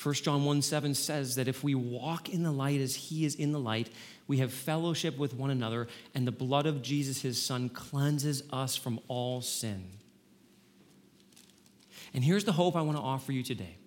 1 0.02 0.16
John 0.16 0.44
1 0.44 0.62
7 0.62 0.94
says 0.94 1.36
that 1.36 1.48
if 1.48 1.64
we 1.64 1.76
walk 1.76 2.30
in 2.30 2.44
the 2.44 2.52
light 2.52 2.82
as 2.82 2.96
he 2.96 3.26
is 3.26 3.36
in 3.36 3.52
the 3.52 3.60
light, 3.60 3.90
we 4.28 4.38
have 4.38 4.52
fellowship 4.52 5.18
with 5.18 5.34
one 5.34 5.50
another, 5.50 5.88
and 6.14 6.28
the 6.28 6.32
blood 6.32 6.66
of 6.66 6.82
Jesus, 6.82 7.22
his 7.22 7.44
son, 7.44 7.70
cleanses 7.70 8.44
us 8.52 8.76
from 8.76 9.00
all 9.08 9.42
sin. 9.42 9.84
And 12.14 12.24
here's 12.24 12.44
the 12.44 12.52
hope 12.52 12.76
I 12.76 12.82
want 12.82 12.98
to 12.98 13.04
offer 13.04 13.32
you 13.32 13.44
today 13.44 13.78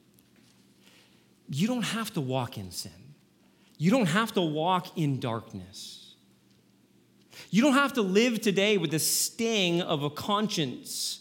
you 1.48 1.66
don't 1.66 1.82
have 1.82 2.12
to 2.14 2.20
walk 2.20 2.58
in 2.58 2.70
sin, 2.70 2.92
you 3.78 3.90
don't 3.90 4.06
have 4.06 4.32
to 4.32 4.40
walk 4.40 4.96
in 4.96 5.20
darkness. 5.20 6.02
You 7.50 7.62
don't 7.62 7.74
have 7.74 7.92
to 7.94 8.02
live 8.02 8.40
today 8.40 8.78
with 8.78 8.90
the 8.90 8.98
sting 8.98 9.82
of 9.82 10.02
a 10.02 10.08
conscience. 10.08 11.20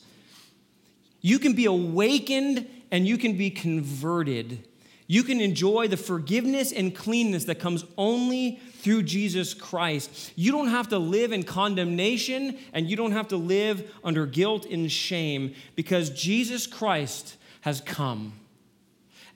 You 1.19 1.39
can 1.39 1.53
be 1.53 1.65
awakened 1.65 2.67
and 2.89 3.05
you 3.05 3.17
can 3.17 3.37
be 3.37 3.49
converted 3.49 4.65
you 5.07 5.23
can 5.23 5.39
enjoy 5.39 5.87
the 5.87 5.97
forgiveness 5.97 6.71
and 6.71 6.95
cleanness 6.95 7.43
that 7.45 7.59
comes 7.59 7.85
only 7.97 8.59
through 8.77 9.03
Jesus 9.03 9.53
Christ. 9.53 10.33
You 10.35 10.51
don't 10.51 10.69
have 10.69 10.89
to 10.89 10.97
live 10.97 11.31
in 11.31 11.43
condemnation 11.43 12.57
and 12.73 12.89
you 12.89 12.95
don't 12.95 13.11
have 13.11 13.27
to 13.27 13.37
live 13.37 13.93
under 14.03 14.25
guilt 14.25 14.65
and 14.65 14.91
shame 14.91 15.53
because 15.75 16.09
Jesus 16.09 16.65
Christ 16.65 17.37
has 17.61 17.81
come. 17.81 18.33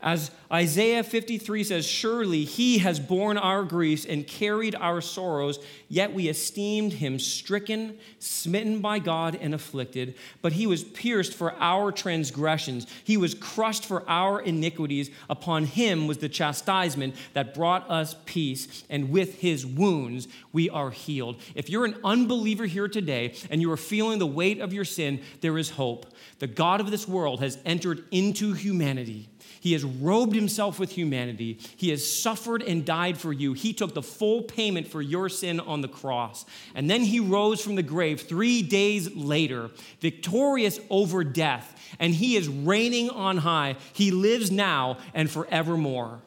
As 0.01 0.31
Isaiah 0.51 1.03
53 1.03 1.63
says, 1.65 1.85
Surely 1.85 2.45
he 2.45 2.77
has 2.77 3.01
borne 3.01 3.37
our 3.37 3.65
griefs 3.65 4.05
and 4.05 4.25
carried 4.25 4.73
our 4.75 5.01
sorrows, 5.01 5.59
yet 5.89 6.13
we 6.13 6.29
esteemed 6.29 6.93
him 6.93 7.19
stricken, 7.19 7.97
smitten 8.17 8.79
by 8.79 8.99
God, 8.99 9.37
and 9.41 9.53
afflicted. 9.53 10.15
But 10.41 10.53
he 10.53 10.67
was 10.67 10.85
pierced 10.85 11.33
for 11.33 11.53
our 11.59 11.91
transgressions, 11.91 12.87
he 13.03 13.17
was 13.17 13.33
crushed 13.35 13.85
for 13.85 14.09
our 14.09 14.39
iniquities. 14.39 15.11
Upon 15.29 15.65
him 15.65 16.07
was 16.07 16.19
the 16.19 16.29
chastisement 16.29 17.15
that 17.33 17.53
brought 17.53 17.89
us 17.89 18.15
peace, 18.25 18.85
and 18.89 19.09
with 19.09 19.39
his 19.39 19.65
wounds 19.65 20.29
we 20.53 20.69
are 20.69 20.91
healed. 20.91 21.41
If 21.55 21.69
you're 21.69 21.85
an 21.85 21.97
unbeliever 22.05 22.67
here 22.67 22.87
today 22.87 23.33
and 23.49 23.61
you 23.61 23.69
are 23.71 23.77
feeling 23.77 24.19
the 24.19 24.25
weight 24.25 24.61
of 24.61 24.71
your 24.71 24.85
sin, 24.85 25.21
there 25.41 25.57
is 25.57 25.71
hope. 25.71 26.05
The 26.39 26.47
God 26.47 26.79
of 26.79 26.89
this 26.89 27.05
world 27.05 27.41
has 27.41 27.57
entered 27.65 28.05
into 28.11 28.53
humanity. 28.53 29.27
He 29.59 29.73
has 29.73 29.83
robed 29.83 30.35
himself 30.35 30.79
with 30.79 30.91
humanity. 30.91 31.59
He 31.75 31.89
has 31.89 32.09
suffered 32.09 32.61
and 32.61 32.85
died 32.85 33.17
for 33.17 33.33
you. 33.33 33.53
He 33.53 33.73
took 33.73 33.93
the 33.93 34.01
full 34.01 34.43
payment 34.43 34.87
for 34.87 35.01
your 35.01 35.29
sin 35.29 35.59
on 35.59 35.81
the 35.81 35.87
cross. 35.87 36.45
And 36.75 36.89
then 36.89 37.01
he 37.01 37.19
rose 37.19 37.61
from 37.61 37.75
the 37.75 37.83
grave 37.83 38.21
three 38.21 38.61
days 38.61 39.13
later, 39.15 39.69
victorious 39.99 40.79
over 40.89 41.23
death. 41.23 41.75
And 41.99 42.13
he 42.13 42.35
is 42.35 42.47
reigning 42.47 43.09
on 43.09 43.37
high. 43.37 43.75
He 43.93 44.11
lives 44.11 44.51
now 44.51 44.97
and 45.13 45.29
forevermore. 45.29 46.21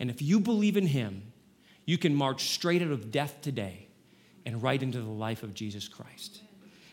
And 0.00 0.10
if 0.10 0.22
you 0.22 0.38
believe 0.38 0.76
in 0.76 0.86
him, 0.86 1.32
you 1.84 1.98
can 1.98 2.14
march 2.14 2.50
straight 2.50 2.82
out 2.82 2.90
of 2.90 3.10
death 3.10 3.40
today 3.40 3.88
and 4.44 4.62
right 4.62 4.82
into 4.82 5.00
the 5.00 5.10
life 5.10 5.42
of 5.42 5.54
Jesus 5.54 5.88
Christ. 5.88 6.42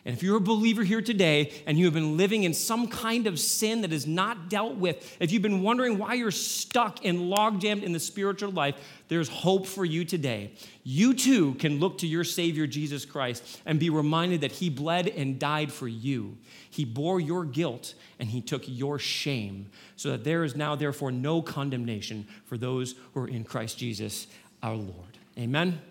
And 0.05 0.15
if 0.15 0.21
you're 0.21 0.37
a 0.37 0.41
believer 0.41 0.83
here 0.83 1.01
today 1.01 1.51
and 1.65 1.79
you 1.79 1.85
have 1.85 1.95
been 1.95 2.15
living 2.15 2.43
in 2.43 2.53
some 2.53 2.87
kind 2.87 3.25
of 3.25 3.39
sin 3.39 3.81
that 3.81 3.91
is 3.91 4.05
not 4.05 4.49
dealt 4.49 4.75
with, 4.75 5.17
if 5.19 5.31
you've 5.31 5.41
been 5.41 5.63
wondering 5.63 5.97
why 5.97 6.13
you're 6.13 6.29
stuck 6.29 7.03
and 7.03 7.21
logjammed 7.21 7.81
in 7.81 7.91
the 7.91 7.99
spiritual 7.99 8.51
life, 8.51 8.75
there's 9.07 9.27
hope 9.27 9.65
for 9.65 9.83
you 9.83 10.05
today. 10.05 10.51
You 10.83 11.15
too 11.15 11.55
can 11.55 11.79
look 11.79 11.97
to 11.99 12.07
your 12.07 12.23
Savior, 12.23 12.67
Jesus 12.67 13.03
Christ, 13.03 13.61
and 13.65 13.79
be 13.79 13.89
reminded 13.89 14.41
that 14.41 14.51
He 14.51 14.69
bled 14.69 15.07
and 15.07 15.39
died 15.39 15.71
for 15.71 15.87
you. 15.87 16.37
He 16.69 16.85
bore 16.85 17.19
your 17.19 17.43
guilt 17.43 17.95
and 18.19 18.29
He 18.29 18.41
took 18.41 18.63
your 18.67 18.99
shame, 18.99 19.71
so 19.95 20.11
that 20.11 20.23
there 20.23 20.43
is 20.43 20.55
now, 20.55 20.75
therefore, 20.75 21.11
no 21.11 21.41
condemnation 21.41 22.27
for 22.45 22.57
those 22.59 22.93
who 23.13 23.21
are 23.21 23.27
in 23.27 23.43
Christ 23.43 23.79
Jesus 23.79 24.27
our 24.61 24.75
Lord. 24.75 25.17
Amen? 25.37 25.81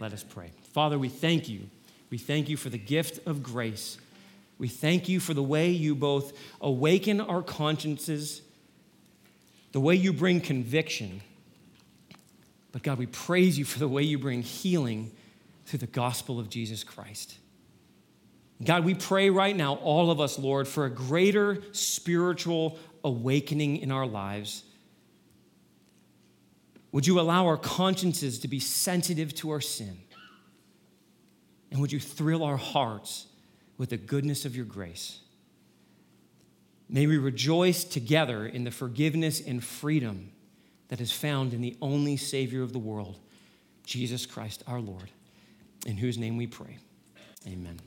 Let 0.00 0.12
us 0.12 0.24
pray. 0.24 0.50
Father, 0.72 0.98
we 0.98 1.08
thank 1.08 1.48
you 1.48 1.68
we 2.12 2.18
thank 2.18 2.50
you 2.50 2.58
for 2.58 2.68
the 2.68 2.76
gift 2.76 3.26
of 3.26 3.42
grace. 3.42 3.96
We 4.58 4.68
thank 4.68 5.08
you 5.08 5.18
for 5.18 5.32
the 5.32 5.42
way 5.42 5.70
you 5.70 5.94
both 5.94 6.34
awaken 6.60 7.22
our 7.22 7.40
consciences, 7.40 8.42
the 9.72 9.80
way 9.80 9.94
you 9.94 10.12
bring 10.12 10.42
conviction. 10.42 11.22
But 12.70 12.82
God, 12.82 12.98
we 12.98 13.06
praise 13.06 13.58
you 13.58 13.64
for 13.64 13.78
the 13.78 13.88
way 13.88 14.02
you 14.02 14.18
bring 14.18 14.42
healing 14.42 15.10
through 15.64 15.78
the 15.78 15.86
gospel 15.86 16.38
of 16.38 16.50
Jesus 16.50 16.84
Christ. 16.84 17.38
God, 18.62 18.84
we 18.84 18.92
pray 18.92 19.30
right 19.30 19.56
now, 19.56 19.76
all 19.76 20.10
of 20.10 20.20
us, 20.20 20.38
Lord, 20.38 20.68
for 20.68 20.84
a 20.84 20.90
greater 20.90 21.62
spiritual 21.72 22.78
awakening 23.02 23.78
in 23.78 23.90
our 23.90 24.06
lives. 24.06 24.64
Would 26.92 27.06
you 27.06 27.18
allow 27.18 27.46
our 27.46 27.56
consciences 27.56 28.38
to 28.40 28.48
be 28.48 28.60
sensitive 28.60 29.34
to 29.36 29.48
our 29.48 29.62
sin? 29.62 29.96
And 31.72 31.80
would 31.80 31.90
you 31.90 31.98
thrill 31.98 32.44
our 32.44 32.58
hearts 32.58 33.26
with 33.78 33.90
the 33.90 33.96
goodness 33.96 34.44
of 34.44 34.54
your 34.54 34.66
grace? 34.66 35.20
May 36.86 37.06
we 37.06 37.16
rejoice 37.16 37.82
together 37.82 38.46
in 38.46 38.64
the 38.64 38.70
forgiveness 38.70 39.40
and 39.40 39.64
freedom 39.64 40.32
that 40.88 41.00
is 41.00 41.10
found 41.10 41.54
in 41.54 41.62
the 41.62 41.74
only 41.80 42.18
Savior 42.18 42.62
of 42.62 42.74
the 42.74 42.78
world, 42.78 43.18
Jesus 43.86 44.26
Christ 44.26 44.62
our 44.66 44.80
Lord, 44.80 45.10
in 45.86 45.96
whose 45.96 46.18
name 46.18 46.36
we 46.36 46.46
pray. 46.46 46.76
Amen. 47.46 47.80